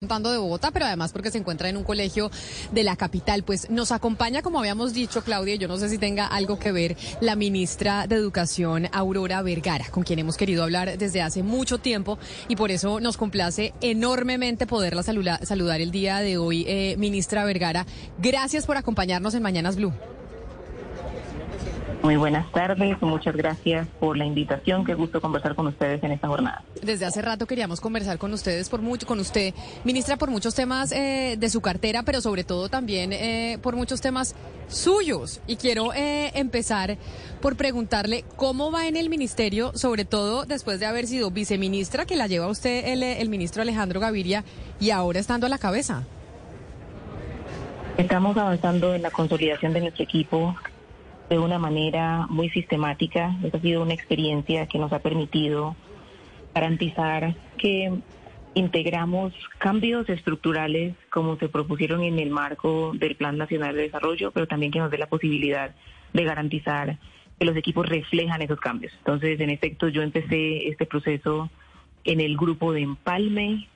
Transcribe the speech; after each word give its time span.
de 0.00 0.38
Bogotá, 0.38 0.70
pero 0.70 0.86
además 0.86 1.12
porque 1.12 1.32
se 1.32 1.38
encuentra 1.38 1.68
en 1.68 1.76
un 1.76 1.82
colegio 1.82 2.30
de 2.70 2.84
la 2.84 2.94
capital. 2.94 3.42
Pues 3.42 3.68
nos 3.68 3.90
acompaña, 3.90 4.42
como 4.42 4.60
habíamos 4.60 4.92
dicho, 4.92 5.24
Claudia, 5.24 5.56
yo 5.56 5.66
no 5.66 5.76
sé 5.76 5.88
si 5.88 5.98
tenga 5.98 6.24
algo 6.28 6.56
que 6.56 6.70
ver 6.70 6.96
la 7.20 7.34
ministra 7.34 8.06
de 8.06 8.14
Educación, 8.14 8.88
Aurora 8.92 9.42
Vergara, 9.42 9.86
con 9.90 10.04
quien 10.04 10.20
hemos 10.20 10.36
querido 10.36 10.62
hablar 10.62 10.98
desde 10.98 11.20
hace 11.20 11.42
mucho 11.42 11.78
tiempo 11.78 12.16
y 12.46 12.54
por 12.54 12.70
eso 12.70 13.00
nos 13.00 13.16
complace 13.16 13.74
enormemente 13.80 14.68
poderla 14.68 15.02
saludar 15.02 15.80
el 15.80 15.90
día 15.90 16.18
de 16.18 16.38
hoy, 16.38 16.64
eh, 16.68 16.94
ministra 16.96 17.44
Vergara. 17.44 17.84
Gracias 18.18 18.66
por 18.66 18.76
acompañarnos 18.76 19.34
en 19.34 19.42
Mañanas 19.42 19.74
Blue. 19.74 19.92
Muy 22.08 22.16
buenas 22.16 22.50
tardes, 22.52 22.96
muchas 23.02 23.36
gracias 23.36 23.86
por 24.00 24.16
la 24.16 24.24
invitación. 24.24 24.82
Qué 24.82 24.94
gusto 24.94 25.20
conversar 25.20 25.54
con 25.54 25.66
ustedes 25.66 26.02
en 26.02 26.12
esta 26.12 26.26
jornada. 26.26 26.64
Desde 26.80 27.04
hace 27.04 27.20
rato 27.20 27.46
queríamos 27.46 27.82
conversar 27.82 28.16
con 28.16 28.32
ustedes 28.32 28.70
por 28.70 28.80
mucho, 28.80 29.06
con 29.06 29.20
usted, 29.20 29.52
ministra, 29.84 30.16
por 30.16 30.30
muchos 30.30 30.54
temas 30.54 30.90
eh, 30.90 31.36
de 31.38 31.50
su 31.50 31.60
cartera, 31.60 32.04
pero 32.04 32.22
sobre 32.22 32.44
todo 32.44 32.70
también 32.70 33.12
eh, 33.12 33.58
por 33.60 33.76
muchos 33.76 34.00
temas 34.00 34.34
suyos. 34.68 35.42
Y 35.46 35.56
quiero 35.56 35.92
eh, 35.92 36.32
empezar 36.32 36.96
por 37.42 37.56
preguntarle 37.56 38.24
cómo 38.36 38.72
va 38.72 38.88
en 38.88 38.96
el 38.96 39.10
ministerio, 39.10 39.72
sobre 39.74 40.06
todo 40.06 40.46
después 40.46 40.80
de 40.80 40.86
haber 40.86 41.06
sido 41.06 41.30
viceministra, 41.30 42.06
que 42.06 42.16
la 42.16 42.26
lleva 42.26 42.46
usted 42.46 42.86
el, 42.86 43.02
el 43.02 43.28
ministro 43.28 43.60
Alejandro 43.60 44.00
Gaviria, 44.00 44.44
y 44.80 44.92
ahora 44.92 45.20
estando 45.20 45.44
a 45.44 45.50
la 45.50 45.58
cabeza. 45.58 46.04
Estamos 47.98 48.34
avanzando 48.38 48.94
en 48.94 49.02
la 49.02 49.10
consolidación 49.10 49.74
de 49.74 49.80
nuestro 49.82 50.04
equipo 50.04 50.56
de 51.28 51.38
una 51.38 51.58
manera 51.58 52.26
muy 52.28 52.48
sistemática. 52.50 53.36
Esta 53.42 53.58
ha 53.58 53.60
sido 53.60 53.82
una 53.82 53.94
experiencia 53.94 54.66
que 54.66 54.78
nos 54.78 54.92
ha 54.92 55.00
permitido 55.00 55.76
garantizar 56.54 57.34
que 57.58 57.92
integramos 58.54 59.32
cambios 59.58 60.08
estructurales 60.08 60.94
como 61.10 61.36
se 61.36 61.48
propusieron 61.48 62.02
en 62.02 62.18
el 62.18 62.30
marco 62.30 62.92
del 62.94 63.14
Plan 63.14 63.36
Nacional 63.36 63.76
de 63.76 63.82
Desarrollo, 63.82 64.30
pero 64.32 64.48
también 64.48 64.72
que 64.72 64.78
nos 64.78 64.90
dé 64.90 64.98
la 64.98 65.06
posibilidad 65.06 65.74
de 66.12 66.24
garantizar 66.24 66.98
que 67.38 67.44
los 67.44 67.56
equipos 67.56 67.88
reflejan 67.88 68.42
esos 68.42 68.58
cambios. 68.58 68.92
Entonces, 68.98 69.38
en 69.40 69.50
efecto, 69.50 69.88
yo 69.88 70.02
empecé 70.02 70.68
este 70.68 70.86
proceso 70.86 71.50
en 72.04 72.20
el 72.20 72.36
grupo 72.36 72.72
de 72.72 72.80
Empalme, 72.80 73.68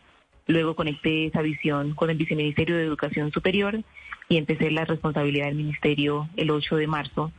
luego 0.47 0.75
conecté 0.75 1.27
esa 1.27 1.42
visión 1.42 1.94
con 1.94 2.11
el 2.11 2.16
Viceministerio 2.16 2.77
de 2.77 2.84
Educación 2.84 3.31
Superior 3.31 3.83
y 4.28 4.39
empecé 4.39 4.70
la 4.70 4.84
responsabilidad 4.84 5.47
del 5.47 5.56
Ministerio 5.56 6.28
el 6.37 6.50
8 6.50 6.77
de 6.77 6.87
marzo 6.87 7.33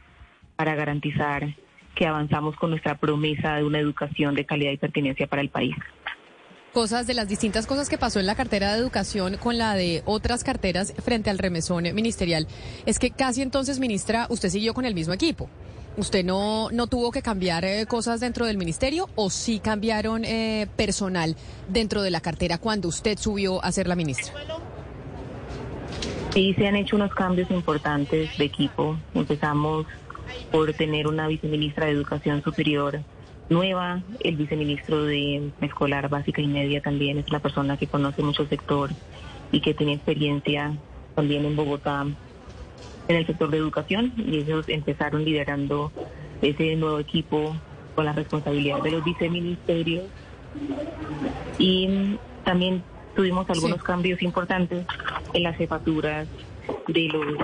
para 0.56 0.76
garantizar 0.76 1.56
que 1.96 2.08
avanzamos 2.08 2.56
con 2.56 2.72
nuestra 2.72 2.98
promesa 2.98 3.56
de 3.56 3.64
una 3.64 3.80
educación 3.80 4.36
de 4.36 4.46
calidad 4.46 4.72
y 4.72 4.78
pertinencia 4.78 5.28
para 5.28 5.42
el 5.42 5.50
país. 5.50 5.76
Cosas 6.74 7.06
de 7.06 7.14
las 7.14 7.28
distintas 7.28 7.68
cosas 7.68 7.88
que 7.88 8.00
pasó 8.00 8.20
en 8.20 8.26
la 8.26 8.34
cartera 8.34 8.74
de 8.74 8.80
educación 8.80 9.38
con 9.38 9.60
la 9.60 9.76
de 9.76 10.02
otras 10.06 10.44
carteras 10.44 10.94
frente 11.04 11.30
al 11.30 11.38
remesón 11.38 11.84
ministerial. 11.94 12.48
Es 12.88 12.98
que 12.98 13.12
casi 13.12 13.44
entonces, 13.44 13.80
ministra, 13.80 14.26
usted 14.30 14.50
siguió 14.50 14.74
con 14.74 14.86
el 14.86 14.96
mismo 14.96 15.14
equipo. 15.14 15.50
¿Usted 15.96 16.26
no, 16.26 16.72
no 16.72 16.88
tuvo 16.88 17.12
que 17.12 17.22
cambiar 17.22 17.64
eh, 17.66 17.86
cosas 17.86 18.20
dentro 18.20 18.48
del 18.48 18.58
ministerio 18.58 19.08
o 19.14 19.30
sí 19.30 19.60
cambiaron 19.60 20.26
eh, 20.26 20.68
personal 20.76 21.36
dentro 21.70 22.02
de 22.02 22.10
la 22.10 22.22
cartera 22.22 22.58
cuando 22.58 22.88
usted 22.88 23.20
subió 23.20 23.64
a 23.64 23.72
ser 23.72 23.88
la 23.88 23.96
ministra? 23.96 24.34
Sí, 26.34 26.56
se 26.56 26.68
han 26.68 26.76
hecho 26.76 26.96
unos 26.96 27.14
cambios 27.14 27.52
importantes 27.52 28.36
de 28.40 28.46
equipo. 28.46 28.98
Empezamos 29.14 29.86
por 30.52 30.72
tener 30.74 31.08
una 31.08 31.28
viceministra 31.28 31.86
de 31.86 31.92
Educación 31.92 32.44
Superior 32.44 33.02
nueva. 33.50 34.02
El 34.20 34.36
viceministro 34.36 35.04
de 35.04 35.52
Escolar 35.62 36.10
Básica 36.10 36.42
y 36.42 36.48
Media 36.48 36.82
también 36.82 37.18
es 37.18 37.30
la 37.32 37.40
persona 37.40 37.78
que 37.78 37.88
conoce 37.88 38.22
mucho 38.22 38.44
el 38.44 38.50
sector 38.50 38.92
y 39.52 39.62
que 39.62 39.74
tiene 39.74 39.94
experiencia 39.94 40.76
también 41.16 41.46
en 41.46 41.56
Bogotá 41.56 42.06
en 43.08 43.16
el 43.16 43.26
sector 43.26 43.50
de 43.50 43.58
educación. 43.58 44.14
Y 44.18 44.38
ellos 44.38 44.68
empezaron 44.68 45.24
liderando 45.26 45.92
ese 46.42 46.76
nuevo 46.76 47.00
equipo 47.00 47.56
con 47.96 48.06
la 48.06 48.14
responsabilidad 48.14 48.82
de 48.82 48.92
los 48.92 49.04
viceministerios. 49.04 50.06
Y 51.58 52.18
también 52.44 52.84
tuvimos 53.16 53.50
algunos 53.50 53.84
cambios 53.84 54.22
importantes 54.22 54.86
en 55.34 55.44
las 55.44 55.56
jefaturas 55.58 56.28
de 56.88 57.08
los 57.10 57.38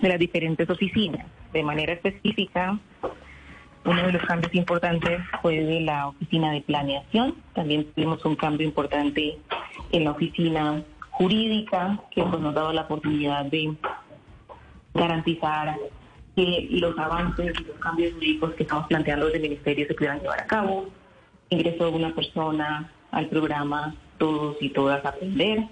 de 0.00 0.08
las 0.08 0.18
diferentes 0.18 0.68
oficinas. 0.68 1.26
De 1.52 1.62
manera 1.62 1.92
específica, 1.92 2.78
uno 3.84 4.06
de 4.06 4.12
los 4.12 4.22
cambios 4.22 4.54
importantes 4.54 5.20
fue 5.40 5.60
de 5.60 5.80
la 5.80 6.08
oficina 6.08 6.52
de 6.52 6.60
planeación. 6.60 7.34
También 7.54 7.84
tuvimos 7.92 8.24
un 8.24 8.36
cambio 8.36 8.66
importante 8.66 9.38
en 9.90 10.04
la 10.04 10.12
oficina 10.12 10.82
jurídica, 11.10 12.00
que 12.10 12.22
pues, 12.22 12.40
nos 12.40 12.52
ha 12.52 12.60
dado 12.60 12.72
la 12.72 12.82
oportunidad 12.82 13.44
de 13.46 13.74
garantizar 14.94 15.76
que 16.36 16.68
los 16.70 16.98
avances 16.98 17.54
y 17.60 17.64
los 17.64 17.78
cambios 17.78 18.14
jurídicos 18.14 18.54
que 18.54 18.62
estamos 18.62 18.86
planteando 18.86 19.26
desde 19.26 19.38
el 19.38 19.42
Ministerio 19.42 19.86
se 19.86 19.94
puedan 19.94 20.20
llevar 20.20 20.40
a 20.40 20.46
cabo. 20.46 20.86
Ingresó 21.50 21.90
una 21.90 22.14
persona 22.14 22.90
al 23.10 23.28
programa 23.28 23.94
Todos 24.16 24.56
y 24.60 24.70
Todas 24.70 25.04
Aprender 25.04 25.68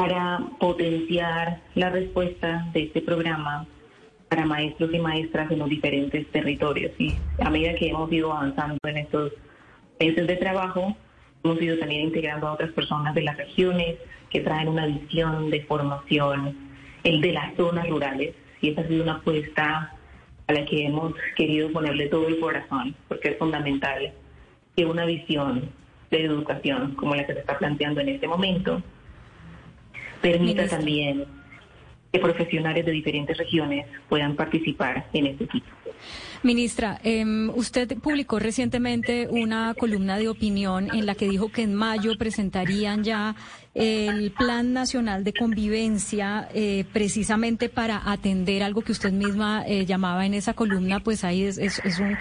para 0.00 0.40
potenciar 0.58 1.60
la 1.74 1.90
respuesta 1.90 2.66
de 2.72 2.84
este 2.84 3.02
programa 3.02 3.66
para 4.30 4.46
maestros 4.46 4.94
y 4.94 4.98
maestras 4.98 5.50
en 5.50 5.58
los 5.58 5.68
diferentes 5.68 6.26
territorios. 6.28 6.92
Y 6.98 7.16
a 7.38 7.50
medida 7.50 7.74
que 7.74 7.90
hemos 7.90 8.10
ido 8.10 8.32
avanzando 8.32 8.78
en 8.84 8.96
estos 8.96 9.32
meses 10.00 10.26
de 10.26 10.36
trabajo, 10.36 10.96
hemos 11.44 11.60
ido 11.60 11.78
también 11.78 12.06
integrando 12.06 12.48
a 12.48 12.52
otras 12.54 12.72
personas 12.72 13.14
de 13.14 13.24
las 13.24 13.36
regiones 13.36 13.96
que 14.30 14.40
traen 14.40 14.68
una 14.68 14.86
visión 14.86 15.50
de 15.50 15.64
formación, 15.64 16.56
el 17.04 17.20
de 17.20 17.34
las 17.34 17.54
zonas 17.56 17.86
rurales. 17.86 18.34
Y 18.62 18.70
esa 18.70 18.80
ha 18.80 18.88
sido 18.88 19.02
una 19.02 19.16
apuesta 19.16 19.92
a 20.46 20.52
la 20.54 20.64
que 20.64 20.86
hemos 20.86 21.12
querido 21.36 21.70
ponerle 21.72 22.06
todo 22.06 22.26
el 22.26 22.40
corazón, 22.40 22.96
porque 23.06 23.32
es 23.32 23.38
fundamental 23.38 24.14
que 24.74 24.86
una 24.86 25.04
visión 25.04 25.68
de 26.10 26.24
educación 26.24 26.94
como 26.94 27.14
la 27.14 27.26
que 27.26 27.34
se 27.34 27.40
está 27.40 27.58
planteando 27.58 28.00
en 28.00 28.08
este 28.08 28.26
momento 28.26 28.82
permita 30.20 30.68
también 30.68 31.24
que 32.12 32.18
profesionales 32.18 32.84
de 32.84 32.92
diferentes 32.92 33.36
regiones 33.36 33.86
puedan 34.08 34.34
participar 34.34 35.06
en 35.12 35.26
este 35.26 35.44
equipo. 35.44 35.68
Ministra, 36.42 36.98
em, 37.04 37.50
usted 37.50 37.98
publicó 37.98 38.38
recientemente 38.38 39.28
una 39.28 39.74
columna 39.74 40.18
de 40.18 40.28
opinión 40.28 40.88
en 40.94 41.04
la 41.04 41.14
que 41.14 41.28
dijo 41.28 41.52
que 41.52 41.62
en 41.62 41.74
mayo 41.74 42.16
presentarían 42.16 43.04
ya 43.04 43.36
el 43.74 44.32
Plan 44.32 44.72
Nacional 44.72 45.22
de 45.22 45.32
Convivencia 45.32 46.48
eh, 46.54 46.84
precisamente 46.92 47.68
para 47.68 48.10
atender 48.10 48.64
algo 48.64 48.82
que 48.82 48.90
usted 48.90 49.12
misma 49.12 49.64
eh, 49.66 49.86
llamaba 49.86 50.26
en 50.26 50.34
esa 50.34 50.54
columna, 50.54 51.00
pues 51.00 51.22
ahí 51.22 51.44
es, 51.44 51.58
es, 51.58 51.80
un, 52.00 52.16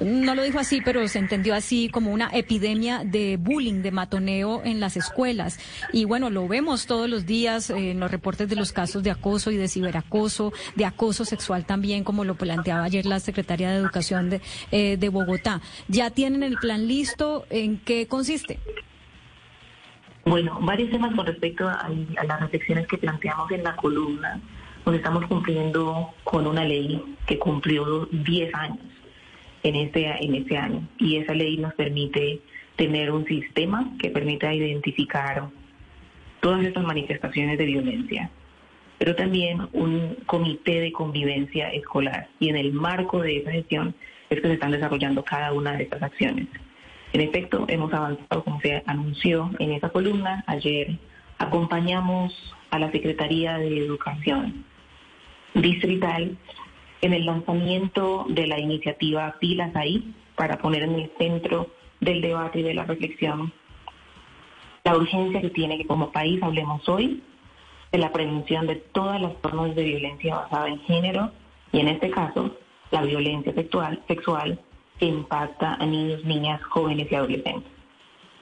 no 0.00 0.34
lo 0.34 0.42
dijo 0.42 0.58
así, 0.58 0.80
pero 0.84 1.06
se 1.08 1.18
entendió 1.18 1.54
así 1.54 1.88
como 1.88 2.12
una 2.12 2.28
epidemia 2.32 3.02
de 3.04 3.38
bullying, 3.38 3.82
de 3.82 3.92
matoneo 3.92 4.62
en 4.64 4.78
las 4.78 4.96
escuelas. 4.96 5.58
Y 5.92 6.04
bueno, 6.04 6.28
lo 6.28 6.46
vemos 6.46 6.86
todos 6.86 7.08
los 7.08 7.24
días 7.24 7.70
en 7.70 7.98
los 7.98 8.10
reportes 8.10 8.48
de 8.48 8.56
los 8.56 8.72
casos 8.72 9.02
de 9.02 9.10
acoso 9.10 9.50
y 9.50 9.56
de 9.56 9.68
ciberacoso, 9.68 10.52
de 10.76 10.84
acoso 10.84 11.24
sexual 11.24 11.64
también, 11.64 12.04
como 12.04 12.24
lo 12.24 12.34
planteaba 12.34 12.84
ayer 12.84 13.06
la 13.06 13.20
secretaria 13.20 13.70
de 13.70 13.78
Educación 13.78 14.28
de, 14.28 14.42
eh, 14.70 14.96
de 14.98 15.08
Bogotá. 15.08 15.62
¿Ya 15.88 16.10
tienen 16.10 16.42
el 16.42 16.56
plan 16.56 16.86
listo? 16.86 17.46
¿En 17.48 17.78
qué 17.78 18.06
consiste? 18.06 18.58
Bueno, 20.24 20.58
varios 20.60 20.90
temas 20.90 21.14
con 21.14 21.26
respecto 21.26 21.66
a, 21.66 21.88
las 22.26 22.40
reflexiones 22.40 22.86
que 22.86 22.98
planteamos 22.98 23.50
en 23.52 23.62
la 23.62 23.74
columna. 23.76 24.40
Nos 24.84 24.94
estamos 24.94 25.26
cumpliendo 25.26 26.12
con 26.24 26.46
una 26.46 26.64
ley 26.64 27.02
que 27.26 27.38
cumplió 27.38 28.06
10 28.06 28.54
años 28.54 28.78
en 29.62 29.76
este, 29.76 30.24
en 30.24 30.34
este 30.34 30.56
año 30.56 30.88
y 30.98 31.16
esa 31.16 31.34
ley 31.34 31.56
nos 31.58 31.74
permite 31.74 32.40
tener 32.76 33.10
un 33.10 33.26
sistema 33.26 33.92
que 33.98 34.10
permita 34.10 34.52
identificar 34.54 35.48
todas 36.40 36.64
estas 36.64 36.84
manifestaciones 36.84 37.58
de 37.58 37.66
violencia, 37.66 38.30
pero 38.98 39.14
también 39.14 39.68
un 39.72 40.16
comité 40.26 40.80
de 40.80 40.92
convivencia 40.92 41.68
escolar 41.70 42.28
y 42.38 42.48
en 42.48 42.56
el 42.56 42.72
marco 42.72 43.20
de 43.20 43.38
esa 43.38 43.52
gestión 43.52 43.94
es 44.30 44.40
que 44.40 44.48
se 44.48 44.54
están 44.54 44.70
desarrollando 44.70 45.22
cada 45.22 45.52
una 45.52 45.72
de 45.72 45.84
estas 45.84 46.02
acciones. 46.02 46.46
En 47.12 47.20
efecto, 47.20 47.64
hemos 47.68 47.92
avanzado, 47.92 48.44
como 48.44 48.60
se 48.60 48.82
anunció 48.86 49.50
en 49.58 49.72
esa 49.72 49.90
columna. 49.90 50.44
Ayer 50.46 50.98
acompañamos 51.38 52.32
a 52.70 52.78
la 52.78 52.90
Secretaría 52.92 53.58
de 53.58 53.78
Educación 53.78 54.64
Distrital 55.54 56.36
en 57.02 57.12
el 57.12 57.26
lanzamiento 57.26 58.26
de 58.28 58.46
la 58.46 58.60
iniciativa 58.60 59.36
Pilas 59.40 59.74
ahí, 59.74 60.14
para 60.36 60.58
poner 60.58 60.84
en 60.84 60.94
el 60.94 61.10
centro 61.18 61.68
del 62.00 62.20
debate 62.20 62.60
y 62.60 62.62
de 62.62 62.74
la 62.74 62.84
reflexión 62.84 63.52
la 64.84 64.96
urgencia 64.96 65.40
que 65.40 65.50
tiene 65.50 65.76
que 65.76 65.86
como 65.86 66.10
país 66.10 66.42
hablemos 66.42 66.88
hoy 66.88 67.22
de 67.92 67.98
la 67.98 68.12
prevención 68.12 68.66
de 68.66 68.76
todas 68.76 69.20
las 69.20 69.34
formas 69.42 69.74
de 69.74 69.84
violencia 69.84 70.36
basada 70.36 70.68
en 70.68 70.80
género 70.80 71.30
y 71.72 71.80
en 71.80 71.88
este 71.88 72.10
caso 72.10 72.56
la 72.90 73.02
violencia 73.02 73.52
sexual, 73.52 74.02
sexual 74.08 74.58
impacta 75.06 75.74
a 75.74 75.86
niños, 75.86 76.24
niñas, 76.24 76.62
jóvenes 76.62 77.10
y 77.10 77.14
adolescentes. 77.14 77.72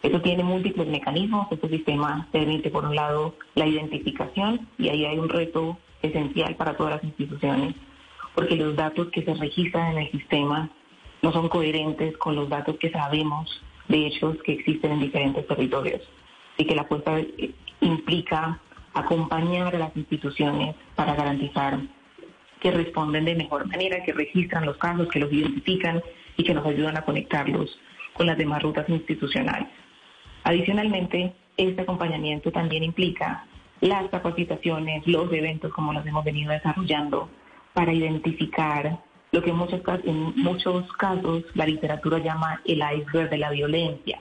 Eso 0.03 0.21
tiene 0.21 0.45
múltiples 0.45 0.87
mecanismos. 0.87 1.49
Este 1.51 1.69
sistema 1.69 2.29
permite, 2.31 2.71
por 2.71 2.85
un 2.85 2.95
lado, 2.95 3.35
la 3.55 3.67
identificación 3.67 4.69
y 4.79 4.89
ahí 4.89 5.05
hay 5.05 5.19
un 5.19 5.29
reto 5.29 5.79
esencial 6.03 6.55
para 6.55 6.77
todas 6.77 6.95
las 6.95 7.05
instituciones, 7.05 7.75
porque 8.35 8.57
los 8.57 8.77
datos 8.77 9.09
que 9.09 9.23
se 9.23 9.35
registran 9.35 9.93
en 9.93 9.99
el 9.99 10.11
sistema 10.13 10.71
no 11.23 11.33
son 11.33 11.49
coherentes 11.49 12.17
con 12.19 12.37
los 12.37 12.49
datos 12.49 12.77
que 12.79 12.91
sabemos 12.91 13.61
de 13.89 14.07
hechos 14.07 14.37
que 14.45 14.53
existen 14.53 14.93
en 14.93 15.01
diferentes 15.01 15.47
territorios. 15.47 16.03
Y 16.57 16.65
que 16.65 16.75
la 16.75 16.83
apuesta 16.83 17.21
implica 17.81 18.61
acompañar 18.95 19.75
a 19.75 19.79
las 19.79 19.97
instituciones 19.97 20.75
para 20.95 21.15
garantizar 21.15 21.79
que 22.61 22.71
responden 22.73 23.25
de 23.25 23.37
mejor 23.37 23.67
manera, 23.67 24.03
que 24.05 24.13
registran 24.13 24.67
los 24.67 24.77
casos, 24.77 25.09
que 25.09 25.21
los 25.21 25.33
identifican 25.33 26.03
y 26.39 26.45
que 26.45 26.55
nos 26.55 26.65
ayudan 26.65 26.97
a 26.97 27.03
conectarlos 27.03 27.79
con 28.15 28.27
las 28.27 28.39
demás 28.39 28.63
rutas 28.63 28.89
institucionales. 28.89 29.69
Adicionalmente, 30.45 31.35
este 31.57 31.83
acompañamiento 31.83 32.51
también 32.51 32.85
implica 32.85 33.45
las 33.81 34.09
capacitaciones, 34.09 35.07
los 35.07 35.31
eventos 35.33 35.73
como 35.73 35.93
los 35.93 36.07
hemos 36.07 36.25
venido 36.25 36.53
desarrollando 36.53 37.29
para 37.75 37.93
identificar 37.93 38.99
lo 39.33 39.43
que 39.43 39.51
en 39.51 39.57
muchos, 39.57 39.81
en 40.05 40.35
muchos 40.37 40.91
casos 40.95 41.45
la 41.55 41.67
literatura 41.67 42.19
llama 42.19 42.63
el 42.65 42.79
iceberg 42.79 43.29
de 43.29 43.39
la 43.39 43.51
violencia. 43.51 44.21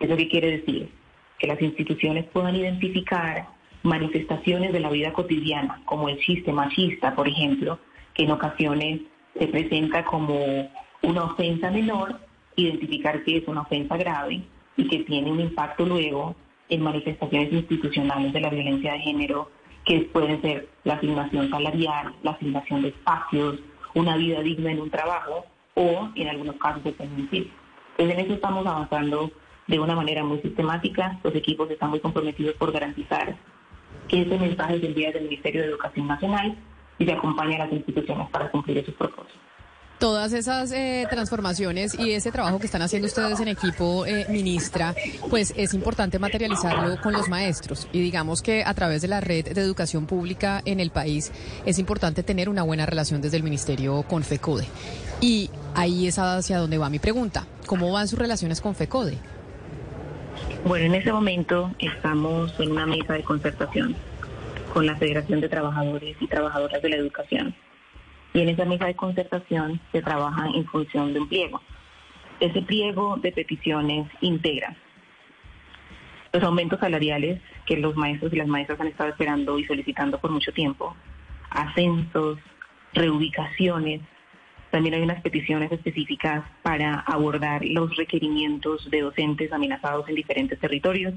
¿Eso 0.00 0.16
qué 0.16 0.28
quiere 0.28 0.58
decir? 0.58 0.90
Que 1.38 1.48
las 1.48 1.60
instituciones 1.60 2.24
puedan 2.26 2.56
identificar 2.56 3.48
manifestaciones 3.82 4.72
de 4.72 4.80
la 4.80 4.90
vida 4.90 5.12
cotidiana, 5.12 5.82
como 5.84 6.08
el 6.08 6.18
chiste 6.20 6.52
machista, 6.52 7.14
por 7.14 7.28
ejemplo, 7.28 7.78
que 8.14 8.24
en 8.24 8.30
ocasiones 8.30 9.00
se 9.38 9.46
presenta 9.48 10.04
como 10.04 10.68
una 11.02 11.24
ofensa 11.24 11.70
menor, 11.70 12.18
identificar 12.56 13.22
que 13.24 13.38
es 13.38 13.48
una 13.48 13.62
ofensa 13.62 13.96
grave 13.96 14.42
y 14.76 14.88
que 14.88 14.98
tiene 15.00 15.30
un 15.30 15.40
impacto 15.40 15.86
luego 15.86 16.34
en 16.68 16.82
manifestaciones 16.82 17.52
institucionales 17.52 18.32
de 18.32 18.40
la 18.40 18.50
violencia 18.50 18.92
de 18.92 19.00
género, 19.00 19.50
que 19.84 20.00
pueden 20.12 20.40
ser 20.42 20.68
la 20.84 20.94
asignación 20.94 21.50
salarial, 21.50 22.14
la 22.22 22.32
asignación 22.32 22.82
de 22.82 22.88
espacios, 22.88 23.58
una 23.94 24.16
vida 24.16 24.40
digna 24.40 24.70
en 24.72 24.80
un 24.80 24.90
trabajo 24.90 25.46
o 25.74 26.10
en 26.14 26.28
algunos 26.28 26.56
casos 26.56 26.84
de 26.84 26.92
feminicidio. 26.92 27.50
Entonces 27.92 28.18
en 28.18 28.24
eso 28.24 28.34
estamos 28.34 28.66
avanzando 28.66 29.30
de 29.66 29.78
una 29.78 29.94
manera 29.94 30.24
muy 30.24 30.40
sistemática. 30.40 31.18
Los 31.22 31.34
equipos 31.34 31.70
están 31.70 31.90
muy 31.90 32.00
comprometidos 32.00 32.54
por 32.56 32.72
garantizar 32.72 33.36
que 34.08 34.22
ese 34.22 34.38
mensaje 34.38 34.80
se 34.80 34.86
envía 34.86 35.12
del 35.12 35.24
Ministerio 35.24 35.62
de 35.62 35.68
Educación 35.68 36.06
Nacional 36.06 36.56
y 36.98 37.04
se 37.04 37.12
acompaña 37.12 37.56
a 37.56 37.66
las 37.66 37.72
instituciones 37.72 38.28
para 38.30 38.50
cumplir 38.50 38.78
esos 38.78 38.94
propósitos. 38.94 39.47
Todas 39.98 40.32
esas 40.32 40.70
eh, 40.70 41.08
transformaciones 41.10 41.98
y 41.98 42.12
ese 42.12 42.30
trabajo 42.30 42.60
que 42.60 42.66
están 42.66 42.82
haciendo 42.82 43.08
ustedes 43.08 43.40
en 43.40 43.48
equipo, 43.48 44.06
eh, 44.06 44.26
ministra, 44.28 44.94
pues 45.28 45.52
es 45.56 45.74
importante 45.74 46.20
materializarlo 46.20 47.00
con 47.00 47.12
los 47.12 47.28
maestros. 47.28 47.88
Y 47.92 48.00
digamos 48.00 48.40
que 48.40 48.62
a 48.64 48.74
través 48.74 49.02
de 49.02 49.08
la 49.08 49.20
red 49.20 49.52
de 49.52 49.60
educación 49.60 50.06
pública 50.06 50.62
en 50.64 50.78
el 50.78 50.90
país 50.90 51.32
es 51.66 51.80
importante 51.80 52.22
tener 52.22 52.48
una 52.48 52.62
buena 52.62 52.86
relación 52.86 53.20
desde 53.20 53.38
el 53.38 53.42
ministerio 53.42 54.04
con 54.04 54.22
FECODE. 54.22 54.66
Y 55.20 55.50
ahí 55.74 56.06
es 56.06 56.20
hacia 56.20 56.58
donde 56.58 56.78
va 56.78 56.88
mi 56.90 57.00
pregunta. 57.00 57.48
¿Cómo 57.66 57.90
van 57.90 58.06
sus 58.06 58.20
relaciones 58.20 58.60
con 58.60 58.76
FECODE? 58.76 59.18
Bueno, 60.64 60.86
en 60.86 60.94
ese 60.94 61.12
momento 61.12 61.72
estamos 61.80 62.54
en 62.60 62.70
una 62.70 62.86
mesa 62.86 63.14
de 63.14 63.24
concertación 63.24 63.96
con 64.72 64.86
la 64.86 64.94
Federación 64.94 65.40
de 65.40 65.48
Trabajadores 65.48 66.16
y 66.20 66.28
Trabajadoras 66.28 66.80
de 66.82 66.88
la 66.88 66.96
Educación 66.96 67.52
y 68.34 68.40
en 68.40 68.48
esa 68.48 68.64
mesa 68.64 68.86
de 68.86 68.94
concertación 68.94 69.80
se 69.92 70.02
trabaja 70.02 70.48
en 70.54 70.64
función 70.66 71.12
de 71.12 71.20
un 71.20 71.28
pliego. 71.28 71.60
Ese 72.40 72.62
pliego 72.62 73.16
de 73.16 73.32
peticiones 73.32 74.08
integra 74.20 74.76
los 76.32 76.42
aumentos 76.42 76.80
salariales 76.80 77.40
que 77.66 77.76
los 77.76 77.96
maestros 77.96 78.32
y 78.32 78.36
las 78.36 78.46
maestras 78.46 78.80
han 78.80 78.88
estado 78.88 79.10
esperando 79.10 79.58
y 79.58 79.64
solicitando 79.64 80.18
por 80.20 80.30
mucho 80.30 80.52
tiempo, 80.52 80.94
ascensos, 81.50 82.38
reubicaciones. 82.92 84.02
También 84.70 84.94
hay 84.94 85.02
unas 85.02 85.22
peticiones 85.22 85.72
específicas 85.72 86.44
para 86.62 87.00
abordar 87.00 87.64
los 87.64 87.96
requerimientos 87.96 88.90
de 88.90 89.00
docentes 89.00 89.52
amenazados 89.52 90.08
en 90.08 90.14
diferentes 90.14 90.58
territorios. 90.58 91.14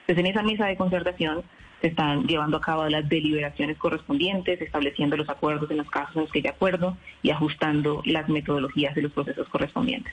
Entonces, 0.00 0.24
en 0.24 0.26
esa 0.26 0.42
mesa 0.42 0.66
de 0.66 0.76
concertación 0.76 1.42
se 1.84 1.88
están 1.88 2.26
llevando 2.26 2.56
a 2.56 2.62
cabo 2.62 2.88
las 2.88 3.06
deliberaciones 3.06 3.76
correspondientes, 3.76 4.58
estableciendo 4.58 5.18
los 5.18 5.28
acuerdos 5.28 5.70
en 5.70 5.76
los 5.76 5.90
casos 5.90 6.16
en 6.16 6.22
los 6.22 6.32
que 6.32 6.38
hay 6.38 6.46
acuerdo 6.46 6.96
y 7.22 7.28
ajustando 7.28 8.00
las 8.06 8.26
metodologías 8.30 8.94
de 8.94 9.02
los 9.02 9.12
procesos 9.12 9.46
correspondientes. 9.50 10.10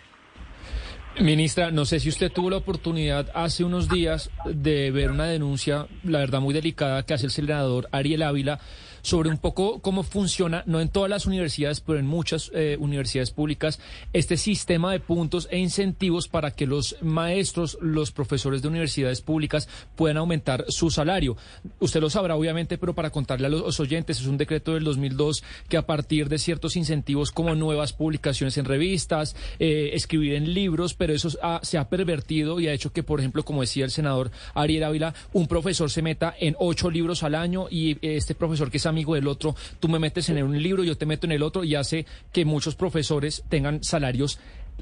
Ministra, 1.21 1.71
no 1.71 1.85
sé 1.85 2.01
si 2.01 2.09
usted 2.09 2.29
tuvo 2.29 2.50
la 2.50 2.57
oportunidad 2.57 3.31
hace 3.33 3.63
unos 3.63 3.88
días 3.88 4.31
de 4.44 4.91
ver 4.91 5.12
una 5.12 5.27
denuncia, 5.27 5.88
la 6.03 6.19
verdad 6.19 6.41
muy 6.41 6.53
delicada, 6.53 7.06
que 7.06 7.13
hace 7.13 7.27
el 7.27 7.31
senador 7.31 7.88
Ariel 7.94 8.23
Ávila 8.23 8.59
sobre 9.01 9.30
un 9.30 9.38
poco 9.38 9.80
cómo 9.80 10.03
funciona, 10.03 10.63
no 10.65 10.80
en 10.80 10.89
todas 10.89 11.09
las 11.09 11.25
universidades, 11.25 11.81
pero 11.81 12.00
en 12.00 12.07
muchas 12.07 12.51
eh, 12.53 12.77
universidades 12.80 13.31
públicas, 13.31 13.80
este 14.13 14.38
sistema 14.38 14.92
de 14.92 15.00
puntos 15.00 15.48
e 15.51 15.57
incentivos 15.57 16.27
para 16.27 16.51
que 16.51 16.68
los 16.68 16.95
maestros, 17.01 17.77
los 17.81 18.12
profesores 18.12 18.62
de 18.62 18.68
universidades 18.68 19.21
públicas 19.21 19.68
puedan 19.95 20.18
aumentar 20.18 20.65
su 20.69 20.89
salario. 20.89 21.38
Usted 21.80 22.01
lo 22.01 22.09
sabrá, 22.09 22.36
obviamente, 22.36 22.77
pero 22.77 22.94
para 22.94 23.09
contarle 23.09 23.48
a 23.48 23.50
los 23.50 23.80
oyentes, 23.80 24.19
es 24.19 24.27
un 24.27 24.38
decreto 24.38 24.74
del 24.74 24.83
2002 24.83 25.44
que 25.69 25.77
a 25.77 25.86
partir 25.86 26.30
de 26.30 26.38
ciertos 26.38 26.75
incentivos 26.75 27.31
como 27.31 27.56
nuevas 27.56 27.94
publicaciones 27.94 28.57
en 28.57 28.65
revistas, 28.65 29.36
eh, 29.59 29.92
escribir 29.94 30.33
en 30.33 30.54
libros, 30.54 30.94
pero 30.94 31.13
eso 31.13 31.30
se 31.62 31.77
ha 31.77 31.89
pervertido 31.89 32.59
y 32.59 32.68
ha 32.68 32.74
hecho 32.74 32.92
que, 32.92 33.04
por 33.04 33.19
ejemplo, 33.19 33.44
como 33.44 33.62
decía 33.62 33.86
el 33.86 33.92
senador 33.92 34.31
Ariel 34.54 34.83
Ávila, 34.83 35.13
un 35.33 35.47
profesor 35.47 35.89
se 35.89 36.01
meta 36.01 36.33
en 36.39 36.56
ocho 36.59 36.89
libros 36.89 37.24
al 37.24 37.36
año 37.36 37.68
y 37.69 37.97
este 38.01 38.36
profesor 38.36 38.69
que 38.69 38.77
es 38.77 38.86
amigo 38.92 39.16
del 39.16 39.28
otro, 39.28 39.56
tú 39.80 39.88
me 39.88 40.00
metes 40.00 40.30
en 40.30 40.44
un 40.44 40.62
libro, 40.62 40.84
yo 40.84 40.98
te 40.98 41.06
meto 41.06 41.26
en 41.26 41.32
el 41.32 41.44
otro 41.44 41.64
y 41.64 41.76
hace 41.76 42.06
que 42.32 42.46
muchos 42.46 42.76
profesores 42.76 43.44
tengan 43.50 43.84
salarios 43.84 44.40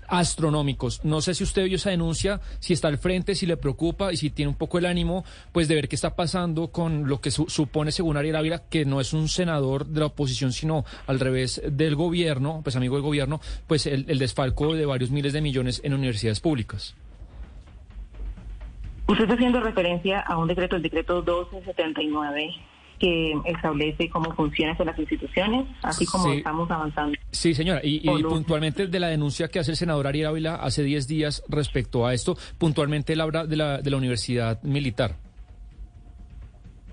astronómicos. 0.07 1.03
No 1.05 1.21
sé 1.21 1.33
si 1.33 1.43
usted 1.43 1.65
vio 1.65 1.75
esa 1.75 1.91
denuncia, 1.91 2.41
si 2.59 2.73
está 2.73 2.87
al 2.87 2.97
frente, 2.97 3.35
si 3.35 3.45
le 3.45 3.57
preocupa 3.57 4.11
y 4.11 4.17
si 4.17 4.29
tiene 4.29 4.49
un 4.49 4.55
poco 4.55 4.77
el 4.77 4.85
ánimo, 4.85 5.23
pues 5.51 5.67
de 5.67 5.75
ver 5.75 5.87
qué 5.87 5.95
está 5.95 6.15
pasando 6.15 6.69
con 6.69 7.07
lo 7.07 7.21
que 7.21 7.31
supone, 7.31 7.91
según 7.91 8.17
Ariel 8.17 8.35
Ávila, 8.35 8.63
que 8.69 8.85
no 8.85 9.01
es 9.01 9.13
un 9.13 9.27
senador 9.27 9.85
de 9.85 9.99
la 9.99 10.07
oposición, 10.07 10.51
sino 10.51 10.85
al 11.07 11.19
revés 11.19 11.61
del 11.65 11.95
gobierno, 11.95 12.61
pues 12.63 12.75
amigo 12.75 12.95
del 12.95 13.03
gobierno, 13.03 13.39
pues 13.67 13.85
el, 13.85 14.05
el 14.07 14.19
desfalco 14.19 14.73
de 14.73 14.85
varios 14.85 15.11
miles 15.11 15.33
de 15.33 15.41
millones 15.41 15.81
en 15.83 15.93
universidades 15.93 16.39
públicas. 16.39 16.95
Usted 19.07 19.23
está 19.23 19.33
haciendo 19.33 19.59
referencia 19.59 20.19
a 20.19 20.37
un 20.37 20.47
decreto, 20.47 20.75
el 20.75 20.83
decreto 20.83 21.15
1279 21.15 22.53
que 22.99 23.33
establece 23.45 24.09
cómo 24.09 24.33
funcionan 24.35 24.75
las 24.85 24.99
instituciones, 24.99 25.65
así 25.81 26.05
como 26.05 26.31
estamos 26.33 26.69
avanzando. 26.69 27.17
Sí, 27.31 27.53
señora, 27.53 27.81
y, 27.83 28.01
puntualmente 28.23 28.87
de 28.87 28.99
la 28.99 29.07
denuncia 29.07 29.47
que 29.47 29.59
hace 29.59 29.71
el 29.71 29.77
senador 29.77 30.07
Ariel 30.07 30.27
Ávila 30.27 30.55
hace 30.55 30.83
10 30.83 31.07
días 31.07 31.43
respecto 31.47 32.05
a 32.05 32.13
esto, 32.13 32.37
puntualmente 32.57 33.13
él 33.13 33.21
habla 33.21 33.45
de 33.45 33.55
la, 33.55 33.77
de 33.79 33.89
la 33.89 33.97
Universidad 33.97 34.61
Militar. 34.63 35.15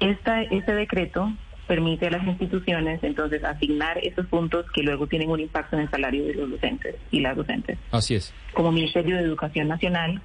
Esta, 0.00 0.42
este 0.42 0.74
decreto 0.74 1.32
permite 1.66 2.06
a 2.06 2.10
las 2.10 2.26
instituciones 2.26 3.02
entonces 3.02 3.42
asignar 3.42 3.98
esos 3.98 4.26
puntos 4.26 4.66
que 4.72 4.82
luego 4.82 5.06
tienen 5.06 5.30
un 5.30 5.40
impacto 5.40 5.76
en 5.76 5.82
el 5.82 5.90
salario 5.90 6.24
de 6.24 6.34
los 6.34 6.50
docentes 6.50 6.96
y 7.10 7.20
las 7.20 7.36
docentes. 7.36 7.78
Así 7.90 8.14
es. 8.14 8.32
Como 8.54 8.70
Ministerio 8.72 9.16
de 9.16 9.22
Educación 9.22 9.68
Nacional, 9.68 10.22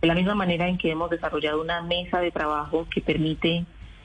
de 0.00 0.08
la 0.08 0.14
misma 0.14 0.34
manera 0.34 0.68
en 0.68 0.78
que 0.78 0.90
hemos 0.90 1.10
desarrollado 1.10 1.60
una 1.60 1.82
mesa 1.82 2.20
de 2.20 2.30
trabajo 2.30 2.86
que 2.92 3.00
permite 3.00 3.64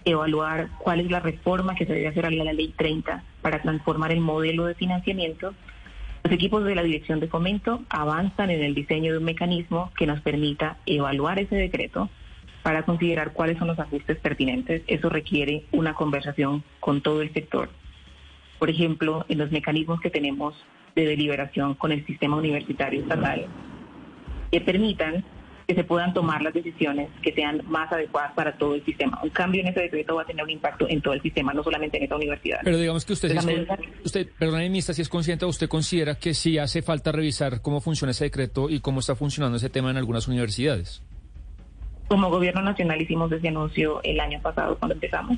evaluar 0.10 0.70
cuál 0.78 1.02
es 1.02 1.12
la 1.12 1.20
reforma 1.20 1.76
que 1.76 1.86
se 1.86 1.94
debe 1.94 2.08
hacer 2.08 2.26
a 2.26 2.32
la 2.32 2.54
ley 2.54 2.74
30 2.78 3.24
para 3.42 3.62
transformar 3.62 4.12
el 4.12 4.22
modelo 4.22 4.66
de 4.66 4.76
financiamiento. 4.76 5.54
Los 6.24 6.34
equipos 6.34 6.64
de 6.64 6.76
la 6.76 6.84
Dirección 6.84 7.20
de 7.20 7.28
Fomento 7.28 7.84
avanzan 7.90 8.50
en 8.50 8.64
el 8.64 8.74
diseño 8.74 9.12
de 9.12 9.20
un 9.20 9.26
mecanismo 9.26 9.92
que 9.98 10.08
nos 10.08 10.22
permita 10.22 10.78
evaluar 10.86 11.40
ese 11.40 11.56
decreto 11.56 12.10
para 12.64 12.84
considerar 12.84 13.34
cuáles 13.34 13.58
son 13.58 13.68
los 13.68 13.80
ajustes 13.80 14.18
pertinentes. 14.20 14.82
Eso 14.88 15.10
requiere 15.10 15.64
una 15.72 15.94
conversación 15.94 16.64
con 16.80 17.02
todo 17.02 17.22
el 17.22 17.34
sector. 17.34 17.70
Por 18.60 18.70
ejemplo, 18.70 19.26
en 19.30 19.38
los 19.38 19.52
mecanismos 19.52 20.02
que 20.02 20.10
tenemos 20.10 20.56
de 20.96 21.06
deliberación 21.06 21.76
con 21.76 21.92
el 21.92 22.06
sistema 22.06 22.38
universitario 22.38 23.02
estatal, 23.02 23.46
que 24.52 24.62
permitan 24.62 25.24
que 25.68 25.76
se 25.76 25.84
puedan 25.84 26.14
tomar 26.14 26.42
las 26.42 26.54
decisiones 26.54 27.10
que 27.22 27.34
sean 27.34 27.62
más 27.68 27.92
adecuadas 27.92 28.32
para 28.34 28.58
todo 28.58 28.76
el 28.76 28.86
sistema. 28.86 29.20
Un 29.22 29.32
cambio 29.32 29.60
en 29.62 29.68
ese 29.68 29.82
decreto 29.82 30.16
va 30.16 30.22
a 30.22 30.26
tener 30.26 30.42
un 30.42 30.50
impacto 30.50 30.88
en 30.88 31.02
todo 31.02 31.14
el 31.14 31.22
sistema, 31.22 31.54
no 31.54 31.62
solamente 31.62 31.98
en 31.98 32.04
esta 32.04 32.16
universidad. 32.16 32.60
Pero 32.64 32.78
digamos 32.78 33.04
que 33.04 33.12
usted, 33.12 33.32
es, 33.32 33.46
usted 34.06 34.30
perdón, 34.40 34.62
ministra, 34.62 34.94
si 34.94 35.02
es 35.02 35.10
consciente, 35.10 35.46
usted 35.46 35.68
considera 35.68 36.16
que 36.16 36.34
sí 36.34 36.58
hace 36.58 36.82
falta 36.82 37.12
revisar 37.12 37.62
cómo 37.62 37.82
funciona 37.82 38.12
ese 38.12 38.24
decreto 38.24 38.70
y 38.70 38.80
cómo 38.80 39.02
está 39.02 39.16
funcionando 39.16 39.58
ese 39.58 39.70
tema 39.70 39.92
en 39.92 39.98
algunas 39.98 40.30
universidades. 40.30 41.04
Como 42.08 42.30
gobierno 42.30 42.62
nacional 42.62 43.02
hicimos 43.02 43.30
ese 43.34 43.50
anuncio 43.50 44.02
el 44.04 44.22
año 44.22 44.42
pasado 44.42 44.78
cuando 44.80 44.94
empezamos. 44.94 45.38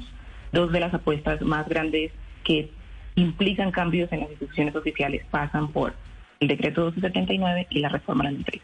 Dos 0.51 0.71
de 0.71 0.79
las 0.79 0.93
apuestas 0.93 1.41
más 1.41 1.67
grandes 1.67 2.12
que 2.43 2.69
implican 3.15 3.71
cambios 3.71 4.12
en 4.12 4.19
las 4.19 4.29
instituciones 4.29 4.75
oficiales 4.75 5.25
pasan 5.31 5.71
por 5.71 5.95
el 6.39 6.48
decreto 6.48 6.81
279 6.81 7.65
y 7.71 7.79
la 7.79 7.89
reforma 7.89 8.25
de 8.25 8.31
la 8.31 8.38
ley 8.38 8.62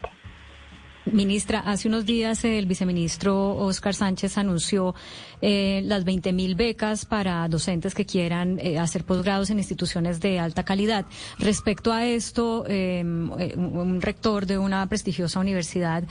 Ministra, 1.12 1.60
hace 1.60 1.86
unos 1.86 2.04
días 2.04 2.44
el 2.44 2.66
viceministro 2.66 3.54
Oscar 3.56 3.94
Sánchez 3.94 4.38
anunció 4.38 4.92
eh, 5.40 5.82
las 5.84 6.04
20 6.04 6.32
mil 6.32 6.56
becas 6.56 7.06
para 7.06 7.46
docentes 7.46 7.94
que 7.94 8.04
quieran 8.04 8.58
eh, 8.58 8.80
hacer 8.80 9.04
posgrados 9.04 9.50
en 9.50 9.58
instituciones 9.58 10.18
de 10.18 10.40
alta 10.40 10.64
calidad. 10.64 11.06
Respecto 11.38 11.92
a 11.92 12.04
esto, 12.04 12.64
em, 12.66 13.30
eh, 13.38 13.54
un 13.56 14.02
rector 14.02 14.46
de 14.46 14.58
una 14.58 14.88
prestigiosa 14.88 15.38
universidad 15.38 16.04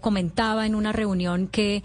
comentaba 0.00 0.66
en 0.66 0.74
una 0.74 0.92
reunión 0.92 1.48
que 1.48 1.82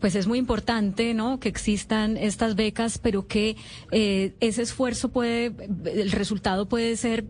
pues 0.00 0.14
es 0.14 0.26
muy 0.26 0.38
importante 0.38 1.14
¿no? 1.14 1.38
que 1.40 1.48
existan 1.48 2.16
estas 2.16 2.54
becas, 2.54 2.98
pero 2.98 3.26
que 3.26 3.56
ese 3.90 4.62
esfuerzo 4.62 5.10
puede, 5.10 5.52
el 5.86 6.12
resultado 6.12 6.68
puede 6.68 6.96
ser 6.96 7.24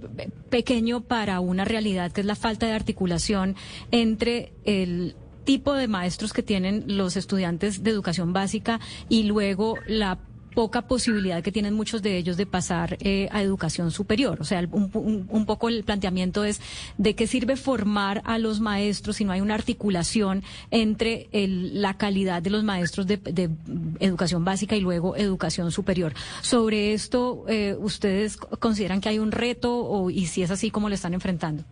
pequeño 0.50 1.02
para 1.02 1.40
una 1.40 1.64
realidad 1.64 2.12
que 2.12 2.20
es 2.22 2.26
la 2.26 2.34
falta 2.34 2.66
de 2.66 2.72
articulación 2.72 3.56
entre 3.90 4.33
el 4.64 5.14
tipo 5.44 5.74
de 5.74 5.88
maestros 5.88 6.32
que 6.32 6.42
tienen 6.42 6.84
los 6.86 7.16
estudiantes 7.16 7.82
de 7.82 7.90
educación 7.90 8.32
básica 8.32 8.80
y 9.08 9.24
luego 9.24 9.76
la 9.86 10.18
poca 10.54 10.82
posibilidad 10.82 11.42
que 11.42 11.52
tienen 11.52 11.74
muchos 11.74 12.00
de 12.00 12.16
ellos 12.16 12.36
de 12.36 12.46
pasar 12.46 12.96
eh, 13.00 13.28
a 13.32 13.42
educación 13.42 13.90
superior. 13.90 14.38
O 14.40 14.44
sea, 14.44 14.66
un, 14.70 15.44
poco 15.46 15.68
el 15.68 15.84
planteamiento 15.84 16.44
es 16.44 16.60
de 16.96 17.14
qué 17.14 17.26
sirve 17.26 17.56
formar 17.56 18.22
a 18.24 18.38
los 18.38 18.60
maestros 18.60 19.16
si 19.16 19.24
no 19.24 19.32
hay 19.32 19.40
una 19.40 19.54
articulación 19.54 20.42
entre 20.70 21.28
la 21.32 21.98
calidad 21.98 22.40
de 22.40 22.50
los 22.50 22.64
maestros 22.64 23.06
de, 23.06 23.50
educación 23.98 24.44
básica 24.44 24.76
y 24.76 24.80
luego 24.80 25.16
educación 25.16 25.70
superior. 25.72 26.14
Sobre 26.40 26.94
esto, 26.94 27.44
eh, 27.48 27.76
¿ustedes 27.78 28.36
consideran 28.36 29.00
que 29.00 29.08
hay 29.08 29.18
un 29.18 29.32
reto 29.32 29.76
o, 29.76 30.10
y 30.10 30.26
si 30.26 30.42
es 30.42 30.50
así, 30.50 30.70
cómo 30.70 30.88
lo 30.88 30.94
están 30.94 31.14
enfrentando? 31.14 31.64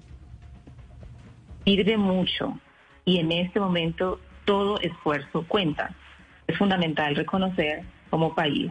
Sirve 1.64 1.96
mucho 1.96 2.58
y 3.04 3.18
en 3.18 3.32
este 3.32 3.60
momento 3.60 4.20
todo 4.44 4.78
esfuerzo 4.80 5.44
cuenta. 5.46 5.94
Es 6.46 6.56
fundamental 6.58 7.14
reconocer 7.14 7.84
como 8.10 8.34
país 8.34 8.70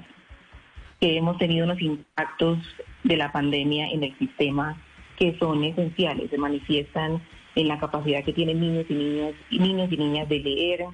que 1.00 1.18
hemos 1.18 1.38
tenido 1.38 1.66
unos 1.66 1.82
impactos 1.82 2.60
de 3.04 3.18
la 3.18 3.32
pandemia 3.32 3.90
en 3.90 4.04
el 4.04 4.18
sistema 4.18 4.78
que 5.18 5.38
son 5.40 5.64
esenciales, 5.64 6.30
se 6.30 6.38
manifiestan 6.38 7.22
en 7.56 7.68
la 7.68 7.80
capacidad 7.80 8.24
que 8.24 8.34
tienen 8.34 8.60
niños 8.60 8.86
y 8.90 8.94
niñas 8.94 9.34
niños 9.52 9.92
y 9.92 9.98
niñas 9.98 10.30
de 10.30 10.40
leer, 10.40 10.86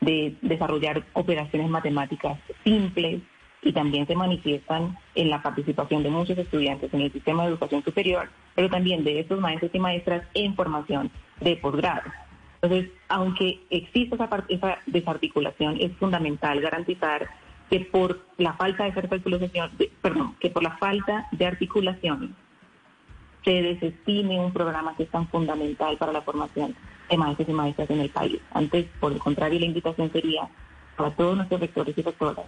de 0.00 0.34
desarrollar 0.42 1.04
operaciones 1.12 1.68
matemáticas 1.68 2.38
simples 2.64 3.22
y 3.62 3.72
también 3.72 4.06
se 4.06 4.16
manifiestan 4.16 4.96
en 5.14 5.30
la 5.30 5.42
participación 5.42 6.02
de 6.02 6.10
muchos 6.10 6.38
estudiantes 6.38 6.92
en 6.94 7.02
el 7.02 7.12
sistema 7.12 7.42
de 7.42 7.50
educación 7.50 7.84
superior, 7.84 8.28
pero 8.54 8.70
también 8.70 9.04
de 9.04 9.20
estos 9.20 9.38
maestros 9.40 9.70
y 9.74 9.78
maestras 9.78 10.24
en 10.34 10.54
formación 10.54 11.10
de 11.40 11.56
posgrado. 11.56 12.10
Entonces, 12.62 12.90
aunque 13.08 13.60
exista 13.70 14.16
esa, 14.16 14.44
esa 14.48 14.78
desarticulación, 14.86 15.76
es 15.80 15.92
fundamental 15.96 16.60
garantizar 16.60 17.28
que 17.70 17.80
por 17.80 18.20
la 18.36 18.52
falta 18.54 18.84
de 18.84 18.90
articulación, 18.90 19.70
perdón, 20.02 20.34
que 20.40 20.50
por 20.50 20.62
la 20.62 20.76
falta 20.76 21.28
de 21.30 21.46
articulación 21.46 22.34
se 23.44 23.62
desestime 23.62 24.38
un 24.38 24.52
programa 24.52 24.94
que 24.96 25.04
es 25.04 25.10
tan 25.10 25.26
fundamental 25.28 25.96
para 25.96 26.12
la 26.12 26.20
formación 26.20 26.74
de 27.08 27.16
maestros 27.16 27.48
y 27.48 27.52
maestras 27.52 27.90
en 27.90 28.00
el 28.00 28.10
país. 28.10 28.40
Antes, 28.52 28.86
por 29.00 29.12
el 29.12 29.18
contrario, 29.18 29.60
la 29.60 29.66
invitación 29.66 30.12
sería 30.12 30.48
para 30.96 31.10
todos 31.12 31.36
nuestros 31.36 31.60
rectores 31.60 31.96
y 31.96 32.02
rectoras 32.02 32.44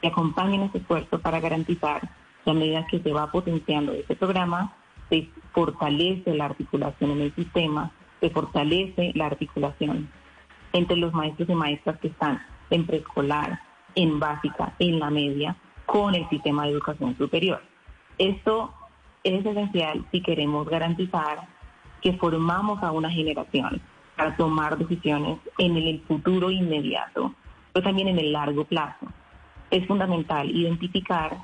que 0.00 0.08
acompañen 0.08 0.62
este 0.62 0.78
esfuerzo 0.78 1.18
para 1.18 1.40
garantizar 1.40 2.00
que 2.44 2.50
a 2.50 2.54
medida 2.54 2.86
que 2.86 3.00
se 3.00 3.12
va 3.12 3.30
potenciando 3.30 3.92
este 3.92 4.14
programa, 4.14 4.72
se 5.08 5.28
fortalece 5.52 6.34
la 6.34 6.46
articulación 6.46 7.10
en 7.10 7.20
el 7.22 7.34
sistema 7.34 7.90
se 8.20 8.30
fortalece 8.30 9.12
la 9.14 9.26
articulación 9.26 10.10
entre 10.72 10.96
los 10.96 11.12
maestros 11.12 11.48
y 11.48 11.54
maestras 11.54 11.98
que 11.98 12.08
están 12.08 12.40
en 12.70 12.86
preescolar, 12.86 13.60
en 13.94 14.20
básica, 14.20 14.74
en 14.78 15.00
la 15.00 15.10
media, 15.10 15.56
con 15.86 16.14
el 16.14 16.28
sistema 16.28 16.64
de 16.64 16.72
educación 16.72 17.16
superior. 17.16 17.62
Esto 18.18 18.72
es 19.24 19.44
esencial 19.44 20.06
si 20.12 20.22
queremos 20.22 20.68
garantizar 20.68 21.48
que 22.00 22.12
formamos 22.14 22.82
a 22.82 22.92
una 22.92 23.10
generación 23.10 23.80
para 24.16 24.36
tomar 24.36 24.78
decisiones 24.78 25.38
en 25.58 25.76
el 25.76 26.00
futuro 26.02 26.50
inmediato, 26.50 27.34
pero 27.72 27.84
también 27.84 28.08
en 28.08 28.18
el 28.18 28.32
largo 28.32 28.64
plazo. 28.64 29.06
Es 29.70 29.86
fundamental 29.86 30.50
identificar 30.50 31.36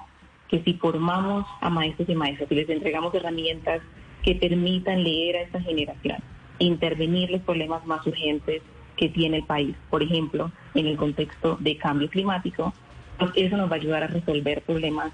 que 0.49 0.63
si 0.63 0.75
formamos 0.75 1.45
a 1.61 1.71
maestros 1.71 2.09
y 2.09 2.15
maestras 2.15 2.51
y 2.51 2.55
les 2.55 2.69
entregamos 2.69 3.15
herramientas 3.15 3.81
que 4.23 4.35
permitan 4.35 5.03
leer 5.03 5.37
a 5.37 5.41
esta 5.43 5.61
generación, 5.61 6.19
intervenir 6.59 7.31
los 7.31 7.43
problemas 7.43 7.85
más 7.87 8.07
urgentes 8.07 8.63
que 8.97 9.09
tiene 9.09 9.39
el 9.39 9.45
país. 9.45 9.77
Por 9.91 10.03
ejemplo, 10.03 10.51
en 10.75 10.87
el 10.87 10.97
contexto 10.97 11.57
de 11.61 11.77
cambio 11.77 12.09
climático, 12.09 12.73
pues 13.19 13.31
eso 13.37 13.57
nos 13.57 13.71
va 13.71 13.75
a 13.75 13.79
ayudar 13.79 14.03
a 14.03 14.07
resolver 14.07 14.63
problemas 14.63 15.13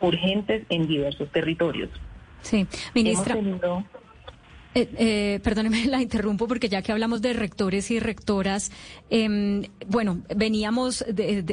urgentes 0.00 0.64
en 0.68 0.86
diversos 0.86 1.30
territorios. 1.30 1.90
Sí, 2.42 2.66
ministra. 2.94 3.36
Eh, 4.72 4.88
eh, 4.98 5.40
perdóneme, 5.42 5.84
la 5.86 6.00
interrumpo 6.00 6.46
porque 6.46 6.68
ya 6.68 6.80
que 6.80 6.92
hablamos 6.92 7.20
de 7.22 7.32
rectores 7.32 7.90
y 7.90 7.98
rectoras, 7.98 8.70
em, 9.10 9.64
bueno, 9.88 10.22
veníamos, 10.34 11.04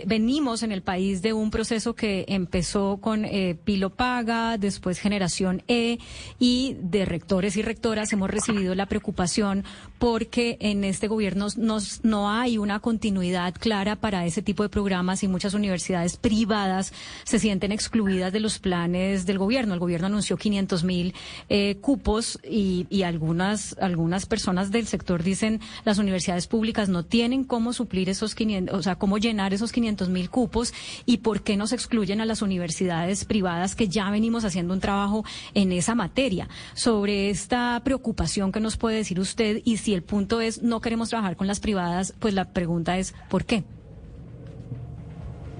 venimos 0.05 0.62
en 0.62 0.71
el 0.71 0.83
país 0.83 1.24
de 1.24 1.33
un 1.33 1.50
proceso 1.50 1.95
que 1.95 2.25
empezó 2.27 2.97
con 2.97 3.25
eh, 3.25 3.57
Pilo 3.63 3.89
Paga, 3.89 4.59
después 4.59 5.00
Generación 5.00 5.63
E, 5.67 5.97
y 6.38 6.77
de 6.79 7.05
rectores 7.05 7.57
y 7.57 7.63
rectoras 7.63 8.13
hemos 8.13 8.29
recibido 8.29 8.75
la 8.75 8.86
preocupación 8.86 9.63
porque 9.97 10.57
en 10.59 10.83
este 10.83 11.07
gobierno 11.07 11.47
nos, 11.57 12.03
no 12.03 12.29
hay 12.29 12.59
una 12.59 12.79
continuidad 12.81 13.55
clara 13.55 13.95
para 13.95 14.27
ese 14.27 14.43
tipo 14.43 14.62
de 14.62 14.69
programas 14.69 15.24
y 15.24 15.27
muchas 15.27 15.55
universidades 15.55 16.17
privadas 16.17 16.93
se 17.24 17.39
sienten 17.39 17.71
excluidas 17.71 18.31
de 18.31 18.41
los 18.41 18.59
planes 18.59 19.25
del 19.25 19.39
gobierno. 19.39 19.74
El 19.74 19.79
gobierno 19.79 20.05
anunció 20.05 20.38
500 20.38 20.83
mil 20.83 21.15
eh, 21.50 21.77
cupos 21.81 22.39
y, 22.47 22.86
y 22.91 23.06
algunas, 23.07 23.77
algunas 23.79 24.25
personas 24.25 24.71
del 24.71 24.87
sector 24.87 25.23
dicen 25.23 25.59
las 25.85 25.97
universidades 25.97 26.47
públicas 26.47 26.89
no 26.89 27.03
tienen 27.03 27.43
cómo 27.43 27.73
suplir 27.73 28.09
esos 28.09 28.35
500, 28.35 28.77
o 28.77 28.83
sea, 28.83 28.95
cómo 28.95 29.17
llenar 29.17 29.53
esos 29.53 29.71
500 29.71 30.09
mil 30.09 30.29
cupos 30.29 30.73
y 31.05 31.17
por 31.17 31.41
qué 31.41 31.57
nos 31.57 31.73
excluyen 31.73 32.21
a 32.21 32.25
las 32.25 32.41
universidades 32.41 33.25
privadas 33.25 33.75
que 33.75 33.87
ya 33.87 34.09
venimos 34.09 34.45
haciendo 34.45 34.73
un 34.73 34.79
trabajo 34.79 35.23
en 35.53 35.71
esa 35.71 35.95
materia. 35.95 36.47
Sobre 36.73 37.29
esta 37.29 37.81
preocupación 37.83 38.51
que 38.51 38.59
nos 38.59 38.77
puede 38.77 38.97
decir 38.97 39.19
usted 39.19 39.61
y 39.63 39.77
si 39.77 39.93
el 39.93 40.03
punto 40.03 40.41
es 40.41 40.61
no 40.61 40.81
queremos 40.81 41.09
trabajar 41.09 41.35
con 41.35 41.47
las 41.47 41.59
privadas, 41.59 42.13
pues 42.19 42.33
la 42.33 42.51
pregunta 42.51 42.97
es 42.97 43.15
¿por 43.29 43.45
qué? 43.45 43.63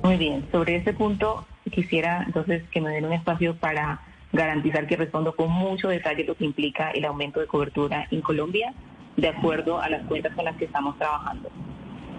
Muy 0.04 0.18
bien, 0.18 0.48
sobre 0.52 0.78
ese 0.78 0.94
punto 0.94 1.46
quisiera 1.72 2.24
entonces 2.24 2.64
que 2.72 2.82
me 2.82 2.92
den 2.92 3.06
un 3.06 3.14
espacio 3.14 3.56
para 3.58 4.02
garantizar 4.38 4.88
que 4.88 4.96
respondo 4.96 5.36
con 5.36 5.52
mucho 5.52 5.90
detalle 5.90 6.24
lo 6.24 6.36
que 6.36 6.46
implica 6.46 6.92
el 6.92 7.04
aumento 7.06 7.42
de 7.42 7.48
cobertura 7.48 8.08
en 8.12 8.22
Colombia, 8.22 8.74
de 9.18 9.28
acuerdo 9.28 9.82
a 9.82 9.90
las 9.90 10.06
cuentas 10.06 10.34
con 10.36 10.46
las 10.46 10.56
que 10.56 10.66
estamos 10.66 10.98
trabajando. 10.98 11.50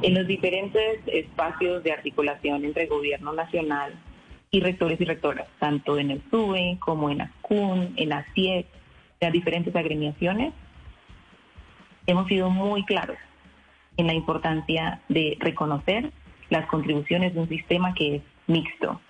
En 0.02 0.14
los 0.14 0.26
diferentes 0.26 1.00
espacios 1.06 1.82
de 1.82 1.92
articulación 1.92 2.64
entre 2.64 2.86
gobierno 2.86 3.32
nacional 3.32 3.94
y 4.50 4.60
rectores 4.60 5.00
y 5.00 5.04
rectoras, 5.04 5.46
tanto 5.58 5.98
en 5.98 6.10
el 6.10 6.22
SUBE 6.30 6.78
como 6.80 7.10
en 7.10 7.22
ASCUN, 7.22 7.94
en 7.96 8.12
ACIEC, 8.12 8.66
las 9.20 9.32
diferentes 9.32 9.74
agremiaciones, 9.74 10.52
hemos 12.06 12.26
sido 12.28 12.50
muy 12.50 12.84
claros 12.84 13.18
en 13.96 14.06
la 14.06 14.14
importancia 14.14 15.00
de 15.08 15.36
reconocer 15.40 16.12
las 16.50 16.66
contribuciones 16.66 17.34
de 17.34 17.40
un 17.40 17.48
sistema 17.48 17.94
que 17.94 18.16
es 18.16 18.22
mixto, 18.46 19.00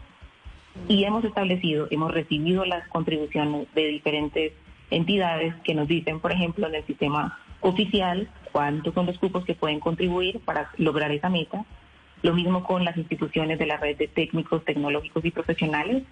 y 0.86 1.04
hemos 1.04 1.24
establecido, 1.24 1.88
hemos 1.90 2.12
recibido 2.12 2.64
las 2.64 2.86
contribuciones 2.88 3.66
de 3.74 3.88
diferentes 3.88 4.52
entidades 4.90 5.54
que 5.64 5.74
nos 5.74 5.88
dicen, 5.88 6.20
por 6.20 6.32
ejemplo, 6.32 6.66
en 6.66 6.74
el 6.74 6.86
sistema 6.86 7.38
oficial, 7.60 8.28
cuántos 8.52 8.94
son 8.94 9.06
los 9.06 9.18
cupos 9.18 9.44
que 9.44 9.54
pueden 9.54 9.80
contribuir 9.80 10.40
para 10.40 10.70
lograr 10.76 11.10
esa 11.12 11.28
meta. 11.28 11.64
Lo 12.22 12.34
mismo 12.34 12.64
con 12.64 12.84
las 12.84 12.96
instituciones 12.96 13.58
de 13.58 13.66
la 13.66 13.76
red 13.76 13.96
de 13.96 14.08
técnicos, 14.08 14.64
tecnológicos 14.64 15.24
y 15.24 15.30
profesionales 15.30 16.04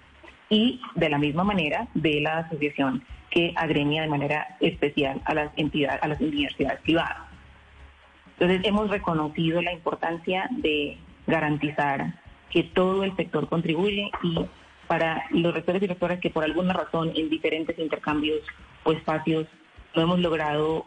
y 0.49 0.80
de 0.94 1.08
la 1.08 1.18
misma 1.18 1.42
manera 1.42 1.88
de 1.94 2.20
la 2.20 2.38
asociación 2.38 3.02
que 3.30 3.52
agremia 3.56 4.02
de 4.02 4.08
manera 4.08 4.56
especial 4.61 5.20
a 5.25 5.35
las 5.35 5.50
entidades, 5.56 6.02
a 6.02 6.08
las 6.08 6.20
universidades 6.20 6.80
privadas. 6.82 7.18
Entonces 8.38 8.61
hemos 8.64 8.90
reconocido 8.90 9.62
la 9.62 9.73
importancia 9.73 10.49
de 10.50 10.99
garantizar 11.26 12.14
que 12.50 12.62
todo 12.62 13.04
el 13.04 13.14
sector 13.16 13.48
contribuye 13.48 14.10
y 14.22 14.46
para 14.86 15.24
los 15.30 15.52
rectores 15.52 15.82
y 15.82 15.86
rectoras 15.86 16.20
que 16.20 16.30
por 16.30 16.44
alguna 16.44 16.72
razón 16.72 17.12
en 17.14 17.28
diferentes 17.28 17.78
intercambios 17.78 18.40
o 18.84 18.92
espacios 18.92 19.46
no 19.94 20.02
hemos 20.02 20.20
logrado 20.20 20.84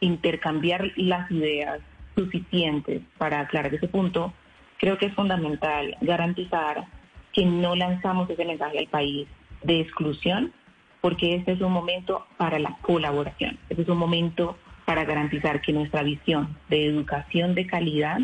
intercambiar 0.00 0.92
las 0.96 1.30
ideas 1.30 1.80
suficientes 2.14 3.02
para 3.18 3.40
aclarar 3.40 3.74
ese 3.74 3.88
punto, 3.88 4.32
creo 4.78 4.98
que 4.98 5.06
es 5.06 5.14
fundamental 5.14 5.96
garantizar 6.00 6.86
que 7.32 7.44
no 7.44 7.76
lanzamos 7.76 8.28
ese 8.30 8.44
mensaje 8.44 8.78
al 8.78 8.86
país 8.86 9.28
de 9.62 9.80
exclusión, 9.80 10.52
porque 11.00 11.34
este 11.34 11.52
es 11.52 11.60
un 11.60 11.72
momento 11.72 12.26
para 12.36 12.58
la 12.58 12.76
colaboración, 12.80 13.58
este 13.68 13.82
es 13.82 13.88
un 13.88 13.98
momento 13.98 14.56
para 14.84 15.04
garantizar 15.04 15.60
que 15.60 15.72
nuestra 15.72 16.02
visión 16.02 16.56
de 16.68 16.86
educación 16.86 17.54
de 17.54 17.66
calidad, 17.66 18.18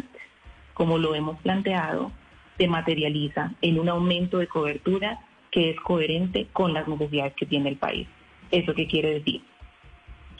como 0.82 0.98
lo 0.98 1.14
hemos 1.14 1.38
planteado, 1.42 2.10
se 2.58 2.66
materializa 2.66 3.52
en 3.62 3.78
un 3.78 3.88
aumento 3.88 4.38
de 4.38 4.48
cobertura 4.48 5.20
que 5.52 5.70
es 5.70 5.76
coherente 5.80 6.48
con 6.52 6.74
las 6.74 6.88
necesidades 6.88 7.34
que 7.34 7.46
tiene 7.46 7.68
el 7.68 7.76
país. 7.76 8.08
¿Eso 8.50 8.74
qué 8.74 8.88
quiere 8.88 9.14
decir? 9.20 9.44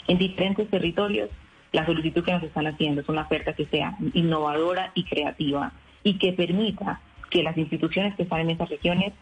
En 0.08 0.18
diferentes 0.18 0.68
territorios, 0.68 1.30
la 1.70 1.86
solicitud 1.86 2.24
que 2.24 2.32
nos 2.32 2.42
están 2.42 2.66
haciendo 2.66 3.02
es 3.02 3.08
una 3.08 3.22
oferta 3.22 3.52
que 3.52 3.66
sea 3.66 3.96
innovadora 4.14 4.90
y 4.96 5.04
creativa 5.04 5.74
y 6.02 6.18
que 6.18 6.32
permita 6.32 7.00
que 7.30 7.44
las 7.44 7.56
instituciones 7.56 8.16
que 8.16 8.24
están 8.24 8.40
en 8.40 8.50
esas 8.50 8.68
regiones 8.68 9.12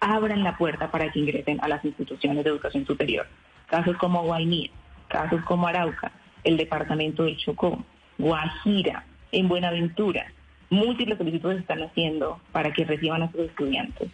abran 0.00 0.44
la 0.44 0.56
puerta 0.56 0.90
para 0.90 1.12
que 1.12 1.18
ingresen 1.18 1.58
a 1.60 1.68
las 1.68 1.84
instituciones 1.84 2.42
de 2.42 2.48
educación 2.48 2.86
superior. 2.86 3.26
Casos 3.66 3.98
como 3.98 4.22
Guainía, 4.22 4.70
casos 5.08 5.42
como 5.44 5.66
Arauca, 5.66 6.10
el 6.42 6.56
departamento 6.56 7.24
del 7.24 7.36
Chocó, 7.36 7.84
Guajira, 8.16 9.04
en 9.30 9.46
Buenaventura, 9.46 10.32
múltiples 10.70 11.18
solicitudes 11.18 11.60
están 11.60 11.82
haciendo 11.82 12.40
para 12.52 12.72
que 12.72 12.84
reciban 12.84 13.22
a 13.22 13.30
sus 13.30 13.40
estudiantes. 13.40 14.10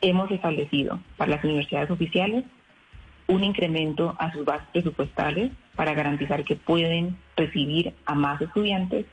Hemos 0.00 0.30
establecido 0.30 1.00
para 1.16 1.32
las 1.32 1.44
universidades 1.44 1.90
oficiales 1.90 2.44
un 3.28 3.42
incremento 3.42 4.14
a 4.18 4.32
sus 4.32 4.44
bases 4.44 4.68
presupuestales 4.72 5.50
para 5.74 5.94
garantizar 5.94 6.44
que 6.44 6.56
pueden 6.56 7.16
recibir 7.36 7.92
a 8.04 8.14
más 8.14 8.40
estudiantes 8.40 9.06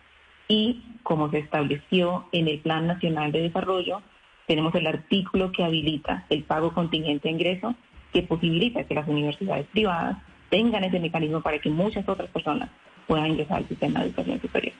y, 0.47 0.83
como 1.03 1.31
se 1.31 1.39
estableció 1.39 2.27
en 2.31 2.47
el 2.47 2.59
Plan 2.59 2.85
Nacional 2.85 3.31
de 3.31 3.41
Desarrollo, 3.41 4.01
tenemos 4.45 4.75
el 4.75 4.87
artículo 4.87 5.51
que 5.51 5.63
habilita 5.63 6.25
el 6.29 6.43
pago 6.43 6.73
contingente 6.73 7.27
de 7.27 7.33
ingreso 7.33 7.75
que 8.11 8.23
posibilita 8.23 8.83
que 8.83 8.93
las 8.93 9.07
universidades 9.07 9.65
privadas 9.67 10.17
tengan 10.49 10.83
ese 10.83 10.99
mecanismo 10.99 11.41
para 11.41 11.59
que 11.59 11.69
muchas 11.69 12.07
otras 12.07 12.29
personas 12.29 12.69
puedan 13.07 13.31
ingresar 13.31 13.57
al 13.57 13.67
sistema 13.67 14.01
de 14.01 14.07
educación 14.07 14.41
superior. 14.41 14.73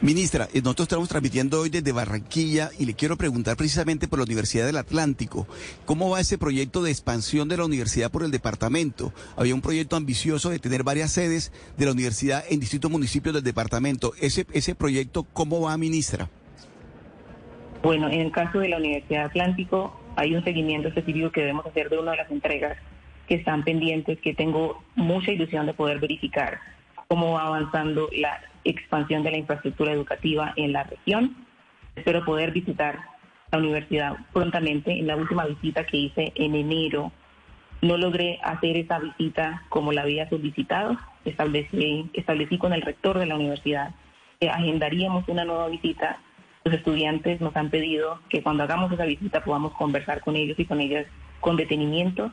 Ministra, 0.00 0.48
eh, 0.52 0.62
nosotros 0.62 0.86
estamos 0.86 1.08
transmitiendo 1.08 1.60
hoy 1.60 1.68
desde 1.68 1.92
Barranquilla 1.92 2.70
y 2.78 2.86
le 2.86 2.94
quiero 2.94 3.16
preguntar 3.16 3.56
precisamente 3.56 4.08
por 4.08 4.18
la 4.18 4.24
Universidad 4.24 4.66
del 4.66 4.78
Atlántico. 4.78 5.46
¿Cómo 5.84 6.10
va 6.10 6.20
ese 6.20 6.38
proyecto 6.38 6.82
de 6.82 6.90
expansión 6.90 7.48
de 7.48 7.56
la 7.56 7.64
universidad 7.64 8.10
por 8.10 8.24
el 8.24 8.30
departamento? 8.30 9.12
Había 9.36 9.54
un 9.54 9.60
proyecto 9.60 9.96
ambicioso 9.96 10.50
de 10.50 10.58
tener 10.58 10.82
varias 10.82 11.12
sedes 11.12 11.52
de 11.76 11.86
la 11.86 11.92
universidad 11.92 12.42
en 12.48 12.58
distintos 12.58 12.90
municipios 12.90 13.34
del 13.34 13.44
departamento. 13.44 14.12
¿Ese, 14.20 14.46
ese 14.52 14.74
proyecto 14.74 15.24
cómo 15.32 15.60
va, 15.60 15.76
ministra? 15.76 16.28
Bueno, 17.82 18.08
en 18.08 18.20
el 18.20 18.32
caso 18.32 18.58
de 18.58 18.68
la 18.68 18.78
Universidad 18.78 19.26
Atlántico 19.26 20.00
hay 20.16 20.34
un 20.34 20.42
seguimiento 20.42 20.88
específico 20.88 21.30
que 21.30 21.40
debemos 21.40 21.66
hacer 21.66 21.90
de 21.90 21.98
una 21.98 22.12
de 22.12 22.16
las 22.18 22.30
entregas 22.30 22.76
que 23.28 23.34
están 23.36 23.62
pendientes, 23.64 24.20
que 24.20 24.34
tengo 24.34 24.82
mucha 24.96 25.30
ilusión 25.30 25.66
de 25.66 25.74
poder 25.74 26.00
verificar 26.00 26.58
cómo 27.08 27.32
va 27.32 27.46
avanzando 27.46 28.08
la 28.12 28.40
expansión 28.64 29.22
de 29.22 29.30
la 29.30 29.38
infraestructura 29.38 29.92
educativa 29.92 30.52
en 30.56 30.72
la 30.72 30.84
región. 30.84 31.36
Espero 31.96 32.24
poder 32.24 32.52
visitar 32.52 33.00
la 33.50 33.58
universidad 33.58 34.16
prontamente. 34.32 34.98
En 34.98 35.06
la 35.06 35.16
última 35.16 35.44
visita 35.46 35.84
que 35.84 35.96
hice 35.96 36.32
en 36.34 36.54
enero, 36.54 37.12
no 37.82 37.96
logré 37.96 38.38
hacer 38.42 38.76
esa 38.76 38.98
visita 38.98 39.64
como 39.68 39.92
la 39.92 40.02
había 40.02 40.28
solicitado. 40.28 40.96
Establecí, 41.24 42.08
establecí 42.14 42.58
con 42.58 42.72
el 42.72 42.82
rector 42.82 43.18
de 43.18 43.26
la 43.26 43.34
universidad 43.34 43.94
que 44.40 44.48
agendaríamos 44.48 45.28
una 45.28 45.44
nueva 45.44 45.68
visita. 45.68 46.18
Los 46.64 46.74
estudiantes 46.74 47.40
nos 47.40 47.56
han 47.56 47.70
pedido 47.70 48.20
que 48.28 48.42
cuando 48.42 48.62
hagamos 48.62 48.92
esa 48.92 49.04
visita 49.04 49.44
podamos 49.44 49.72
conversar 49.72 50.20
con 50.20 50.36
ellos 50.36 50.58
y 50.58 50.64
con 50.64 50.80
ellas 50.80 51.06
con 51.40 51.56
detenimiento 51.56 52.32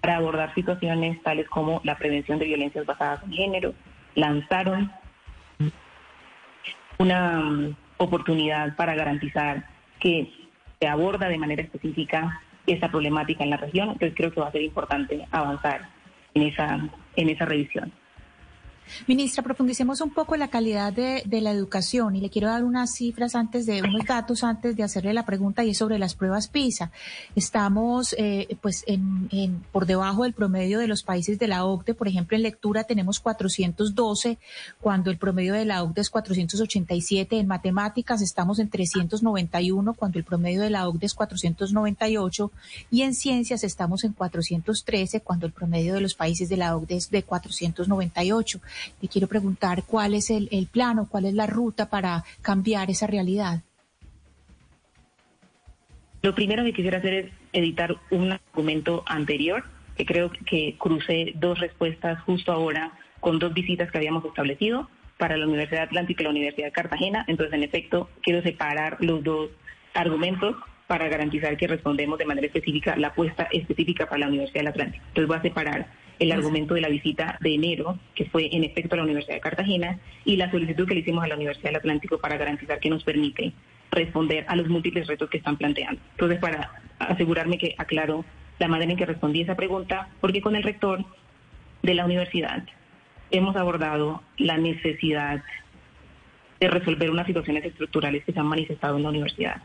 para 0.00 0.16
abordar 0.16 0.54
situaciones 0.54 1.22
tales 1.22 1.48
como 1.48 1.80
la 1.84 1.96
prevención 1.96 2.38
de 2.38 2.46
violencias 2.46 2.86
basadas 2.86 3.22
en 3.24 3.32
género. 3.32 3.74
Lanzaron 4.14 4.92
una 7.00 7.40
mm, 7.40 7.76
oportunidad 7.96 8.76
para 8.76 8.94
garantizar 8.94 9.64
que 9.98 10.30
se 10.78 10.86
aborda 10.86 11.28
de 11.28 11.38
manera 11.38 11.62
específica 11.62 12.42
esa 12.66 12.88
problemática 12.88 13.42
en 13.42 13.50
la 13.50 13.56
región. 13.56 13.88
Entonces 13.88 14.12
creo 14.14 14.30
que 14.30 14.40
va 14.40 14.48
a 14.48 14.52
ser 14.52 14.62
importante 14.62 15.26
avanzar 15.30 15.88
en 16.34 16.42
esa, 16.42 16.78
en 17.16 17.28
esa 17.30 17.46
revisión. 17.46 17.90
Ministra, 19.06 19.42
profundicemos 19.42 20.00
un 20.00 20.10
poco 20.10 20.34
en 20.34 20.40
la 20.40 20.48
calidad 20.48 20.92
de, 20.92 21.22
la 21.40 21.52
educación 21.52 22.16
y 22.16 22.20
le 22.20 22.28
quiero 22.28 22.48
dar 22.48 22.64
unas 22.64 22.92
cifras 22.94 23.34
antes 23.34 23.64
de, 23.66 23.82
unos 23.82 24.04
datos 24.06 24.44
antes 24.44 24.76
de 24.76 24.82
hacerle 24.82 25.14
la 25.14 25.24
pregunta 25.24 25.64
y 25.64 25.70
es 25.70 25.78
sobre 25.78 25.98
las 25.98 26.14
pruebas 26.14 26.48
PISA. 26.48 26.90
Estamos 27.34 28.14
eh, 28.18 28.56
pues 28.60 28.84
en, 28.86 29.62
por 29.72 29.86
debajo 29.86 30.24
del 30.24 30.34
promedio 30.34 30.78
de 30.78 30.86
los 30.86 31.02
países 31.02 31.38
de 31.38 31.48
la 31.48 31.64
OCDE. 31.64 31.94
Por 31.94 32.08
ejemplo, 32.08 32.36
en 32.36 32.42
lectura 32.42 32.84
tenemos 32.84 33.20
412 33.20 34.38
cuando 34.80 35.10
el 35.10 35.18
promedio 35.18 35.54
de 35.54 35.64
la 35.64 35.82
OCDE 35.82 36.02
es 36.02 36.10
487. 36.10 37.38
En 37.38 37.46
matemáticas 37.46 38.20
estamos 38.20 38.58
en 38.58 38.68
391 38.68 39.94
cuando 39.94 40.18
el 40.18 40.24
promedio 40.24 40.60
de 40.60 40.70
la 40.70 40.88
OCDE 40.88 41.06
es 41.06 41.14
498 41.14 42.52
y 42.90 43.02
en 43.02 43.14
ciencias 43.14 43.64
estamos 43.64 44.04
en 44.04 44.12
413 44.12 45.20
cuando 45.20 45.46
el 45.46 45.52
promedio 45.52 45.94
de 45.94 46.00
los 46.00 46.14
países 46.14 46.48
de 46.48 46.56
la 46.56 46.76
OCDE 46.76 46.96
es 46.96 47.10
de 47.10 47.22
498. 47.22 48.60
Le 49.00 49.08
quiero 49.08 49.28
preguntar 49.28 49.84
cuál 49.86 50.14
es 50.14 50.30
el, 50.30 50.48
el 50.52 50.66
plano, 50.66 51.08
cuál 51.10 51.26
es 51.26 51.34
la 51.34 51.46
ruta 51.46 51.90
para 51.90 52.24
cambiar 52.42 52.90
esa 52.90 53.06
realidad. 53.06 53.62
Lo 56.22 56.34
primero 56.34 56.62
que 56.64 56.72
quisiera 56.72 56.98
hacer 56.98 57.14
es 57.14 57.32
editar 57.52 57.96
un 58.10 58.30
documento 58.30 59.02
anterior, 59.06 59.64
que 59.96 60.04
creo 60.04 60.30
que 60.30 60.76
crucé 60.78 61.32
dos 61.36 61.58
respuestas 61.58 62.20
justo 62.22 62.52
ahora 62.52 62.92
con 63.20 63.38
dos 63.38 63.54
visitas 63.54 63.90
que 63.90 63.98
habíamos 63.98 64.24
establecido 64.24 64.88
para 65.16 65.36
la 65.36 65.46
Universidad 65.46 65.84
Atlántica 65.84 66.22
y 66.22 66.24
la 66.24 66.30
Universidad 66.30 66.66
de 66.68 66.72
Cartagena. 66.72 67.24
Entonces, 67.26 67.54
en 67.54 67.62
efecto, 67.62 68.08
quiero 68.22 68.42
separar 68.42 68.96
los 69.00 69.22
dos 69.22 69.50
argumentos 69.94 70.56
para 70.86 71.08
garantizar 71.08 71.56
que 71.56 71.66
respondemos 71.66 72.18
de 72.18 72.24
manera 72.24 72.46
específica 72.46 72.96
la 72.96 73.08
apuesta 73.08 73.46
específica 73.52 74.06
para 74.06 74.20
la 74.20 74.28
Universidad 74.28 74.60
del 74.60 74.68
Atlántico. 74.68 75.04
Entonces, 75.08 75.28
voy 75.28 75.36
a 75.36 75.42
separar 75.42 75.86
el 76.20 76.32
argumento 76.32 76.74
de 76.74 76.82
la 76.82 76.88
visita 76.88 77.38
de 77.40 77.54
enero, 77.54 77.98
que 78.14 78.26
fue 78.26 78.54
en 78.54 78.62
efecto 78.62 78.94
a 78.94 78.98
la 78.98 79.04
Universidad 79.04 79.36
de 79.36 79.40
Cartagena, 79.40 79.98
y 80.24 80.36
la 80.36 80.50
solicitud 80.50 80.86
que 80.86 80.94
le 80.94 81.00
hicimos 81.00 81.24
a 81.24 81.26
la 81.26 81.34
Universidad 81.34 81.70
del 81.70 81.76
Atlántico 81.76 82.18
para 82.18 82.36
garantizar 82.36 82.78
que 82.78 82.90
nos 82.90 83.02
permite 83.02 83.52
responder 83.90 84.44
a 84.46 84.54
los 84.54 84.68
múltiples 84.68 85.06
retos 85.06 85.30
que 85.30 85.38
están 85.38 85.56
planteando. 85.56 86.00
Entonces, 86.12 86.38
para 86.38 86.70
asegurarme 86.98 87.56
que 87.56 87.74
aclaro 87.78 88.24
la 88.58 88.68
manera 88.68 88.92
en 88.92 88.98
que 88.98 89.06
respondí 89.06 89.40
esa 89.40 89.56
pregunta, 89.56 90.10
porque 90.20 90.42
con 90.42 90.54
el 90.54 90.62
rector 90.62 91.04
de 91.82 91.94
la 91.94 92.04
universidad 92.04 92.64
hemos 93.30 93.56
abordado 93.56 94.22
la 94.36 94.58
necesidad 94.58 95.42
de 96.60 96.68
resolver 96.68 97.10
unas 97.10 97.26
situaciones 97.26 97.64
estructurales 97.64 98.24
que 98.24 98.32
se 98.32 98.38
han 98.38 98.46
manifestado 98.46 98.98
en 98.98 99.04
la 99.04 99.08
universidad, 99.08 99.62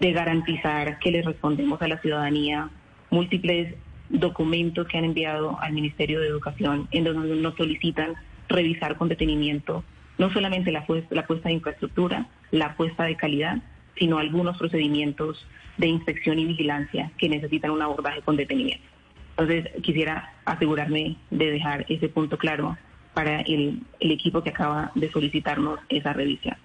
de 0.00 0.12
garantizar 0.12 0.98
que 0.98 1.12
le 1.12 1.22
respondemos 1.22 1.80
a 1.80 1.86
la 1.86 1.98
ciudadanía 1.98 2.68
múltiples 3.10 3.76
documentos 4.10 4.86
que 4.86 4.98
han 4.98 5.04
enviado 5.04 5.58
al 5.60 5.72
Ministerio 5.72 6.20
de 6.20 6.26
Educación 6.26 6.88
en 6.90 7.04
donde 7.04 7.34
nos 7.36 7.54
solicitan 7.56 8.14
revisar 8.48 8.96
con 8.96 9.08
detenimiento 9.08 9.84
no 10.18 10.30
solamente 10.32 10.70
la, 10.70 10.84
la 11.10 11.26
puesta 11.26 11.48
de 11.48 11.54
infraestructura, 11.54 12.26
la 12.50 12.76
puesta 12.76 13.04
de 13.04 13.16
calidad, 13.16 13.56
sino 13.96 14.18
algunos 14.18 14.58
procedimientos 14.58 15.46
de 15.78 15.86
inspección 15.86 16.38
y 16.38 16.44
vigilancia 16.44 17.10
que 17.16 17.30
necesitan 17.30 17.70
un 17.70 17.80
abordaje 17.80 18.20
con 18.20 18.36
detenimiento. 18.36 18.84
Entonces, 19.30 19.70
quisiera 19.82 20.34
asegurarme 20.44 21.16
de 21.30 21.50
dejar 21.50 21.86
ese 21.88 22.10
punto 22.10 22.36
claro 22.36 22.76
para 23.14 23.40
el, 23.40 23.80
el 24.00 24.10
equipo 24.10 24.42
que 24.42 24.50
acaba 24.50 24.92
de 24.94 25.10
solicitarnos 25.10 25.80
esa 25.88 26.12
revisión. 26.12 26.56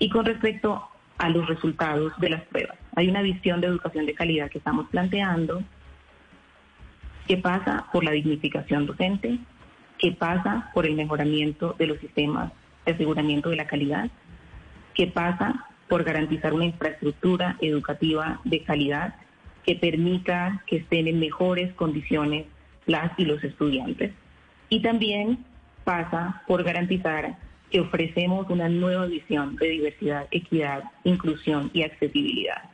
Y 0.00 0.08
con 0.08 0.24
respecto 0.24 0.88
a 1.18 1.28
los 1.28 1.46
resultados 1.46 2.12
de 2.18 2.30
las 2.30 2.42
pruebas, 2.42 2.76
hay 2.96 3.08
una 3.08 3.22
visión 3.22 3.60
de 3.60 3.68
educación 3.68 4.06
de 4.06 4.14
calidad 4.14 4.50
que 4.50 4.58
estamos 4.58 4.88
planteando 4.90 5.62
que 7.26 7.36
pasa 7.36 7.86
por 7.92 8.04
la 8.04 8.10
dignificación 8.10 8.86
docente, 8.86 9.38
que 9.98 10.12
pasa 10.12 10.70
por 10.74 10.86
el 10.86 10.94
mejoramiento 10.94 11.74
de 11.78 11.86
los 11.86 11.98
sistemas 11.98 12.52
de 12.84 12.92
aseguramiento 12.92 13.50
de 13.50 13.56
la 13.56 13.66
calidad, 13.66 14.10
que 14.94 15.06
pasa 15.06 15.66
por 15.88 16.04
garantizar 16.04 16.52
una 16.52 16.64
infraestructura 16.64 17.56
educativa 17.60 18.40
de 18.44 18.62
calidad 18.62 19.14
que 19.64 19.76
permita 19.76 20.62
que 20.66 20.76
estén 20.76 21.06
en 21.06 21.20
mejores 21.20 21.72
condiciones 21.74 22.46
las 22.86 23.12
y 23.18 23.24
los 23.24 23.42
estudiantes. 23.44 24.12
Y 24.68 24.80
también 24.80 25.44
pasa 25.84 26.42
por 26.46 26.64
garantizar 26.64 27.36
que 27.70 27.80
ofrecemos 27.80 28.50
una 28.50 28.68
nueva 28.68 29.06
visión 29.06 29.56
de 29.56 29.68
diversidad, 29.68 30.26
equidad, 30.30 30.84
inclusión 31.04 31.70
y 31.72 31.82
accesibilidad. 31.82 32.71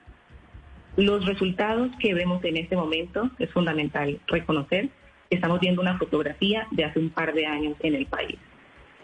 Los 0.98 1.26
resultados 1.26 1.92
que 2.00 2.12
vemos 2.12 2.42
en 2.42 2.56
este 2.56 2.74
momento 2.74 3.30
es 3.38 3.48
fundamental 3.52 4.18
reconocer 4.26 4.88
que 5.30 5.36
estamos 5.36 5.60
viendo 5.60 5.80
una 5.80 5.96
fotografía 5.96 6.66
de 6.72 6.84
hace 6.86 6.98
un 6.98 7.10
par 7.10 7.34
de 7.34 7.46
años 7.46 7.76
en 7.78 7.94
el 7.94 8.06
país. 8.06 8.36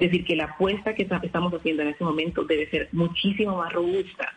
Es 0.00 0.10
decir, 0.10 0.24
que 0.24 0.34
la 0.34 0.46
apuesta 0.46 0.96
que 0.96 1.06
estamos 1.22 1.54
haciendo 1.54 1.82
en 1.82 1.90
este 1.90 2.02
momento 2.02 2.42
debe 2.42 2.68
ser 2.68 2.88
muchísimo 2.90 3.58
más 3.58 3.72
robusta 3.72 4.32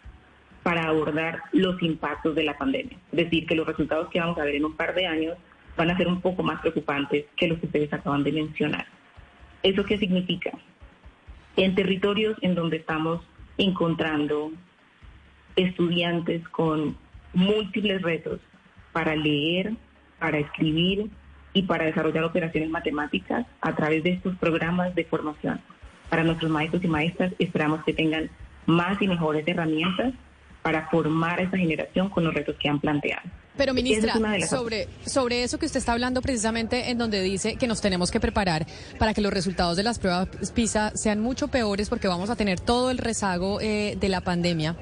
para 0.62 0.84
abordar 0.84 1.42
los 1.52 1.82
impactos 1.82 2.36
de 2.36 2.44
la 2.44 2.56
pandemia. 2.60 2.96
Es 3.12 3.24
decir, 3.24 3.48
que 3.48 3.56
los 3.56 3.66
resultados 3.66 4.10
que 4.10 4.20
vamos 4.20 4.38
a 4.38 4.44
ver 4.44 4.54
en 4.54 4.66
un 4.66 4.76
par 4.76 4.94
de 4.94 5.08
años 5.08 5.36
van 5.76 5.90
a 5.90 5.98
ser 5.98 6.08
un 6.08 6.22
poco 6.22 6.44
más 6.44 6.62
preocupantes 6.62 7.26
que 7.36 7.48
los 7.48 7.58
que 7.58 7.66
ustedes 7.66 7.92
acaban 7.92 8.24
de 8.24 8.34
mencionar. 8.34 8.86
¿Eso 9.64 9.84
qué 9.84 9.98
significa? 9.98 10.52
En 11.56 11.74
territorios 11.74 12.38
en 12.44 12.54
donde 12.54 12.78
estamos 12.78 13.28
encontrando 13.58 14.52
estudiantes 15.56 16.48
con 16.50 16.96
múltiples 17.38 18.02
retos 18.02 18.40
para 18.92 19.16
leer, 19.16 19.74
para 20.18 20.40
escribir 20.40 21.12
y 21.54 21.62
para 21.62 21.86
desarrollar 21.86 22.24
operaciones 22.24 22.72
matemáticas 22.72 23.46
a 23.62 23.76
través 23.76 24.04
de 24.04 24.14
estos 24.14 24.36
programas 24.38 24.96
de 24.96 25.06
formación. 25.06 25.62
Para 26.10 26.24
nuestros 26.24 26.50
maestros 26.50 26.84
y 26.84 26.88
maestras 26.88 27.32
esperamos 27.38 27.84
que 27.84 27.94
tengan 27.94 28.32
más 28.66 29.00
y 29.04 29.08
mejores 29.08 29.48
herramientas 29.48 30.16
para 30.68 30.86
formar 30.90 31.40
a 31.40 31.44
esa 31.44 31.56
generación 31.56 32.10
con 32.10 32.26
los 32.26 32.34
retos 32.34 32.58
que 32.60 32.68
han 32.68 32.82
planteado. 32.82 33.22
Pero 33.56 33.74
ministra, 33.74 34.14
sobre, 34.46 34.90
sobre 35.06 35.44
eso 35.44 35.58
que 35.58 35.66
usted 35.66 35.78
está 35.78 35.94
hablando 35.94 36.22
precisamente 36.22 36.92
en 36.92 36.98
donde 36.98 37.22
dice 37.22 37.56
que 37.56 37.68
nos 37.68 37.80
tenemos 37.80 38.12
que 38.12 38.20
preparar 38.20 38.68
para 39.00 39.14
que 39.14 39.22
los 39.22 39.32
resultados 39.32 39.78
de 39.78 39.84
las 39.84 39.98
pruebas 39.98 40.28
PISA 40.54 40.92
sean 40.94 41.22
mucho 41.22 41.48
peores 41.48 41.88
porque 41.88 42.10
vamos 42.10 42.30
a 42.30 42.36
tener 42.36 42.60
todo 42.60 42.92
el 42.92 42.98
rezago 42.98 43.62
eh, 43.62 43.96
de 43.98 44.10
la 44.10 44.20
pandemia. 44.20 44.76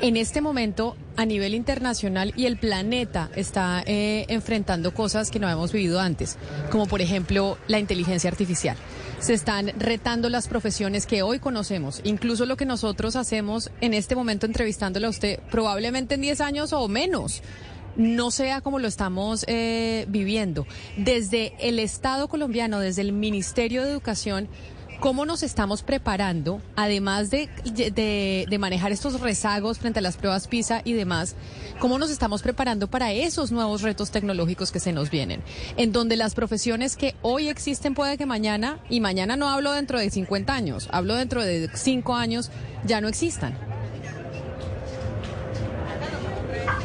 En 0.00 0.16
este 0.16 0.40
momento, 0.40 0.96
a 1.16 1.26
nivel 1.26 1.52
internacional 1.52 2.32
y 2.36 2.46
el 2.46 2.56
planeta 2.56 3.28
está 3.34 3.82
eh, 3.86 4.26
enfrentando 4.28 4.94
cosas 4.94 5.32
que 5.32 5.40
no 5.40 5.48
habíamos 5.48 5.72
vivido 5.72 5.98
antes, 5.98 6.38
como 6.70 6.86
por 6.86 7.00
ejemplo 7.00 7.58
la 7.66 7.80
inteligencia 7.80 8.30
artificial. 8.30 8.76
Se 9.24 9.32
están 9.32 9.72
retando 9.78 10.28
las 10.28 10.48
profesiones 10.48 11.06
que 11.06 11.22
hoy 11.22 11.38
conocemos, 11.38 12.02
incluso 12.04 12.44
lo 12.44 12.58
que 12.58 12.66
nosotros 12.66 13.16
hacemos 13.16 13.70
en 13.80 13.94
este 13.94 14.14
momento 14.14 14.44
entrevistándole 14.44 15.06
a 15.06 15.08
usted, 15.08 15.40
probablemente 15.50 16.16
en 16.16 16.20
10 16.20 16.42
años 16.42 16.74
o 16.74 16.86
menos 16.88 17.40
no 17.96 18.30
sea 18.30 18.60
como 18.60 18.78
lo 18.78 18.86
estamos 18.86 19.46
eh, 19.48 20.04
viviendo. 20.08 20.66
Desde 20.98 21.54
el 21.58 21.78
Estado 21.78 22.28
colombiano, 22.28 22.80
desde 22.80 23.00
el 23.00 23.14
Ministerio 23.14 23.82
de 23.82 23.92
Educación, 23.92 24.46
¿cómo 25.00 25.26
nos 25.26 25.42
estamos 25.42 25.82
preparando, 25.82 26.60
además 26.76 27.30
de, 27.30 27.48
de, 28.48 28.58
manejar 28.58 28.92
estos 28.92 29.20
rezagos 29.20 29.78
frente 29.78 29.98
a 29.98 30.02
las 30.02 30.16
pruebas 30.16 30.48
PISA 30.48 30.82
y 30.84 30.92
demás, 30.92 31.36
cómo 31.78 31.98
nos 31.98 32.10
estamos 32.10 32.42
preparando 32.42 32.88
para 32.88 33.12
esos 33.12 33.52
nuevos 33.52 33.82
retos 33.82 34.10
tecnológicos 34.10 34.72
que 34.72 34.80
se 34.80 34.92
nos 34.92 35.10
vienen? 35.10 35.42
En 35.76 35.92
donde 35.92 36.16
las 36.16 36.34
profesiones 36.34 36.96
que 36.96 37.14
hoy 37.22 37.48
existen 37.48 37.94
puede 37.94 38.16
que 38.16 38.26
mañana, 38.26 38.78
y 38.88 39.00
mañana 39.00 39.36
no 39.36 39.48
hablo 39.48 39.72
dentro 39.72 39.98
de 39.98 40.10
50 40.10 40.54
años, 40.54 40.88
hablo 40.92 41.14
dentro 41.14 41.42
de 41.42 41.68
5 41.72 42.14
años, 42.14 42.50
ya 42.84 43.00
no 43.00 43.08
existan. 43.08 43.56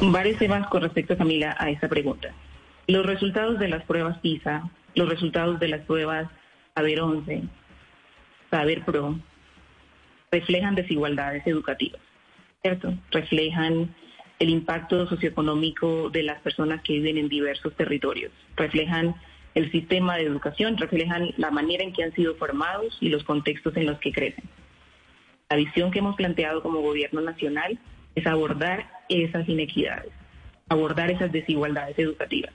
varios 0.02 0.40
temas 0.40 0.68
con 0.70 0.82
respecto, 0.82 1.18
Camila, 1.18 1.56
a 1.60 1.70
esa 1.70 1.88
pregunta. 1.88 2.34
Los 2.88 3.06
resultados 3.06 3.60
de 3.60 3.68
las 3.68 3.84
pruebas 3.84 4.18
PISA, 4.20 4.70
los 4.96 5.10
resultados 5.10 5.60
de 5.60 5.68
las 5.68 5.82
pruebas 5.82 6.28
Saber 6.76 7.02
11, 7.02 7.44
Saber 8.50 8.84
Pro, 8.84 9.20
reflejan 10.32 10.76
desigualdades 10.76 11.46
educativas, 11.46 12.02
¿cierto? 12.62 12.94
Reflejan 13.12 13.94
el 14.40 14.50
impacto 14.50 15.08
socioeconómico 15.08 16.10
de 16.10 16.24
las 16.24 16.40
personas 16.42 16.82
que 16.82 16.94
viven 16.94 17.18
en 17.18 17.30
diversos 17.30 17.76
territorios, 17.76 18.32
reflejan 18.56 19.16
el 19.56 19.72
sistema 19.72 20.16
de 20.16 20.24
educación, 20.24 20.78
reflejan 20.78 21.34
la 21.38 21.52
manera 21.52 21.84
en 21.84 21.94
que 21.94 22.04
han 22.04 22.14
sido 22.14 22.36
formados 22.36 22.98
y 23.02 23.10
los 23.10 23.24
contextos 23.24 23.76
en 23.76 23.88
los 23.88 24.00
que 24.00 24.12
crecen. 24.12 24.46
La 25.50 25.58
visión 25.58 25.92
que 25.92 26.00
hemos 26.00 26.16
planteado 26.16 26.62
como 26.62 26.82
gobierno 26.82 27.22
nacional 27.22 27.80
es 28.16 28.28
abordar 28.28 28.90
esas 29.10 29.48
inequidades, 29.50 30.12
abordar 30.70 31.10
esas 31.12 31.32
desigualdades 31.32 31.98
educativas. 31.98 32.54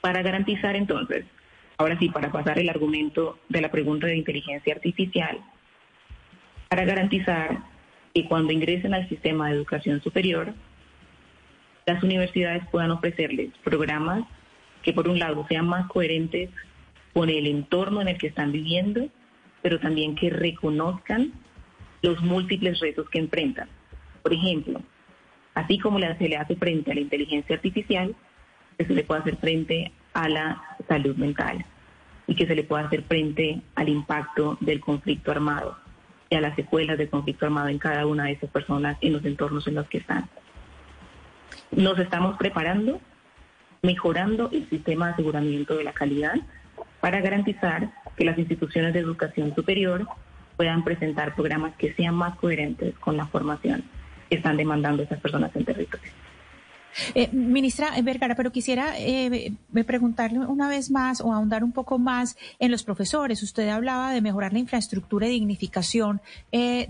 Para 0.00 0.22
garantizar 0.22 0.76
entonces, 0.76 1.24
ahora 1.78 1.98
sí, 1.98 2.08
para 2.08 2.30
pasar 2.30 2.58
el 2.58 2.68
argumento 2.68 3.38
de 3.48 3.60
la 3.60 3.70
pregunta 3.70 4.08
de 4.08 4.16
inteligencia 4.16 4.74
artificial, 4.74 5.38
para 6.68 6.84
garantizar 6.84 7.62
que 8.12 8.24
cuando 8.24 8.52
ingresen 8.52 8.94
al 8.94 9.08
sistema 9.08 9.48
de 9.48 9.54
educación 9.54 10.02
superior, 10.02 10.52
las 11.86 12.02
universidades 12.02 12.64
puedan 12.70 12.90
ofrecerles 12.90 13.50
programas 13.64 14.24
que 14.82 14.92
por 14.92 15.08
un 15.08 15.18
lado 15.18 15.46
sean 15.48 15.66
más 15.66 15.86
coherentes 15.86 16.50
con 17.14 17.30
el 17.30 17.46
entorno 17.46 18.02
en 18.02 18.08
el 18.08 18.18
que 18.18 18.26
están 18.26 18.52
viviendo, 18.52 19.08
pero 19.62 19.80
también 19.80 20.14
que 20.14 20.30
reconozcan 20.30 21.32
los 22.02 22.20
múltiples 22.22 22.80
retos 22.80 23.08
que 23.08 23.18
enfrentan. 23.18 23.68
Por 24.22 24.32
ejemplo, 24.32 24.82
así 25.54 25.78
como 25.78 25.98
se 25.98 26.28
le 26.28 26.36
hace 26.36 26.56
frente 26.56 26.90
a 26.90 26.94
la 26.94 27.00
inteligencia 27.00 27.56
artificial, 27.56 28.14
se 28.76 28.92
le 28.92 29.04
puede 29.04 29.20
hacer 29.20 29.36
frente 29.36 29.92
a 30.18 30.28
la 30.28 30.60
salud 30.88 31.14
mental 31.16 31.64
y 32.26 32.34
que 32.34 32.46
se 32.46 32.56
le 32.56 32.64
puede 32.64 32.84
hacer 32.84 33.04
frente 33.04 33.62
al 33.76 33.88
impacto 33.88 34.58
del 34.60 34.80
conflicto 34.80 35.30
armado 35.30 35.78
y 36.28 36.34
a 36.34 36.40
las 36.40 36.56
secuelas 36.56 36.98
del 36.98 37.08
conflicto 37.08 37.46
armado 37.46 37.68
en 37.68 37.78
cada 37.78 38.04
una 38.04 38.24
de 38.24 38.32
esas 38.32 38.50
personas 38.50 38.98
en 39.00 39.12
los 39.12 39.24
entornos 39.24 39.68
en 39.68 39.76
los 39.76 39.88
que 39.88 39.98
están. 39.98 40.28
Nos 41.70 41.98
estamos 42.00 42.36
preparando, 42.36 43.00
mejorando 43.82 44.50
el 44.52 44.68
sistema 44.68 45.06
de 45.06 45.12
aseguramiento 45.12 45.76
de 45.76 45.84
la 45.84 45.92
calidad 45.92 46.34
para 47.00 47.20
garantizar 47.20 47.88
que 48.16 48.24
las 48.24 48.36
instituciones 48.38 48.92
de 48.94 49.00
educación 49.00 49.54
superior 49.54 50.04
puedan 50.56 50.82
presentar 50.82 51.36
programas 51.36 51.76
que 51.76 51.94
sean 51.94 52.16
más 52.16 52.34
coherentes 52.36 52.98
con 52.98 53.16
la 53.16 53.26
formación 53.28 53.84
están 54.30 54.56
demandando 54.56 55.02
esas 55.02 55.20
personas 55.20 55.54
en 55.54 55.64
territorio. 55.64 56.07
Eh, 57.14 57.28
ministra 57.32 57.90
Vergara, 58.02 58.34
pero 58.34 58.52
quisiera 58.52 58.94
eh, 58.98 59.52
preguntarle 59.86 60.40
una 60.40 60.68
vez 60.68 60.90
más 60.90 61.20
o 61.20 61.32
ahondar 61.32 61.64
un 61.64 61.72
poco 61.72 61.98
más 61.98 62.36
en 62.58 62.70
los 62.70 62.82
profesores. 62.82 63.42
Usted 63.42 63.68
hablaba 63.68 64.12
de 64.12 64.20
mejorar 64.20 64.52
la 64.52 64.58
infraestructura 64.58 65.26
y 65.26 65.30
dignificación 65.30 66.20
eh, 66.52 66.86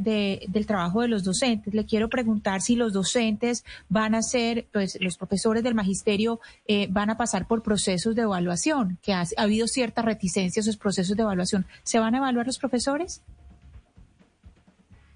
del 0.48 0.66
trabajo 0.66 1.02
de 1.02 1.08
los 1.08 1.24
docentes. 1.24 1.74
Le 1.74 1.84
quiero 1.84 2.08
preguntar 2.08 2.60
si 2.60 2.76
los 2.76 2.92
docentes 2.92 3.64
van 3.88 4.14
a 4.14 4.22
ser, 4.22 4.66
pues 4.72 4.98
los 5.00 5.16
profesores 5.16 5.62
del 5.62 5.74
magisterio 5.74 6.40
eh, 6.66 6.88
van 6.90 7.10
a 7.10 7.16
pasar 7.16 7.46
por 7.46 7.62
procesos 7.62 8.14
de 8.14 8.22
evaluación, 8.22 8.98
que 9.02 9.12
ha, 9.12 9.22
ha 9.22 9.42
habido 9.42 9.66
cierta 9.66 10.02
reticencia 10.02 10.60
a 10.60 10.62
esos 10.62 10.76
procesos 10.76 11.16
de 11.16 11.22
evaluación. 11.22 11.66
¿Se 11.82 11.98
van 11.98 12.14
a 12.14 12.18
evaluar 12.18 12.46
los 12.46 12.58
profesores? 12.58 13.22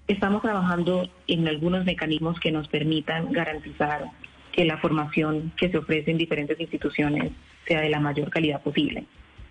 Estamos 0.07 0.41
trabajando 0.41 1.09
en 1.27 1.47
algunos 1.47 1.85
mecanismos 1.85 2.39
que 2.39 2.51
nos 2.51 2.67
permitan 2.67 3.31
garantizar 3.31 4.11
que 4.53 4.63
la 4.63 4.77
formación 4.77 5.51
que 5.57 5.69
se 5.69 5.77
ofrece 5.77 6.11
en 6.11 6.17
diferentes 6.17 6.59
instituciones 6.59 7.31
sea 7.67 7.81
de 7.81 7.89
la 7.89 7.99
mayor 7.99 8.29
calidad 8.29 8.61
posible. 8.61 9.05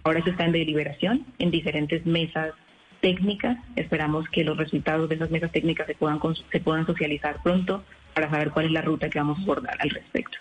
Ahora 0.04 0.22
se 0.22 0.30
está 0.30 0.44
en 0.46 0.52
deliberación 0.52 1.26
en 1.38 1.50
diferentes 1.50 2.06
mesas 2.06 2.52
técnicas. 3.00 3.58
Esperamos 3.76 4.28
que 4.30 4.44
los 4.44 4.56
resultados 4.56 5.08
de 5.08 5.16
esas 5.16 5.30
mesas 5.30 5.52
técnicas 5.52 5.86
se 5.86 5.94
puedan, 5.94 6.20
se 6.50 6.60
puedan 6.60 6.86
socializar 6.86 7.42
pronto 7.42 7.84
para 8.14 8.30
saber 8.30 8.50
cuál 8.50 8.66
es 8.66 8.72
la 8.72 8.82
ruta 8.82 9.10
que 9.10 9.18
vamos 9.18 9.38
a 9.38 9.42
abordar 9.42 9.76
al 9.80 9.90
respecto. 9.90 10.38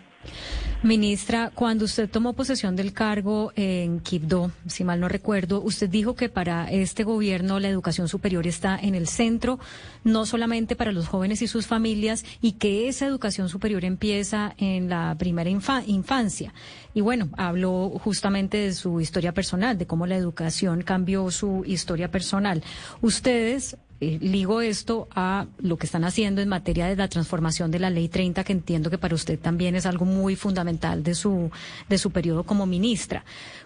Ministra, 0.84 1.52
cuando 1.54 1.86
usted 1.86 2.10
tomó 2.10 2.34
posesión 2.34 2.76
del 2.76 2.92
cargo 2.92 3.54
en 3.56 4.00
Quibdó, 4.00 4.52
si 4.66 4.84
mal 4.84 5.00
no 5.00 5.08
recuerdo, 5.08 5.62
usted 5.62 5.88
dijo 5.88 6.16
que 6.16 6.28
para 6.28 6.72
este 6.72 7.04
gobierno 7.04 7.60
la 7.60 7.68
educación 7.68 8.08
superior 8.08 8.48
está 8.48 8.80
en 8.82 8.96
el 8.96 9.08
centro, 9.08 9.60
no 10.04 10.26
solamente 10.26 10.76
para 10.76 10.92
los 10.92 11.08
jóvenes 11.08 11.44
y 11.44 11.48
sus 11.48 11.68
familias, 11.68 12.26
y 12.42 12.54
que 12.54 12.88
esa 12.88 13.06
educación 13.06 13.48
superior 13.48 13.86
empieza 13.86 14.56
en 14.58 14.90
la 14.90 15.16
primera 15.20 15.52
infancia. 15.52 16.52
Y 16.96 17.02
bueno, 17.02 17.30
habló 17.38 17.90
justamente 18.04 18.58
de 18.58 18.74
su 18.74 19.00
historia 19.02 19.34
personal, 19.34 19.78
de 19.78 19.86
cómo 19.86 20.08
la 20.08 20.16
educación 20.16 20.82
cambió 20.82 21.30
su 21.30 21.64
historia 21.64 22.10
personal. 22.10 22.64
Ustedes 23.02 23.78
eh, 24.02 24.18
ligo 24.20 24.62
esto 24.62 25.08
a 25.14 25.46
lo 25.60 25.78
que 25.78 25.86
están 25.86 26.04
haciendo 26.04 26.42
en 26.42 26.50
materia 26.50 26.88
de 26.88 26.96
la 26.96 27.08
transformación 27.08 27.70
de 27.70 27.78
la 27.78 27.92
ley 27.92 28.10
30, 28.10 28.44
que 28.44 28.52
entiendo 28.52 28.90
que 28.90 28.98
para 28.98 29.14
usted 29.14 29.38
también 29.38 29.76
es 29.76 29.86
algo 29.86 30.06
muy 30.06 30.36
fundamental 30.36 31.04
de 31.04 31.14
su, 31.14 31.52
de 31.88 31.98
su 32.00 32.10
periodo 32.10 32.44
como 32.44 32.66
ministra. 32.66 33.24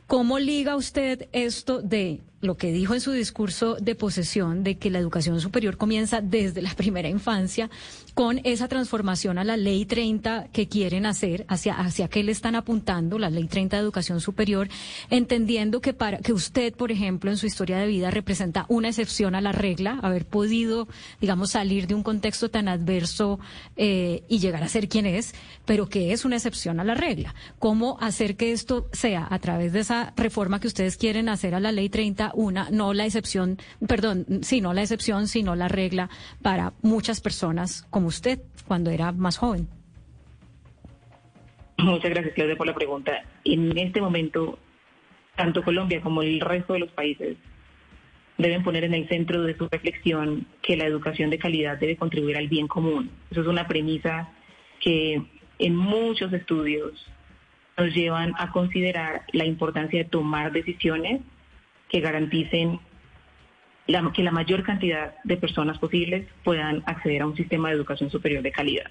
¿Cómo 0.08 0.38
liga 0.38 0.76
usted 0.76 1.28
esto 1.32 1.82
de 1.82 2.22
lo 2.46 2.58
que 2.58 2.72
dijo 2.72 2.94
en 2.94 3.02
su 3.02 3.12
discurso 3.12 3.76
de 3.76 3.96
posesión, 3.96 4.64
de 4.64 4.78
que 4.78 4.90
la 4.90 5.00
educación 5.00 5.42
superior 5.42 5.78
comienza 5.78 6.22
desde 6.22 6.62
la 6.62 6.74
primera 6.76 7.10
infancia, 7.10 7.70
con 8.14 8.40
esa 8.44 8.68
transformación 8.68 9.38
a 9.38 9.44
la 9.44 9.58
ley 9.58 9.86
30 9.86 10.50
que 10.54 10.68
quieren 10.68 11.06
hacer, 11.06 11.46
hacia, 11.50 11.74
hacia 11.74 12.08
qué 12.08 12.24
le 12.24 12.32
están 12.32 12.56
apuntando, 12.56 13.20
la 13.20 13.30
ley 13.30 13.48
30 13.48 13.76
de 13.76 13.82
educación 13.82 14.22
superior, 14.22 14.70
entendiendo 15.10 15.82
que 15.82 15.94
para 15.94 16.20
que 16.20 16.32
usted, 16.34 16.74
por 16.74 16.92
ejemplo, 16.92 17.30
en 17.32 17.38
su 17.38 17.46
historia 17.46 17.78
de 17.78 17.88
vida 17.88 18.12
representa 18.12 18.66
una 18.70 18.90
excepción 18.90 19.36
a 19.36 19.42
la 19.42 19.52
regla, 19.52 20.00
haber 20.02 20.26
podido, 20.26 20.88
digamos, 21.20 21.52
salir 21.52 21.88
de 21.88 21.96
un 21.96 22.04
contexto 22.04 22.50
tan 22.50 22.68
adverso 22.68 23.40
eh, 23.76 24.24
y 24.30 24.40
llegar 24.40 24.64
a 24.64 24.70
ser 24.70 24.88
quien 24.88 25.06
es, 25.06 25.34
pero 25.66 25.90
que 25.90 26.14
es 26.14 26.26
una 26.26 26.36
excepción 26.36 26.80
a 26.80 26.84
la 26.84 26.96
regla. 26.96 27.36
¿Cómo 27.60 27.98
hacer 28.00 28.38
que 28.38 28.52
esto 28.52 28.88
sea 28.94 29.28
a 29.30 29.40
través 29.40 29.74
de 29.74 29.80
esa 29.80 29.95
reforma 30.16 30.60
que 30.60 30.68
ustedes 30.68 30.98
quieren 30.98 31.30
hacer 31.30 31.56
a 31.56 31.60
la 31.60 31.72
ley 31.72 31.90
30 31.90 32.32
una, 32.36 32.70
no 32.72 32.94
la 32.94 33.06
excepción, 33.06 33.58
perdón, 33.88 34.26
sí, 34.42 34.62
no 34.62 34.74
la 34.74 34.82
excepción, 34.82 35.28
sino 35.28 35.56
la 35.56 35.68
regla 35.68 36.10
para 36.42 36.74
muchas 36.82 37.22
personas 37.22 37.86
como 37.90 38.08
usted 38.08 38.40
cuando 38.68 38.90
era 38.92 39.12
más 39.12 39.38
joven. 39.38 39.68
Muchas 41.78 42.10
gracias, 42.10 42.34
Claudia, 42.34 42.56
por 42.56 42.68
la 42.68 42.74
pregunta. 42.74 43.24
En 43.44 43.78
este 43.78 44.02
momento, 44.02 44.58
tanto 45.36 45.64
Colombia 45.64 46.02
como 46.02 46.22
el 46.22 46.40
resto 46.40 46.74
de 46.74 46.80
los 46.80 46.92
países 46.92 47.38
deben 48.38 48.64
poner 48.64 48.84
en 48.84 48.94
el 48.94 49.08
centro 49.08 49.44
de 49.44 49.58
su 49.58 49.68
reflexión 49.70 50.48
que 50.62 50.78
la 50.78 50.86
educación 50.86 51.30
de 51.30 51.38
calidad 51.38 51.78
debe 51.78 51.98
contribuir 51.98 52.38
al 52.38 52.48
bien 52.48 52.68
común. 52.68 53.12
Eso 53.32 53.42
es 53.42 53.48
una 53.48 53.68
premisa 53.68 54.30
que 54.80 55.22
en 55.60 55.76
muchos 55.76 56.34
estudios 56.34 56.94
nos 57.78 57.94
llevan 57.94 58.34
a 58.38 58.52
considerar 58.52 59.24
la 59.34 59.46
importancia 59.46 60.04
de 60.04 60.10
tomar 60.10 60.52
decisiones 60.52 61.22
que 61.90 62.00
garanticen 62.00 62.80
que 64.14 64.24
la 64.24 64.32
mayor 64.32 64.64
cantidad 64.64 65.16
de 65.24 65.38
personas 65.38 65.78
posibles 65.78 66.28
puedan 66.44 66.82
acceder 66.86 67.22
a 67.22 67.28
un 67.28 67.36
sistema 67.36 67.70
de 67.70 67.76
educación 67.76 68.10
superior 68.10 68.42
de 68.42 68.52
calidad. 68.52 68.90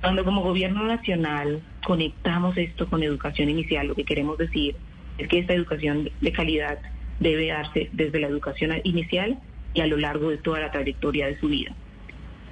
Cuando 0.00 0.24
como 0.24 0.42
gobierno 0.42 0.82
nacional 0.84 1.62
conectamos 1.86 2.56
esto 2.56 2.88
con 2.88 3.02
educación 3.02 3.48
inicial, 3.48 3.86
lo 3.86 3.94
que 3.94 4.04
queremos 4.04 4.36
decir 4.36 4.76
es 5.18 5.28
que 5.28 5.38
esta 5.38 5.54
educación 5.54 6.10
de 6.20 6.32
calidad 6.32 6.78
debe 7.20 7.46
darse 7.46 7.88
desde 7.92 8.18
la 8.18 8.26
educación 8.26 8.72
inicial 8.82 9.38
y 9.72 9.80
a 9.80 9.86
lo 9.86 9.96
largo 9.96 10.30
de 10.30 10.38
toda 10.38 10.60
la 10.60 10.72
trayectoria 10.72 11.26
de 11.26 11.38
su 11.38 11.48
vida. 11.48 11.74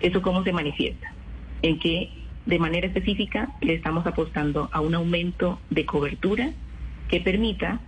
¿Eso 0.00 0.22
cómo 0.22 0.44
se 0.44 0.52
manifiesta? 0.52 1.12
En 1.62 1.78
que 1.78 2.10
de 2.46 2.58
manera 2.58 2.86
específica 2.86 3.48
le 3.60 3.74
estamos 3.74 4.06
apostando 4.06 4.68
a 4.72 4.80
un 4.80 4.94
aumento 4.94 5.60
de 5.70 5.86
cobertura 5.86 6.50
que 7.08 7.20
permita 7.20 7.80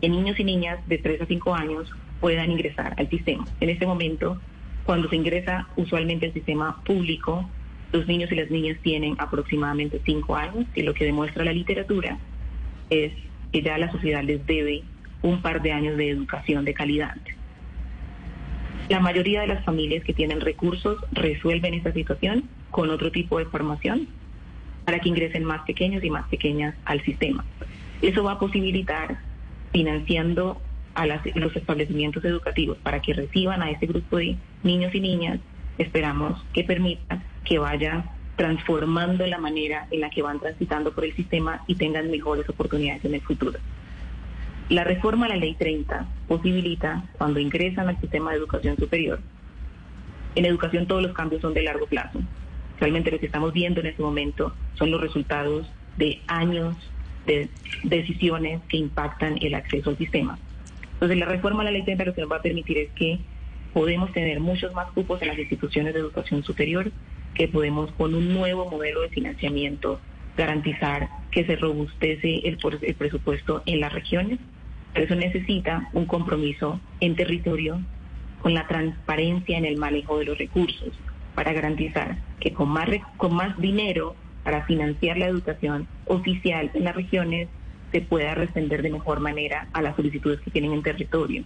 que 0.00 0.08
niños 0.08 0.38
y 0.38 0.44
niñas 0.44 0.78
de 0.88 0.98
3 0.98 1.22
a 1.22 1.26
5 1.26 1.54
años 1.54 1.92
puedan 2.20 2.50
ingresar 2.50 2.94
al 2.98 3.08
sistema. 3.08 3.46
En 3.60 3.68
este 3.68 3.86
momento, 3.86 4.40
cuando 4.84 5.08
se 5.08 5.16
ingresa 5.16 5.68
usualmente 5.76 6.26
al 6.26 6.32
sistema 6.32 6.82
público, 6.84 7.48
los 7.92 8.06
niños 8.06 8.30
y 8.32 8.34
las 8.34 8.50
niñas 8.50 8.78
tienen 8.82 9.16
aproximadamente 9.18 10.00
5 10.04 10.36
años 10.36 10.66
y 10.74 10.82
lo 10.82 10.94
que 10.94 11.04
demuestra 11.04 11.44
la 11.44 11.52
literatura 11.52 12.18
es 12.90 13.12
que 13.52 13.62
ya 13.62 13.78
la 13.78 13.90
sociedad 13.90 14.22
les 14.22 14.44
debe 14.46 14.82
un 15.22 15.40
par 15.42 15.62
de 15.62 15.72
años 15.72 15.96
de 15.96 16.10
educación 16.10 16.64
de 16.64 16.74
calidad. 16.74 17.16
La 18.88 19.00
mayoría 19.00 19.42
de 19.42 19.48
las 19.48 19.64
familias 19.64 20.04
que 20.04 20.14
tienen 20.14 20.40
recursos 20.40 20.98
resuelven 21.12 21.74
esta 21.74 21.92
situación 21.92 22.44
con 22.70 22.90
otro 22.90 23.10
tipo 23.10 23.38
de 23.38 23.46
formación 23.46 24.08
para 24.84 25.00
que 25.00 25.08
ingresen 25.08 25.44
más 25.44 25.62
pequeños 25.62 26.02
y 26.02 26.10
más 26.10 26.26
pequeñas 26.28 26.74
al 26.84 27.02
sistema. 27.02 27.44
Eso 28.00 28.24
va 28.24 28.32
a 28.32 28.38
posibilitar 28.38 29.18
financiando 29.72 30.60
a 30.94 31.06
los 31.06 31.54
establecimientos 31.54 32.24
educativos 32.24 32.78
para 32.78 33.00
que 33.00 33.14
reciban 33.14 33.62
a 33.62 33.70
ese 33.70 33.86
grupo 33.86 34.16
de 34.16 34.36
niños 34.62 34.94
y 34.94 35.00
niñas, 35.00 35.38
esperamos 35.78 36.44
que 36.52 36.64
permita 36.64 37.22
que 37.44 37.58
vaya 37.58 38.04
transformando 38.36 39.26
la 39.26 39.38
manera 39.38 39.86
en 39.90 40.00
la 40.00 40.10
que 40.10 40.22
van 40.22 40.40
transitando 40.40 40.92
por 40.92 41.04
el 41.04 41.14
sistema 41.14 41.62
y 41.66 41.74
tengan 41.74 42.10
mejores 42.10 42.48
oportunidades 42.48 43.04
en 43.04 43.14
el 43.14 43.20
futuro. 43.20 43.58
La 44.68 44.84
reforma 44.84 45.26
a 45.26 45.30
la 45.30 45.36
Ley 45.36 45.54
30 45.54 46.06
posibilita, 46.28 47.04
cuando 47.16 47.40
ingresan 47.40 47.88
al 47.88 48.00
sistema 48.00 48.30
de 48.30 48.38
educación 48.38 48.76
superior, 48.76 49.20
en 50.34 50.44
educación 50.44 50.86
todos 50.86 51.02
los 51.02 51.12
cambios 51.12 51.42
son 51.42 51.54
de 51.54 51.62
largo 51.62 51.86
plazo. 51.86 52.20
Realmente 52.80 53.10
lo 53.10 53.18
que 53.18 53.26
estamos 53.26 53.52
viendo 53.52 53.80
en 53.80 53.86
este 53.86 54.02
momento 54.02 54.54
son 54.74 54.90
los 54.90 55.00
resultados 55.00 55.68
de 55.96 56.20
años 56.26 56.76
de 57.26 57.48
decisiones 57.82 58.60
que 58.68 58.76
impactan 58.76 59.38
el 59.40 59.54
acceso 59.54 59.90
al 59.90 59.98
sistema. 59.98 60.38
Entonces, 60.94 61.18
la 61.18 61.26
reforma 61.26 61.62
a 61.62 61.64
la 61.64 61.70
Ley 61.70 61.82
30 61.82 62.04
lo 62.04 62.14
que 62.14 62.20
nos 62.22 62.30
va 62.30 62.36
a 62.36 62.42
permitir 62.42 62.78
es 62.78 62.90
que 62.90 63.18
podemos 63.72 64.12
tener 64.12 64.40
muchos 64.40 64.72
más 64.74 64.90
cupos 64.92 65.20
en 65.22 65.28
las 65.28 65.38
instituciones 65.38 65.94
de 65.94 66.00
educación 66.00 66.42
superior, 66.42 66.90
que 67.34 67.48
podemos 67.48 67.92
con 67.92 68.14
un 68.14 68.32
nuevo 68.32 68.70
modelo 68.70 69.02
de 69.02 69.10
financiamiento 69.10 70.00
garantizar 70.36 71.08
que 71.30 71.44
se 71.44 71.56
robustece 71.56 72.40
el, 72.44 72.58
el 72.82 72.94
presupuesto 72.94 73.62
en 73.66 73.80
las 73.80 73.92
regiones 73.92 74.38
pero 74.92 75.04
eso 75.04 75.14
necesita 75.14 75.88
un 75.92 76.06
compromiso 76.06 76.80
en 77.00 77.14
territorio 77.14 77.80
con 78.42 78.54
la 78.54 78.66
transparencia 78.66 79.58
en 79.58 79.64
el 79.64 79.76
manejo 79.76 80.18
de 80.18 80.24
los 80.24 80.38
recursos 80.38 80.92
para 81.38 81.52
garantizar 81.52 82.16
que 82.40 82.52
con 82.52 82.68
más, 82.68 82.88
con 83.16 83.32
más 83.32 83.56
dinero 83.60 84.16
para 84.42 84.66
financiar 84.66 85.18
la 85.18 85.26
educación 85.26 85.86
oficial 86.06 86.68
en 86.74 86.82
las 86.82 86.96
regiones 86.96 87.48
se 87.92 88.00
pueda 88.00 88.34
responder 88.34 88.82
de 88.82 88.90
mejor 88.90 89.20
manera 89.20 89.68
a 89.72 89.80
las 89.80 89.94
solicitudes 89.94 90.40
que 90.40 90.50
tienen 90.50 90.72
en 90.72 90.82
territorio. 90.82 91.44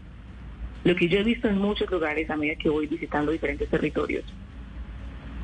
Lo 0.84 0.96
que 0.96 1.10
yo 1.10 1.18
he 1.18 1.22
visto 1.22 1.46
en 1.46 1.58
muchos 1.58 1.90
lugares 1.90 2.30
a 2.30 2.38
medida 2.38 2.54
que 2.54 2.70
voy 2.70 2.86
visitando 2.86 3.32
diferentes 3.32 3.68
territorios, 3.68 4.24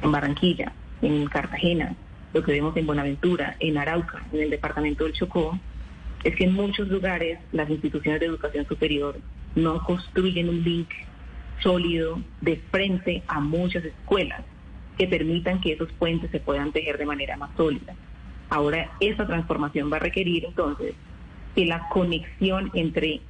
en 0.00 0.10
Barranquilla, 0.10 0.72
en 1.02 1.26
Cartagena, 1.26 1.94
lo 2.32 2.42
que 2.42 2.52
vemos 2.52 2.74
en 2.78 2.86
Buenaventura, 2.86 3.54
en 3.60 3.76
Arauca, 3.76 4.24
en 4.32 4.40
el 4.40 4.48
departamento 4.48 5.04
del 5.04 5.12
Chocó, 5.12 5.58
es 6.24 6.34
que 6.34 6.44
en 6.44 6.54
muchos 6.54 6.88
lugares 6.88 7.38
las 7.52 7.68
instituciones 7.68 8.18
de 8.18 8.26
educación 8.28 8.66
superior 8.66 9.20
no 9.54 9.84
construyen 9.84 10.48
un 10.48 10.64
link 10.64 10.88
sólido 11.62 12.20
de 12.40 12.56
frente 12.70 13.22
a 13.26 13.40
muchas 13.40 13.84
escuelas 13.84 14.42
que 14.96 15.06
permitan 15.06 15.60
que 15.60 15.72
esos 15.72 15.90
puentes 15.92 16.30
se 16.30 16.40
puedan 16.40 16.72
tejer 16.72 16.98
de 16.98 17.06
manera 17.06 17.36
más 17.36 17.50
sólida. 17.56 17.94
Ahora, 18.50 18.90
esa 19.00 19.26
transformación 19.26 19.92
va 19.92 19.96
a 19.96 20.00
requerir 20.00 20.44
entonces 20.44 20.94
que 21.54 21.66
la 21.66 21.88
conexión 21.88 22.70
entre 22.74 23.20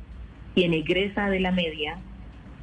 quien 0.54 0.72
egresa 0.74 1.28
de 1.28 1.40
la 1.40 1.52
media 1.52 1.98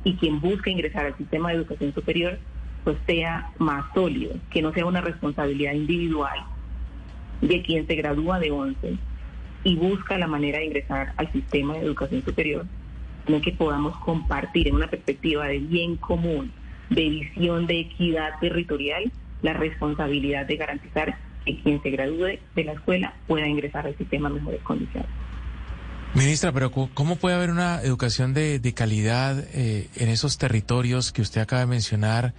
y 0.04 0.16
quien 0.16 0.40
busca 0.40 0.70
ingresar 0.70 1.06
al 1.06 1.18
sistema 1.18 1.50
de 1.50 1.56
educación 1.56 1.94
superior 1.94 2.40
pues 2.84 2.98
sea 3.08 3.52
más 3.58 3.86
sólido, 3.94 4.36
que 4.52 4.62
no 4.62 4.72
sea 4.72 4.86
una 4.86 5.02
responsabilidad 5.02 5.74
individual 5.74 6.40
de 7.42 7.62
quien 7.64 7.88
se 7.88 7.96
gradúa 7.96 8.40
de 8.40 8.52
11 8.52 8.98
y 9.64 9.76
busca 9.76 10.18
la 10.20 10.28
manera 10.28 10.60
de 10.60 10.66
ingresar 10.66 11.14
al 11.18 11.32
sistema 11.32 11.74
de 11.74 11.80
educación 11.80 12.24
superior, 12.24 12.66
sino 13.26 13.42
que 13.42 13.52
podamos 13.52 13.98
compartir 13.98 14.68
en 14.68 14.76
una 14.76 14.88
perspectiva 14.88 15.48
de 15.48 15.60
bien 15.60 15.98
común, 15.98 16.52
de 16.90 17.10
visión 17.10 17.68
de 17.68 17.82
equidad 17.82 18.40
territorial, 18.40 19.12
la 19.42 19.54
responsabilidad 19.54 20.46
de 20.46 20.58
garantizar 20.58 21.18
que 21.46 21.60
quien 21.62 21.82
se 21.82 21.90
gradúe 21.92 22.40
de 22.56 22.64
la 22.64 22.74
escuela 22.74 23.14
pueda 23.28 23.48
ingresar 23.48 23.86
al 23.86 23.98
sistema 23.98 24.30
en 24.30 24.36
mejores 24.36 24.62
condiciones. 24.62 25.10
Ministra, 26.14 26.52
pero 26.54 26.72
¿cómo 26.72 27.18
puede 27.18 27.36
haber 27.36 27.50
una 27.50 27.82
educación 27.82 28.34
de, 28.34 28.74
calidad 28.74 29.44
eh, 29.54 29.90
en 29.96 30.10
esos 30.10 30.38
territorios 30.38 31.12
que 31.12 31.22
usted 31.22 31.42
acaba 31.42 31.62
de 31.62 31.68
mencionar? 31.68 32.34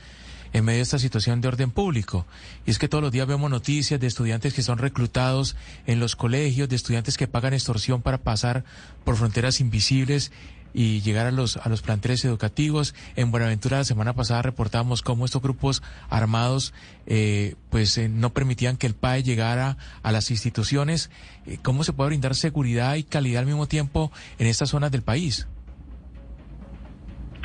en 0.53 0.65
medio 0.65 0.79
de 0.79 0.85
esta 0.85 0.99
situación 0.99 1.43
de 1.43 1.49
orden 1.49 1.71
público. 1.71 2.27
Y 2.65 2.71
es 2.71 2.79
que 2.79 2.89
todos 2.89 3.03
los 3.03 3.13
días 3.13 3.27
vemos 3.27 3.51
noticias 3.51 4.01
de 4.01 4.07
estudiantes 4.07 4.55
que 4.55 4.63
son 4.63 4.79
reclutados 4.79 5.55
en 5.87 6.01
los 6.01 6.17
colegios, 6.17 6.69
de 6.69 6.77
estudiantes 6.77 7.19
que 7.19 7.29
pagan 7.29 7.53
extorsión 7.53 8.01
para 8.01 8.19
pasar 8.19 8.65
por 9.05 9.17
fronteras 9.17 9.61
invisibles 9.61 10.33
y 10.79 11.01
llegar 11.01 11.27
a 11.27 11.33
los, 11.33 11.57
a 11.57 11.71
los 11.71 11.81
planteles 11.81 12.23
educativos. 12.27 12.95
En 13.17 13.31
Buenaventura 13.31 13.79
la 13.79 13.85
semana 13.85 14.13
pasada 14.13 14.43
reportábamos 14.43 15.01
cómo 15.01 15.25
estos 15.25 15.41
grupos 15.41 15.83
armados 16.11 16.75
eh, 17.07 17.55
pues 17.71 17.97
eh, 17.97 18.11
no 18.11 18.35
permitían 18.35 18.77
que 18.77 18.87
el 18.87 18.95
PAE 18.95 19.23
llegara 19.23 19.79
a 20.03 20.13
las 20.13 20.31
instituciones. 20.31 21.11
Eh, 21.47 21.57
¿Cómo 21.63 21.83
se 21.83 21.95
puede 21.95 22.09
brindar 22.09 22.35
seguridad 22.35 22.97
y 22.97 23.05
calidad 23.05 23.41
al 23.41 23.47
mismo 23.47 23.67
tiempo 23.67 24.13
en 24.39 24.49
estas 24.49 24.69
zonas 24.69 24.93
del 24.93 25.01
país? 25.01 25.49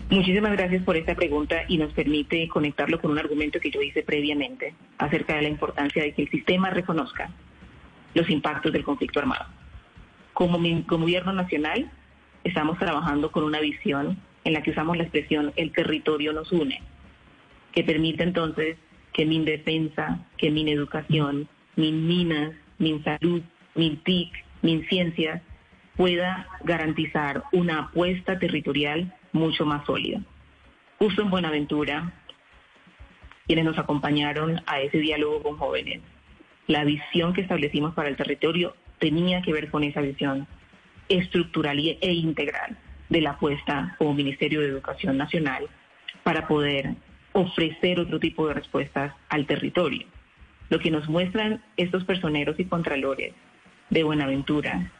Muchísimas 0.09 0.51
gracias 0.51 0.83
por 0.83 0.97
esta 0.97 1.15
pregunta 1.15 1.55
y 1.69 1.77
nos 1.77 1.93
permite 1.93 2.45
conectarlo 2.49 2.99
con 2.99 3.11
un 3.11 3.19
argumento 3.19 3.61
que 3.61 3.71
yo 3.71 3.81
hice 3.81 4.03
previamente 4.03 4.75
acerca 4.97 5.35
de 5.35 5.43
la 5.43 5.47
importancia 5.47 6.03
de 6.03 6.11
que 6.11 6.23
el 6.23 6.29
sistema 6.29 6.69
reconozca 6.69 7.29
los 8.13 8.29
impactos 8.29 8.73
del 8.73 8.83
conflicto 8.83 9.21
armado. 9.21 9.45
Como, 10.33 10.59
gobierno 10.85 11.31
nacional 11.31 11.89
estamos 12.43 12.77
trabajando 12.79 13.31
con 13.31 13.43
una 13.43 13.59
visión 13.59 14.17
en 14.43 14.53
la 14.53 14.63
que 14.63 14.71
usamos 14.71 14.97
la 14.97 15.03
expresión 15.03 15.53
el 15.55 15.71
territorio 15.71 16.33
nos 16.33 16.51
une, 16.51 16.81
que 17.71 17.83
permite 17.83 18.23
entonces 18.23 18.77
que 19.13 19.25
mi 19.25 19.43
defensa, 19.43 20.25
que 20.37 20.49
mi 20.49 20.69
educación, 20.71 21.47
mi 21.75 21.91
minas, 21.91 22.53
mi 22.77 22.99
salud, 23.01 23.41
mi 23.75 23.97
TIC, 23.97 24.31
mi 24.61 24.83
ciencia 24.83 25.41
pueda 25.95 26.47
garantizar 26.63 27.43
una 27.51 27.79
apuesta 27.79 28.39
territorial 28.39 29.13
mucho 29.33 29.65
más 29.65 29.85
sólida. 29.85 30.21
Justo 30.99 31.21
en 31.21 31.29
Buenaventura, 31.29 32.13
quienes 33.45 33.65
nos 33.65 33.77
acompañaron 33.77 34.61
a 34.65 34.81
ese 34.81 34.99
diálogo 34.99 35.43
con 35.43 35.57
jóvenes, 35.57 36.01
la 36.67 36.83
visión 36.85 37.33
que 37.33 37.41
establecimos 37.41 37.93
para 37.93 38.09
el 38.09 38.15
territorio 38.15 38.75
tenía 38.99 39.41
que 39.41 39.51
ver 39.51 39.69
con 39.69 39.83
esa 39.83 40.01
visión 40.01 40.47
estructural 41.19 41.79
e 41.79 42.13
integral 42.13 42.77
de 43.09 43.21
la 43.21 43.31
apuesta 43.31 43.95
como 43.97 44.13
Ministerio 44.13 44.61
de 44.61 44.67
Educación 44.67 45.17
Nacional 45.17 45.67
para 46.23 46.47
poder 46.47 46.95
ofrecer 47.33 47.99
otro 47.99 48.19
tipo 48.19 48.47
de 48.47 48.53
respuestas 48.53 49.13
al 49.29 49.45
territorio. 49.45 50.07
Lo 50.69 50.79
que 50.79 50.91
nos 50.91 51.09
muestran 51.09 51.61
estos 51.77 52.05
personeros 52.05 52.59
y 52.59 52.65
contralores 52.65 53.33
de 53.89 54.03
Buenaventura 54.03 54.91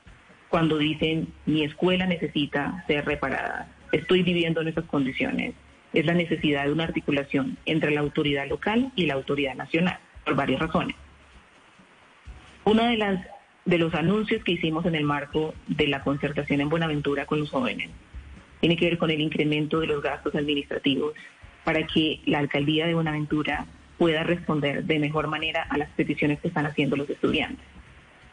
cuando 0.50 0.78
dicen 0.78 1.34
mi 1.46 1.64
escuela 1.64 2.06
necesita 2.06 2.84
ser 2.86 3.06
reparada, 3.06 3.70
estoy 3.94 4.22
viviendo 4.22 4.60
en 4.60 4.68
esas 4.68 4.84
condiciones, 4.84 5.54
es 5.94 6.06
la 6.06 6.14
necesidad 6.14 6.66
de 6.66 6.74
una 6.74 6.84
articulación 6.84 7.58
entre 7.66 7.92
la 7.92 8.02
autoridad 8.02 8.48
local 8.48 8.92
y 8.98 9.06
la 9.06 9.14
autoridad 9.14 9.56
nacional, 9.56 9.98
por 10.26 10.36
varias 10.36 10.60
razones. 10.60 10.96
Uno 12.66 12.84
de, 12.84 12.98
las, 12.98 13.26
de 13.66 13.78
los 13.78 13.94
anuncios 13.94 14.44
que 14.44 14.54
hicimos 14.54 14.86
en 14.86 14.96
el 14.96 15.04
marco 15.04 15.54
de 15.68 15.88
la 15.88 16.04
concertación 16.04 16.62
en 16.62 16.70
Buenaventura 16.70 17.26
con 17.26 17.40
los 17.40 17.50
jóvenes 17.50 17.90
tiene 18.62 18.78
que 18.78 18.86
ver 18.86 18.98
con 18.98 19.10
el 19.10 19.20
incremento 19.20 19.80
de 19.82 19.88
los 19.88 20.02
gastos 20.02 20.36
administrativos 20.36 21.14
para 21.66 21.86
que 21.86 22.22
la 22.26 22.40
alcaldía 22.40 22.88
de 22.88 22.94
Buenaventura 22.94 23.66
pueda 23.98 24.24
responder 24.24 24.86
de 24.86 25.00
mejor 25.00 25.28
manera 25.28 25.64
a 25.64 25.78
las 25.78 25.90
peticiones 25.90 26.40
que 26.40 26.48
están 26.48 26.66
haciendo 26.66 26.96
los 26.96 27.10
estudiantes. 27.10 27.66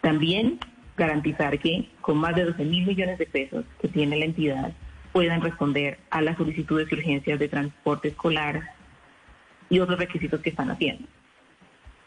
También 0.00 0.60
garantizar 0.96 1.58
que 1.58 1.88
con 2.00 2.18
más 2.18 2.36
de 2.36 2.44
12 2.44 2.64
mil 2.64 2.86
millones 2.86 3.18
de 3.18 3.26
pesos 3.26 3.64
que 3.80 3.88
tiene 3.88 4.16
la 4.16 4.26
entidad 4.26 4.72
puedan 5.12 5.40
responder 5.40 5.98
a 6.10 6.20
las 6.20 6.36
solicitudes 6.36 6.90
y 6.90 6.94
urgencias 6.94 7.38
de 7.38 7.48
transporte 7.48 8.08
escolar 8.08 8.74
y 9.70 9.80
otros 9.80 9.98
requisitos 9.98 10.40
que 10.40 10.50
están 10.50 10.70
haciendo. 10.70 11.06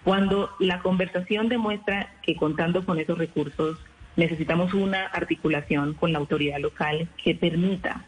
Cuando 0.04 0.50
la 0.60 0.80
conversación 0.80 1.48
demuestra 1.48 2.14
que 2.24 2.36
contando 2.36 2.86
con 2.86 3.00
esos 3.00 3.18
recursos 3.18 3.78
necesitamos 4.16 4.74
una 4.74 5.06
articulación 5.06 5.94
con 5.94 6.12
la 6.12 6.20
autoridad 6.20 6.60
local 6.60 7.08
que 7.24 7.36
permita 7.36 8.06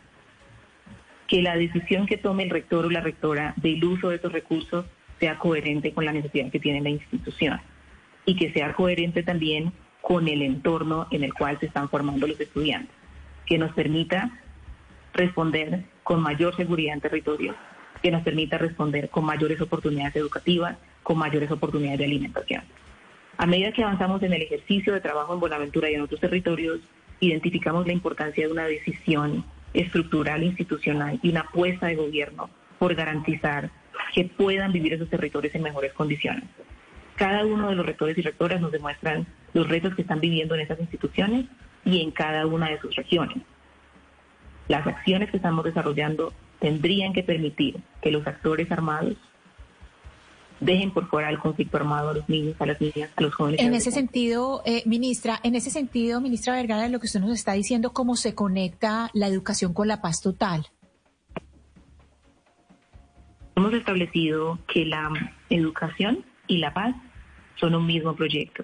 que 1.28 1.42
la 1.42 1.56
decisión 1.56 2.06
que 2.06 2.18
tome 2.18 2.44
el 2.44 2.50
rector 2.50 2.86
o 2.86 2.90
la 2.90 3.02
rectora 3.02 3.54
del 3.58 3.84
uso 3.84 4.10
de 4.10 4.18
esos 4.18 4.32
recursos 4.32 4.86
sea 5.20 5.38
coherente 5.38 5.94
con 5.94 6.06
la 6.06 6.12
necesidad 6.12 6.52
que 6.52 6.60
tiene 6.60 6.82
la 6.82 6.90
institución 6.90 7.62
y 8.26 8.36
que 8.36 8.52
sea 8.52 8.74
coherente 8.74 9.24
también 9.24 9.72
con 10.02 10.28
el 10.28 10.42
entorno 10.42 11.08
en 11.12 11.24
el 11.24 11.34
cual 11.34 11.60
se 11.60 11.68
están 11.68 11.90
formando 11.90 12.28
los 12.28 12.40
estudiantes, 12.40 12.94
que 13.46 13.58
nos 13.58 13.72
permita 13.74 14.32
responder 15.14 15.86
con 16.04 16.22
mayor 16.22 16.56
seguridad 16.56 16.96
en 16.96 17.02
territorio, 17.02 17.56
que 18.02 18.12
nos 18.12 18.24
permita 18.24 18.58
responder 18.58 19.10
con 19.10 19.24
mayores 19.24 19.62
oportunidades 19.62 20.16
educativas, 20.18 20.78
con 21.04 21.18
mayores 21.18 21.52
oportunidades 21.52 22.00
de 22.00 22.06
alimentación. 22.06 22.64
A 23.38 23.46
medida 23.46 23.72
que 23.72 23.84
avanzamos 23.84 24.24
en 24.24 24.34
el 24.34 24.42
ejercicio 24.42 24.94
de 24.94 25.02
trabajo 25.02 25.34
en 25.34 25.40
Buenaventura 25.40 25.90
y 25.90 25.96
en 25.96 26.02
otros 26.02 26.20
territorios, 26.20 26.80
identificamos 27.20 27.86
la 27.86 27.94
importancia 27.94 28.46
de 28.46 28.52
una 28.52 28.66
decisión 28.66 29.46
estructural, 29.74 30.44
institucional 30.44 31.20
y 31.22 31.30
una 31.30 31.42
apuesta 31.42 31.88
de 31.88 31.96
gobierno 31.96 32.50
por 32.80 32.96
garantizar 32.96 33.72
que 34.14 34.26
puedan 34.26 34.72
vivir 34.72 34.94
esos 34.94 35.10
territorios 35.10 35.56
en 35.56 35.64
mejores 35.64 35.94
condiciones. 35.94 36.44
Cada 37.16 37.46
uno 37.46 37.70
de 37.70 37.76
los 37.76 37.86
rectores 37.86 38.18
y 38.18 38.22
rectoras 38.22 38.62
nos 38.62 38.72
demuestran 38.72 39.28
los 39.54 39.68
retos 39.68 39.96
que 39.96 40.02
están 40.02 40.20
viviendo 40.20 40.56
en 40.56 40.62
esas 40.62 40.80
instituciones 40.80 41.46
y 41.86 42.02
en 42.02 42.12
cada 42.12 42.46
una 42.48 42.70
de 42.70 42.80
sus 42.80 42.96
regiones. 42.96 43.38
Las 44.68 44.88
acciones 44.88 45.30
que 45.30 45.38
estamos 45.38 45.66
desarrollando 45.66 46.34
tendrían 46.60 47.14
que 47.14 47.24
permitir 47.24 47.78
que 48.02 48.12
los 48.12 48.26
actores 48.26 48.72
armados 48.72 49.16
dejen 50.64 50.92
por 50.92 51.08
fuera 51.08 51.30
el 51.30 51.40
conflicto 51.40 51.78
armado 51.78 52.10
a 52.10 52.14
los 52.14 52.30
niños, 52.30 52.56
a 52.60 52.66
las 52.66 52.80
niñas, 52.80 53.10
a 53.16 53.22
los 53.22 53.34
jóvenes. 53.34 53.60
En 53.60 53.74
ese 53.74 53.92
sentido, 53.92 54.62
eh, 54.66 54.84
ministra, 54.86 55.40
en 55.44 55.56
ese 55.56 55.70
sentido, 55.70 56.22
ministra 56.22 56.56
Vergara, 56.56 56.88
lo 56.90 57.00
que 57.00 57.06
usted 57.06 57.20
nos 57.20 57.32
está 57.32 57.54
diciendo, 57.54 57.94
cómo 57.94 58.16
se 58.16 58.36
conecta 58.36 59.10
la 59.14 59.28
educación 59.28 59.74
con 59.74 59.88
la 59.88 60.02
paz 60.02 60.22
total. 60.22 60.66
Hemos 63.56 63.74
establecido 63.74 64.60
que 64.68 64.86
la 64.86 65.10
educación 65.50 66.26
y 66.48 66.58
la 66.58 66.74
paz 66.74 66.96
son 67.56 67.76
un 67.76 67.86
mismo 67.86 68.16
proyecto. 68.16 68.64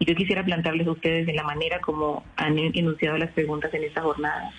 Y 0.00 0.06
yo 0.06 0.14
quisiera 0.14 0.44
plantearles 0.44 0.86
a 0.86 0.92
ustedes 0.92 1.26
de 1.26 1.34
la 1.34 1.44
manera 1.44 1.80
como 1.80 2.24
han 2.36 2.58
enunciado 2.58 3.18
las 3.18 3.32
preguntas 3.32 3.72
en 3.74 3.84
esta 3.84 4.02
jornada. 4.02 4.50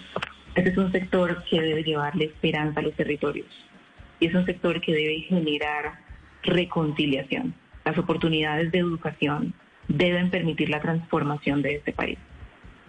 Este 0.55 0.71
es 0.71 0.77
un 0.77 0.91
sector 0.91 1.43
que 1.49 1.61
debe 1.61 1.83
llevarle 1.83 2.25
esperanza 2.25 2.79
a 2.79 2.83
los 2.83 2.93
territorios 2.93 3.47
y 4.19 4.27
es 4.27 4.35
un 4.35 4.45
sector 4.45 4.81
que 4.81 4.93
debe 4.93 5.21
generar 5.21 6.08
reconciliación. 6.43 7.53
Las 7.85 7.97
oportunidades 7.97 8.71
de 8.71 8.79
educación 8.79 9.53
deben 9.87 10.29
permitir 10.29 10.69
la 10.69 10.81
transformación 10.81 11.61
de 11.61 11.75
este 11.75 11.93
país. 11.93 12.17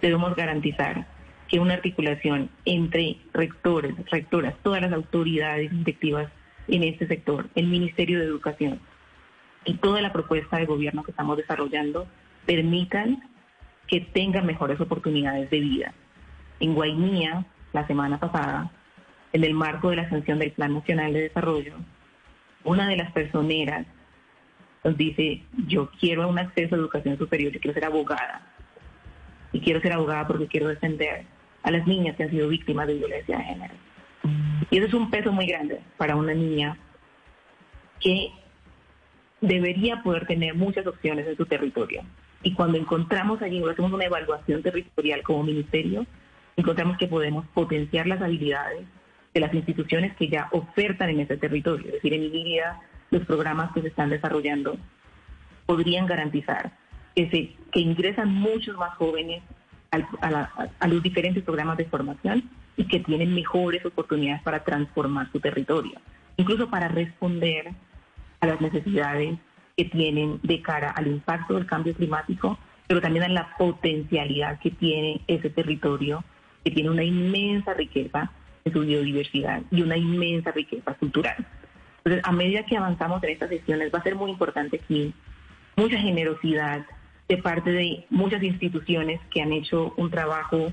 Debemos 0.01 0.35
garantizar 0.37 1.07
que 1.49 1.59
una 1.59 1.75
articulación 1.75 2.49
entre 2.65 3.19
rectores, 3.33 3.95
rectoras, 4.11 4.55
todas 4.63 4.81
las 4.81 4.93
autoridades 4.93 5.71
directivas 5.71 6.31
en 6.69 6.85
este 6.85 7.07
sector, 7.07 7.49
el 7.55 7.67
Ministerio 7.67 8.21
de 8.21 8.27
Educación 8.27 8.81
y 9.65 9.75
toda 9.75 10.01
la 10.01 10.13
propuesta 10.13 10.59
de 10.59 10.67
gobierno 10.67 11.03
que 11.03 11.11
estamos 11.11 11.37
desarrollando 11.37 12.07
permitan 12.47 13.29
que 13.87 14.01
tengan 14.01 14.47
mejores 14.47 14.81
oportunidades 14.81 15.51
de 15.51 15.61
vida. 15.61 15.95
En 16.61 16.75
Guainía, 16.75 17.45
la 17.73 17.87
semana 17.87 18.21
pasada, 18.21 18.71
en 19.33 19.45
el 19.45 19.55
marco 19.55 19.91
de 19.91 19.97
la 19.97 20.09
sanción 20.09 20.39
del 20.39 20.53
Plan 20.53 20.75
Nacional 20.75 21.13
de 21.13 21.23
Desarrollo, 21.23 21.75
una 22.65 22.89
de 22.89 22.97
las 22.97 23.13
personeras 23.13 23.87
nos 24.85 24.97
dice, 24.97 25.43
yo 25.67 25.91
quiero 26.01 26.29
un 26.29 26.39
acceso 26.39 26.75
a 26.75 26.79
educación 26.79 27.19
superior, 27.19 27.53
yo 27.53 27.61
quiero 27.61 27.75
ser 27.75 27.85
abogada. 27.85 28.47
Y 29.53 29.61
quiero 29.61 29.81
ser 29.81 29.93
abogada 29.93 30.27
porque 30.27 30.47
quiero 30.47 30.69
defender 30.69 31.25
a 31.63 31.71
las 31.71 31.87
niñas 31.87 32.17
que 32.17 32.25
han 32.25 32.31
sido 32.31 32.49
víctimas 32.49 32.87
de 32.87 32.95
violencia 32.95 33.37
de 33.37 33.45
género. 33.45 33.75
Y 34.71 34.79
eso 34.79 34.87
es 34.87 34.95
un 34.95 35.11
peso 35.11 35.33
muy 35.33 35.47
grande 35.47 35.81
para 35.97 36.17
una 36.17 36.33
niña 36.33 36.77
que 37.99 38.31
debería 39.41 40.03
poder 40.03 40.27
tener 40.27 40.55
muchas 40.55 40.87
opciones 40.87 41.27
en 41.27 41.37
su 41.37 41.47
territorio. 41.47 42.03
Y 42.43 42.55
cuando 42.55 42.79
encontramos 42.79 43.43
allí, 43.43 43.63
hacemos 43.69 43.93
una 43.93 44.05
evaluación 44.05 44.63
territorial 44.63 45.23
como 45.23 45.43
ministerio, 45.43 46.07
encontramos 46.57 46.97
que 46.97 47.09
podemos 47.09 47.47
potenciar 47.49 48.07
las 48.07 48.23
habilidades 48.23 48.87
de 49.33 49.41
las 49.41 49.55
instituciones 49.55 50.15
que 50.17 50.29
ya 50.29 50.49
ofertan 50.53 51.11
en 51.11 51.21
ese 51.21 51.37
territorio. 51.37 51.87
Es 51.87 51.95
decir, 51.95 52.15
en 52.15 52.33
mi 52.33 52.59
los 53.11 53.25
programas 53.27 53.73
que 53.73 53.83
se 53.83 53.89
están 53.89 54.11
desarrollando 54.11 54.77
podrían 55.67 56.07
garantizar 56.07 56.73
que, 57.15 57.29
se, 57.31 57.71
que 57.71 57.81
ingresan 57.81 58.33
muchos 58.33 58.77
más 58.77 58.97
jóvenes 58.97 59.43
a 59.91 60.87
los 60.87 61.03
diferentes 61.03 61.43
programas 61.43 61.77
de 61.77 61.85
formación 61.87 62.49
y 62.77 62.85
que 62.85 63.01
tienen 63.01 63.35
mejores 63.35 63.85
oportunidades 63.85 64.43
para 64.43 64.63
transformar 64.63 65.31
su 65.33 65.41
territorio, 65.41 66.01
incluso 66.37 66.71
para 66.71 66.89
responder 66.89 67.73
a 68.41 68.47
las 68.47 68.61
necesidades 68.61 69.39
que 69.77 69.85
tienen 69.87 70.39
de 70.43 70.63
cara 70.63 70.91
al 70.91 71.09
impacto 71.09 71.55
del 71.55 71.67
cambio 71.67 71.95
climático, 71.95 72.59
pero 72.87 73.01
también 73.01 73.25
a 73.25 73.29
la 73.29 73.57
potencialidad 73.57 74.59
que 74.61 74.71
tiene 74.71 75.21
ese 75.27 75.51
territorio, 75.51 76.25
que 76.65 76.71
tiene 76.71 76.91
una 76.91 77.05
inmensa 77.05 77.75
riqueza 77.75 78.31
su 78.73 78.81
biodiversidad 78.81 79.63
y 79.71 79.83
una 79.83 79.97
inmensa 79.97 80.53
riqueza 80.53 80.95
cultural. 80.95 81.37
Entonces, 81.99 82.23
a 82.25 82.33
medida 82.33 82.65
que 82.65 82.77
avanzamos 82.77 83.23
en 83.25 83.31
estas 83.31 83.51
sesiones, 83.51 83.93
va 83.95 83.99
a 83.99 84.03
ser 84.03 84.15
muy 84.15 84.31
importante 84.31 84.81
aquí 84.83 85.13
mucha 85.77 85.99
generosidad 85.99 86.87
de 87.29 87.37
parte 87.39 87.71
de 87.71 88.05
muchas 88.11 88.43
instituciones 88.43 89.21
que 89.31 89.43
han 89.43 89.53
hecho 89.53 89.95
un 89.97 90.11
trabajo 90.11 90.73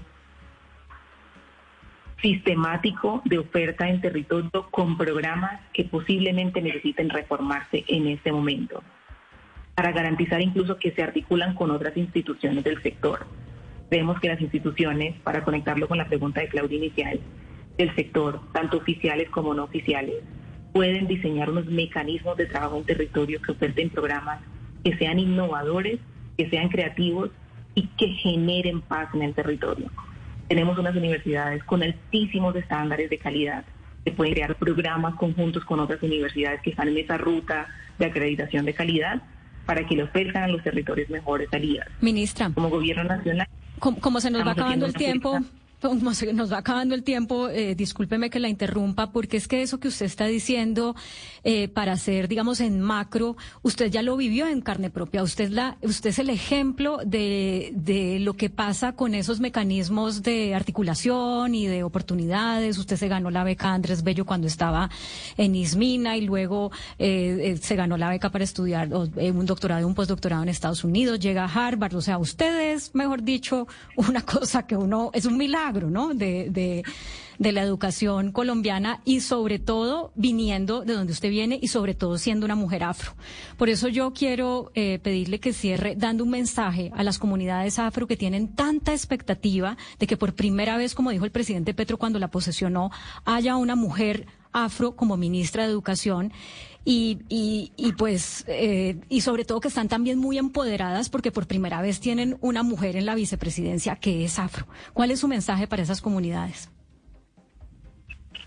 sistemático 2.22 3.22
de 3.26 3.38
oferta 3.38 3.88
en 3.88 4.02
territorio 4.02 4.68
con 4.72 4.98
programas 4.98 5.62
que 5.74 5.84
posiblemente 5.84 6.62
necesiten 6.62 7.10
reformarse 7.10 7.86
en 7.88 8.08
este 8.08 8.32
momento, 8.32 8.82
para 9.76 9.92
garantizar 9.92 10.42
incluso 10.42 10.78
que 10.78 10.92
se 10.92 11.04
articulan 11.04 11.54
con 11.54 11.70
otras 11.70 11.96
instituciones 11.96 12.64
del 12.64 12.82
sector. 12.82 13.28
Vemos 13.92 14.20
que 14.20 14.30
las 14.30 14.42
instituciones, 14.42 15.16
para 15.22 15.44
conectarlo 15.44 15.88
con 15.88 16.00
la 16.00 16.08
pregunta 16.08 16.42
de 16.42 16.48
Claudia 16.48 16.78
inicial, 16.78 17.20
del 17.78 17.94
sector, 17.96 18.42
tanto 18.54 18.78
oficiales 18.78 19.30
como 19.30 19.54
no 19.54 19.64
oficiales, 19.64 20.16
pueden 20.74 21.08
diseñar 21.08 21.50
unos 21.50 21.66
mecanismos 21.66 22.38
de 22.38 22.46
trabajo 22.46 22.78
en 22.78 22.86
territorio 22.86 23.42
que 23.42 23.52
oferten 23.52 23.90
programas 23.90 24.42
que 24.84 24.98
sean 24.98 25.20
innovadores, 25.20 26.00
que 26.38 26.50
sean 26.50 26.70
creativos 26.70 27.30
y 27.76 27.88
que 27.98 28.08
generen 28.08 28.82
paz 28.82 29.10
en 29.14 29.22
el 29.22 29.34
territorio 29.34 29.90
tenemos 30.48 30.78
unas 30.78 30.96
universidades 30.96 31.64
con 31.64 31.84
altísimos 31.84 32.56
estándares 32.56 33.10
de 33.10 33.18
calidad 33.18 33.66
que 34.06 34.12
pueden 34.12 34.34
crear 34.34 34.56
programas 34.56 35.16
conjuntos 35.16 35.66
con 35.66 35.80
otras 35.80 36.02
universidades 36.02 36.62
que 36.62 36.70
están 36.70 36.88
en 36.88 36.98
esa 36.98 37.18
ruta 37.18 37.68
de 38.00 38.06
acreditación 38.06 38.66
de 38.66 38.74
calidad 38.74 39.22
para 39.66 39.86
que 39.86 39.96
le 39.96 40.04
ofrezcan 40.04 40.44
a 40.44 40.48
los 40.48 40.64
territorios 40.64 41.10
mejores 41.10 41.50
salidas. 41.52 41.88
Ministra. 42.00 42.50
Como 42.54 42.70
gobierno 42.70 43.04
nacional. 43.04 43.48
Como, 43.80 44.22
se 44.22 44.32
nos 44.32 44.48
va 44.48 44.52
acabando 44.52 44.86
el 44.86 44.94
tiempo 44.94 45.40
nos 46.34 46.52
va 46.52 46.58
acabando 46.58 46.96
el 46.96 47.04
tiempo, 47.04 47.50
eh, 47.50 47.76
discúlpeme 47.76 48.32
que 48.32 48.40
la 48.40 48.50
interrumpa, 48.50 49.12
porque 49.12 49.38
es 49.38 49.48
que 49.48 49.62
eso 49.62 49.80
que 49.80 49.88
usted 49.88 50.08
está 50.08 50.26
diciendo 50.26 50.96
eh, 51.44 51.68
para 51.68 51.94
hacer, 51.94 52.28
digamos, 52.28 52.62
en 52.62 52.82
macro, 52.82 53.38
usted 53.62 53.92
ya 53.92 54.02
lo 54.02 54.18
vivió 54.18 54.48
en 54.48 54.62
carne 54.62 54.90
propia. 54.90 55.22
Usted, 55.22 55.50
la, 55.50 55.78
usted 55.84 56.10
es 56.10 56.20
el 56.20 56.32
ejemplo 56.32 56.98
de, 57.06 57.72
de 57.76 58.20
lo 58.20 58.34
que 58.34 58.50
pasa 58.50 58.94
con 58.94 59.14
esos 59.14 59.40
mecanismos 59.40 60.24
de 60.24 60.56
articulación 60.56 61.54
y 61.54 61.68
de 61.68 61.84
oportunidades. 61.84 62.80
Usted 62.80 62.98
se 62.98 63.08
ganó 63.08 63.30
la 63.30 63.44
beca 63.44 63.74
Andrés 63.74 64.04
Bello 64.04 64.26
cuando 64.26 64.48
estaba 64.48 64.90
en 65.38 65.56
Ismina 65.56 66.18
y 66.18 66.22
luego 66.22 66.72
eh, 66.98 67.54
eh 67.54 67.58
se 67.58 67.76
ganó 67.76 67.98
la 67.98 68.10
beca 68.10 68.32
para 68.32 68.44
estudiar 68.44 68.90
un 68.94 69.46
doctorado 69.46 69.88
un 69.88 69.94
postdoctorado 69.94 70.44
en 70.44 70.50
Estados 70.50 70.84
Unidos. 70.84 71.20
Llega 71.20 71.46
a 71.46 71.48
Harvard. 71.48 71.96
O 71.96 72.02
sea, 72.02 72.18
usted 72.18 72.74
es, 72.74 72.96
mejor 72.96 73.22
dicho, 73.22 73.68
una 73.96 74.22
cosa 74.26 74.66
que 74.66 74.76
uno, 74.76 75.12
es 75.14 75.26
un 75.26 75.38
milagro 75.38 75.67
¿no? 75.74 76.14
De, 76.14 76.50
de, 76.50 76.84
de 77.40 77.52
la 77.52 77.62
educación 77.62 78.32
colombiana 78.32 79.02
y 79.06 79.22
sobre 79.22 79.60
todo 79.60 80.12
viniendo 80.16 80.82
de 80.84 80.94
donde 80.94 81.14
usted 81.14 81.30
viene 81.30 81.60
y 81.62 81.68
sobre 81.68 81.94
todo 81.94 82.18
siendo 82.18 82.46
una 82.46 82.56
mujer 82.56 82.84
afro. 82.84 83.14
Por 83.58 83.70
eso 83.70 83.88
yo 83.88 84.14
quiero 84.14 84.72
eh, 84.76 85.00
pedirle 85.00 85.40
que 85.40 85.54
cierre 85.54 85.96
dando 85.96 86.24
un 86.24 86.32
mensaje 86.32 86.92
a 86.96 87.04
las 87.04 87.20
comunidades 87.20 87.80
afro 87.80 88.08
que 88.08 88.18
tienen 88.18 88.56
tanta 88.56 88.92
expectativa 88.94 89.78
de 90.00 90.08
que 90.08 90.18
por 90.18 90.34
primera 90.34 90.78
vez, 90.78 90.96
como 90.96 91.12
dijo 91.12 91.26
el 91.26 91.32
presidente 91.32 91.74
Petro 91.74 91.98
cuando 91.98 92.20
la 92.20 92.30
posesionó, 92.30 92.92
haya 93.26 93.56
una 93.58 93.76
mujer 93.76 94.26
afro 94.52 94.96
como 94.96 95.18
ministra 95.18 95.64
de 95.64 95.70
Educación 95.70 96.32
y, 96.90 97.20
y, 97.76 97.92
pues, 97.98 98.46
eh, 98.48 98.96
y 99.10 99.20
sobre 99.20 99.44
todo 99.44 99.60
que 99.60 99.68
están 99.68 99.90
también 99.90 100.20
muy 100.20 100.38
empoderadas 100.38 101.10
porque 101.10 101.32
por 101.34 101.46
primera 101.46 101.82
vez 101.82 102.00
tienen 102.00 102.38
una 102.40 102.64
mujer 102.64 102.96
en 102.96 103.06
la 103.06 103.14
vicepresidencia 103.14 103.98
que 103.98 104.24
es 104.24 104.40
afro. 104.40 104.68
¿Cuál 104.94 105.12
es 105.12 105.20
su 105.20 105.28
mensaje 105.28 105.68
para 105.68 105.84
esas 105.84 106.02
comunidades? 106.02 106.72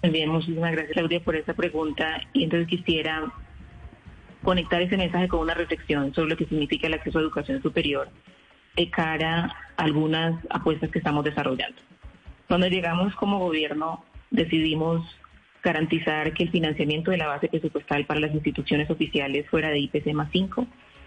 Bien, 0.02 0.30
muchísimas 0.30 0.72
gracias 0.72 0.94
Claudia 0.94 1.22
por 1.22 1.36
esa 1.36 1.52
pregunta 1.52 2.22
y 2.32 2.44
entonces 2.44 2.66
quisiera 2.68 3.30
conectar 4.42 4.80
ese 4.80 4.96
mensaje 4.96 5.28
con 5.28 5.40
una 5.40 5.52
reflexión 5.52 6.14
sobre 6.14 6.30
lo 6.30 6.36
que 6.38 6.46
significa 6.46 6.86
el 6.86 6.94
acceso 6.94 7.18
a 7.18 7.22
educación 7.22 7.60
superior 7.60 8.08
de 8.74 8.88
cara 8.88 9.54
a 9.76 9.82
algunas 9.82 10.42
apuestas 10.48 10.90
que 10.90 10.98
estamos 10.98 11.24
desarrollando. 11.24 11.76
Cuando 12.48 12.68
llegamos 12.68 13.14
como 13.16 13.38
gobierno 13.38 14.02
decidimos 14.30 15.04
garantizar 15.62 16.32
que 16.32 16.44
el 16.44 16.50
financiamiento 16.50 17.10
de 17.10 17.18
la 17.18 17.26
base 17.26 17.48
presupuestal 17.48 18.06
para 18.06 18.20
las 18.20 18.32
instituciones 18.32 18.90
oficiales 18.90 19.48
fuera 19.48 19.70
de 19.70 19.78
IPC 19.80 20.12
más 20.14 20.30
5, 20.32 20.66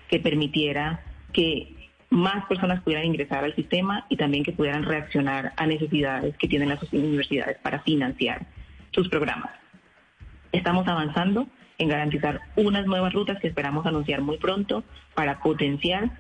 que 0.10 0.20
permitiera 0.20 1.01
que 1.32 1.89
más 2.10 2.45
personas 2.45 2.82
pudieran 2.84 3.06
ingresar 3.06 3.43
al 3.43 3.56
sistema 3.56 4.06
y 4.10 4.18
también 4.18 4.43
que 4.43 4.51
pudieran 4.51 4.84
reaccionar 4.84 5.54
a 5.58 5.66
necesidades 5.66 6.38
que 6.38 6.47
tienen 6.47 6.70
las 6.70 6.82
universidades 6.93 7.58
para 7.64 7.80
financiar 7.80 8.45
sus 8.91 9.10
programas. 9.10 9.49
Estamos 10.51 10.88
avanzando 10.88 11.47
en 11.80 11.89
garantizar 11.89 12.41
unas 12.56 12.86
nuevas 12.86 13.14
rutas 13.14 13.39
que 13.39 13.47
esperamos 13.47 13.88
anunciar 13.88 14.22
muy 14.22 14.38
pronto 14.38 14.84
para 15.16 15.39
potenciar 15.39 16.12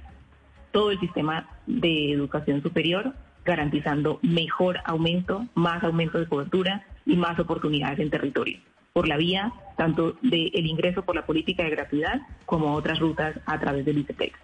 todo 0.71 0.89
el 0.89 0.99
sistema 0.99 1.47
de 1.67 2.11
educación 2.11 2.63
superior, 2.63 3.13
garantizando 3.45 4.19
mejor 4.23 4.79
aumento, 4.85 5.45
más 5.53 5.83
aumento 5.83 6.17
de 6.17 6.27
cobertura 6.27 6.83
y 7.05 7.15
más 7.15 7.37
oportunidades 7.39 7.99
en 7.99 8.09
territorio, 8.09 8.59
por 8.93 9.07
la 9.07 9.17
vía 9.17 9.51
tanto 9.77 10.13
del 10.21 10.65
ingreso 10.65 11.03
por 11.03 11.15
la 11.15 11.25
política 11.25 11.63
de 11.63 11.71
gratuidad 11.71 12.21
como 12.45 12.73
otras 12.73 12.99
rutas 12.99 13.39
a 13.45 13.59
través 13.59 13.85
del 13.85 13.99
ICETEX. 13.99 14.39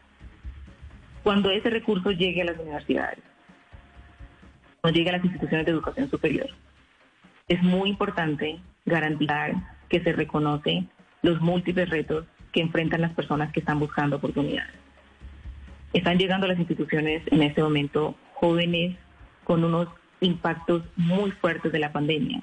Cuando 1.24 1.52
ese 1.52 1.70
recurso 1.70 2.12
llegue 2.12 2.42
a 2.42 2.46
las 2.46 2.60
universidades, 2.60 3.20
cuando 4.82 4.98
llegue 4.98 5.10
a 5.10 5.18
las 5.18 5.26
instituciones 5.26 5.66
de 5.66 5.72
educación 5.72 6.10
superior, 6.10 6.50
es 7.48 7.62
muy 7.62 7.90
importante 7.90 8.60
garantizar 8.86 9.54
que 9.90 10.02
se 10.02 10.14
reconoce 10.14 10.86
los 11.22 11.42
múltiples 11.42 11.90
retos 11.90 12.26
que 12.52 12.62
enfrentan 12.62 13.02
las 13.02 13.14
personas 13.14 13.52
que 13.52 13.60
están 13.60 13.80
buscando 13.80 14.18
oportunidades. 14.18 14.74
Están 15.94 16.18
llegando 16.18 16.46
a 16.46 16.50
las 16.50 16.60
instituciones 16.60 17.24
en 17.28 17.42
este 17.42 17.62
momento 17.62 18.16
jóvenes 18.36 18.96
con 19.44 19.64
unos 19.64 19.88
impactos 20.22 20.84
muy 20.96 21.32
fuertes 21.32 21.72
de 21.72 21.80
la 21.80 21.92
pandemia, 21.92 22.42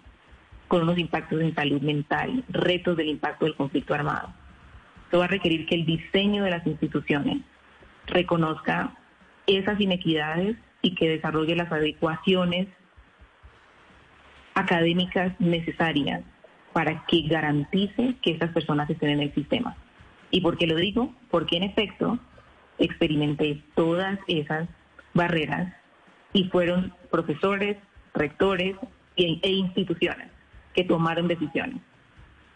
con 0.68 0.82
unos 0.82 0.98
impactos 0.98 1.40
en 1.40 1.54
salud 1.54 1.80
mental, 1.82 2.44
retos 2.48 2.96
del 2.96 3.08
impacto 3.08 3.44
del 3.44 3.54
conflicto 3.54 3.94
armado. 3.94 4.32
Esto 5.04 5.18
va 5.18 5.26
a 5.26 5.28
requerir 5.28 5.66
que 5.66 5.76
el 5.76 5.86
diseño 5.86 6.42
de 6.44 6.50
las 6.50 6.66
instituciones 6.66 7.38
reconozca 8.06 8.96
esas 9.46 9.80
inequidades 9.80 10.56
y 10.82 10.94
que 10.94 11.08
desarrolle 11.08 11.56
las 11.56 11.70
adecuaciones 11.70 12.68
académicas 14.54 15.32
necesarias 15.38 16.22
para 16.72 17.04
que 17.06 17.22
garantice 17.22 18.16
que 18.22 18.32
estas 18.32 18.50
personas 18.50 18.88
estén 18.90 19.10
en 19.10 19.20
el 19.20 19.34
sistema. 19.34 19.76
¿Y 20.30 20.40
por 20.40 20.58
qué 20.58 20.66
lo 20.66 20.76
digo? 20.76 21.14
Porque 21.30 21.56
en 21.56 21.62
efecto 21.62 22.18
experimenté 22.78 23.62
todas 23.74 24.18
esas 24.26 24.68
barreras 25.14 25.72
y 26.36 26.44
fueron 26.44 26.92
profesores, 27.10 27.78
rectores 28.14 28.76
e 29.16 29.50
instituciones 29.50 30.28
que 30.74 30.84
tomaron 30.84 31.28
decisiones 31.28 31.80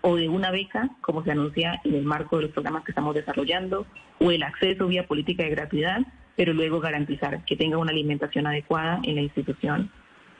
o 0.02 0.16
de 0.16 0.28
una 0.28 0.50
beca, 0.50 0.90
como 1.00 1.24
se 1.24 1.30
anuncia 1.30 1.80
en 1.84 1.94
el 1.94 2.04
marco 2.04 2.36
de 2.36 2.44
los 2.44 2.52
programas 2.52 2.84
que 2.84 2.92
estamos 2.92 3.14
desarrollando, 3.14 3.86
o 4.18 4.30
el 4.30 4.42
acceso 4.42 4.86
vía 4.86 5.06
política 5.06 5.44
de 5.44 5.50
gratuidad, 5.50 6.00
pero 6.36 6.52
luego 6.52 6.80
garantizar 6.80 7.44
que 7.44 7.56
tenga 7.56 7.78
una 7.78 7.90
alimentación 7.90 8.46
adecuada 8.46 9.00
en 9.02 9.14
la 9.16 9.22
institución 9.22 9.90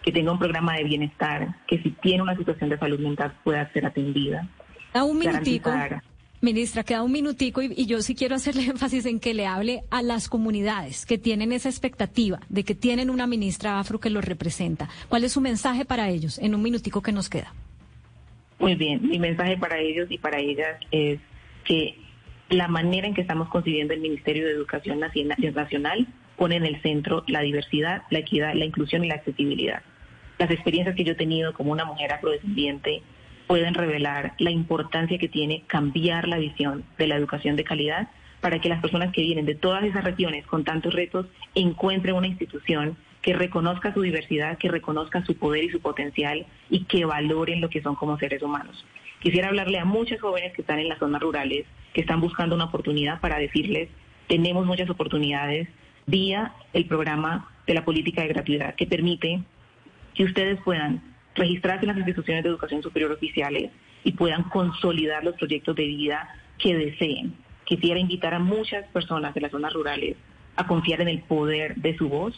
que 0.02 0.12
tenga 0.12 0.32
un 0.32 0.38
programa 0.38 0.76
de 0.76 0.84
bienestar, 0.84 1.56
que 1.66 1.82
si 1.82 1.90
tiene 1.90 2.22
una 2.22 2.36
situación 2.36 2.70
de 2.70 2.78
salud 2.78 3.00
mental 3.00 3.34
pueda 3.44 3.70
ser 3.72 3.84
atendida. 3.84 4.48
A 4.94 5.04
un 5.04 5.18
minutico. 5.18 5.70
Ministra, 6.42 6.84
queda 6.84 7.02
un 7.02 7.12
minutico 7.12 7.60
y, 7.60 7.84
yo 7.84 8.00
sí 8.00 8.14
quiero 8.14 8.34
hacerle 8.34 8.64
énfasis 8.66 9.04
en 9.04 9.20
que 9.20 9.34
le 9.34 9.46
hable 9.46 9.82
a 9.90 10.02
las 10.02 10.28
comunidades 10.28 11.04
que 11.04 11.18
tienen 11.18 11.52
esa 11.52 11.68
expectativa 11.68 12.40
de 12.48 12.64
que 12.64 12.74
tienen 12.74 13.10
una 13.10 13.26
ministra 13.26 13.78
afro 13.78 14.00
que 14.00 14.08
los 14.08 14.24
representa. 14.24 14.88
¿Cuál 15.08 15.24
es 15.24 15.32
su 15.32 15.40
mensaje 15.40 15.84
para 15.84 16.08
ellos 16.08 16.38
en 16.38 16.54
un 16.54 16.62
minutico 16.62 17.02
que 17.02 17.12
nos 17.12 17.28
queda? 17.28 17.52
Muy 18.58 18.74
bien, 18.74 19.06
mi 19.06 19.18
mensaje 19.18 19.56
para 19.58 19.78
ellos 19.78 20.10
y 20.10 20.18
para 20.18 20.38
ellas 20.38 20.78
es 20.90 21.18
que 21.64 21.96
la 22.48 22.68
manera 22.68 23.06
en 23.06 23.14
que 23.14 23.20
estamos 23.20 23.48
concibiendo 23.48 23.94
el 23.94 24.00
Ministerio 24.00 24.44
de 24.46 24.52
Educación 24.52 24.98
Nacional 24.98 26.08
pone 26.36 26.56
en 26.56 26.64
el 26.64 26.80
centro 26.80 27.22
la 27.26 27.40
diversidad, 27.42 28.02
la 28.10 28.18
equidad, 28.18 28.54
la 28.54 28.64
inclusión 28.64 29.04
y 29.04 29.08
la 29.08 29.16
accesibilidad. 29.16 29.82
Las 30.38 30.50
experiencias 30.50 30.96
que 30.96 31.04
yo 31.04 31.12
he 31.12 31.16
tenido 31.16 31.52
como 31.52 31.70
una 31.72 31.84
mujer 31.84 32.12
afrodescendiente 32.12 33.02
pueden 33.50 33.74
revelar 33.74 34.34
la 34.38 34.52
importancia 34.52 35.18
que 35.18 35.28
tiene 35.28 35.64
cambiar 35.66 36.28
la 36.28 36.38
visión 36.38 36.84
de 36.96 37.08
la 37.08 37.16
educación 37.16 37.56
de 37.56 37.64
calidad 37.64 38.08
para 38.40 38.60
que 38.60 38.68
las 38.68 38.80
personas 38.80 39.12
que 39.12 39.22
vienen 39.22 39.44
de 39.44 39.56
todas 39.56 39.82
esas 39.82 40.04
regiones 40.04 40.46
con 40.46 40.62
tantos 40.62 40.94
retos 40.94 41.26
encuentren 41.56 42.14
una 42.14 42.28
institución 42.28 42.96
que 43.22 43.34
reconozca 43.34 43.92
su 43.92 44.02
diversidad, 44.02 44.56
que 44.56 44.68
reconozca 44.68 45.24
su 45.24 45.34
poder 45.34 45.64
y 45.64 45.70
su 45.70 45.80
potencial 45.80 46.46
y 46.70 46.84
que 46.84 47.04
valoren 47.04 47.60
lo 47.60 47.70
que 47.70 47.82
son 47.82 47.96
como 47.96 48.16
seres 48.20 48.40
humanos. 48.40 48.86
Quisiera 49.18 49.48
hablarle 49.48 49.80
a 49.80 49.84
muchos 49.84 50.20
jóvenes 50.20 50.52
que 50.52 50.62
están 50.62 50.78
en 50.78 50.88
las 50.88 51.00
zonas 51.00 51.20
rurales, 51.20 51.66
que 51.92 52.02
están 52.02 52.20
buscando 52.20 52.54
una 52.54 52.66
oportunidad 52.66 53.20
para 53.20 53.40
decirles, 53.40 53.88
tenemos 54.28 54.64
muchas 54.64 54.88
oportunidades, 54.90 55.66
vía 56.06 56.52
el 56.72 56.86
programa 56.86 57.50
de 57.66 57.74
la 57.74 57.84
política 57.84 58.22
de 58.22 58.28
gratuidad 58.28 58.76
que 58.76 58.86
permite 58.86 59.42
que 60.14 60.22
ustedes 60.22 60.60
puedan 60.60 61.09
registrarse 61.40 61.84
en 61.84 61.88
las 61.88 61.96
instituciones 61.96 62.44
de 62.44 62.50
educación 62.50 62.82
superior 62.82 63.12
oficiales 63.12 63.70
y 64.04 64.12
puedan 64.12 64.44
consolidar 64.44 65.24
los 65.24 65.34
proyectos 65.36 65.74
de 65.74 65.86
vida 65.86 66.28
que 66.58 66.76
deseen. 66.76 67.34
Quisiera 67.64 67.98
invitar 67.98 68.34
a 68.34 68.38
muchas 68.38 68.86
personas 68.88 69.34
de 69.34 69.40
las 69.40 69.50
zonas 69.50 69.72
rurales 69.72 70.16
a 70.56 70.66
confiar 70.66 71.00
en 71.00 71.08
el 71.08 71.22
poder 71.22 71.76
de 71.76 71.96
su 71.96 72.08
voz 72.08 72.34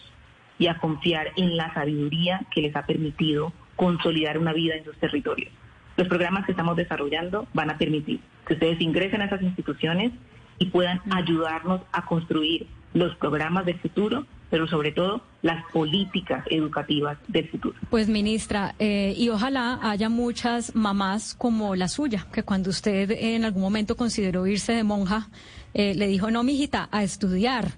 y 0.59 0.69
a 0.69 0.79
confiar 0.79 1.33
en 1.37 1.57
la 1.57 1.75
sabiduría 1.75 2.43
que 2.55 2.63
les 2.63 2.77
ha 2.77 2.87
permitido 2.87 3.53
consolidar 3.77 4.39
una 4.39 4.53
vida 4.53 4.77
en 4.77 4.85
sus 4.85 4.97
territorios. 4.99 5.51
Los 5.97 6.09
programas 6.09 6.47
que 6.47 6.53
estamos 6.53 6.77
desarrollando 6.77 7.49
van 7.53 7.71
a 7.71 7.79
permitir 7.79 8.21
que 8.47 8.55
ustedes 8.55 8.81
ingresen 8.81 9.23
a 9.23 9.25
esas 9.27 9.43
instituciones 9.43 10.13
y 10.59 10.67
puedan 10.67 11.01
ayudarnos 11.11 11.81
a 11.93 12.05
construir 12.05 12.67
los 12.95 13.17
programas 13.17 13.67
del 13.67 13.79
futuro, 13.81 14.27
pero 14.53 14.69
sobre 14.69 14.93
todo 14.93 15.23
las 15.41 15.65
políticas 15.73 16.45
educativas 16.51 17.17
del 17.27 17.49
futuro. 17.49 17.75
Pues 17.89 18.07
ministra, 18.09 18.75
eh, 18.79 19.15
y 19.17 19.31
ojalá 19.31 19.79
haya 19.81 20.11
muchas 20.11 20.75
mamás 20.75 21.35
como 21.35 21.75
la 21.75 21.89
suya, 21.89 22.27
que 22.31 22.43
cuando 22.43 22.69
usted 22.69 23.13
en 23.13 23.47
algún 23.47 23.63
momento 23.63 23.97
consideró 23.97 24.47
irse 24.47 24.75
de 24.75 24.85
monja, 24.85 25.31
eh, 25.73 25.95
le 25.95 26.07
dijo, 26.07 26.31
no, 26.31 26.43
mijita, 26.43 26.91
a 26.93 27.03
estudiar. 27.03 27.73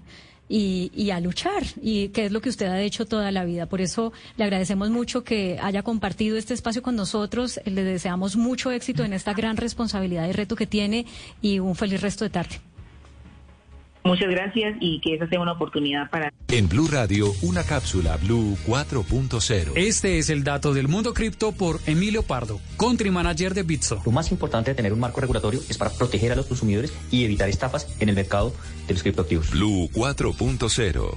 Y, 0.47 0.91
y, 0.93 1.09
a 1.09 1.19
luchar, 1.19 1.63
y 1.81 2.09
que 2.09 2.25
es 2.25 2.31
lo 2.31 2.39
que 2.39 2.49
usted 2.49 2.67
ha 2.67 2.79
hecho 2.79 3.07
toda 3.07 3.31
la 3.31 3.45
vida. 3.45 3.65
Por 3.65 3.81
eso 3.81 4.13
le 4.37 4.43
agradecemos 4.43 4.91
mucho 4.91 5.23
que 5.23 5.57
haya 5.59 5.81
compartido 5.81 6.37
este 6.37 6.53
espacio 6.53 6.83
con 6.83 6.95
nosotros. 6.95 7.59
Le 7.65 7.83
deseamos 7.83 8.35
mucho 8.35 8.69
éxito 8.69 9.03
en 9.03 9.13
esta 9.13 9.33
gran 9.33 9.57
responsabilidad 9.57 10.29
y 10.29 10.33
reto 10.33 10.55
que 10.55 10.67
tiene 10.67 11.07
y 11.41 11.57
un 11.57 11.73
feliz 11.73 11.99
resto 11.99 12.25
de 12.25 12.29
tarde. 12.29 12.59
Muchas 14.05 14.29
gracias 14.29 14.77
y 14.79 15.01
que 15.01 15.15
esa 15.15 15.27
sea 15.27 15.41
una 15.41 15.53
oportunidad 15.53 16.11
para... 16.11 16.31
En 16.49 16.69
Blue 16.69 16.87
Radio, 16.87 17.33
una 17.41 17.63
cápsula 17.63 18.17
Blue 18.17 18.55
4.0. 18.67 19.71
Este 19.73 20.19
es 20.19 20.29
el 20.29 20.43
dato 20.43 20.75
del 20.75 20.87
mundo 20.87 21.15
cripto 21.15 21.53
por 21.53 21.79
Emilio 21.87 22.21
Pardo, 22.21 22.61
country 22.77 23.09
manager 23.09 23.55
de 23.55 23.63
Bitso. 23.63 24.03
Lo 24.05 24.11
más 24.11 24.31
importante 24.31 24.69
de 24.69 24.75
tener 24.75 24.93
un 24.93 24.99
marco 24.99 25.21
regulatorio 25.21 25.59
es 25.67 25.79
para 25.79 25.89
proteger 25.89 26.31
a 26.31 26.35
los 26.35 26.45
consumidores 26.45 26.93
y 27.09 27.25
evitar 27.25 27.49
estafas 27.49 27.99
en 27.99 28.09
el 28.09 28.15
mercado 28.15 28.53
de 28.87 28.93
los 28.93 29.01
criptoactivos. 29.01 29.49
Blue 29.49 29.89
4.0. 29.91 31.15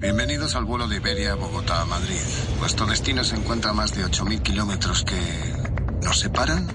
Bienvenidos 0.00 0.56
al 0.56 0.64
vuelo 0.64 0.88
de 0.88 0.96
Iberia 0.96 1.36
Bogotá 1.36 1.82
a 1.82 1.84
Madrid. 1.84 2.16
Vuestro 2.58 2.86
destino 2.86 3.22
se 3.22 3.36
encuentra 3.36 3.70
a 3.70 3.74
más 3.74 3.94
de 3.96 4.04
8.000 4.04 4.42
kilómetros 4.42 5.04
que 5.04 5.14
nos 6.02 6.18
separan 6.18 6.66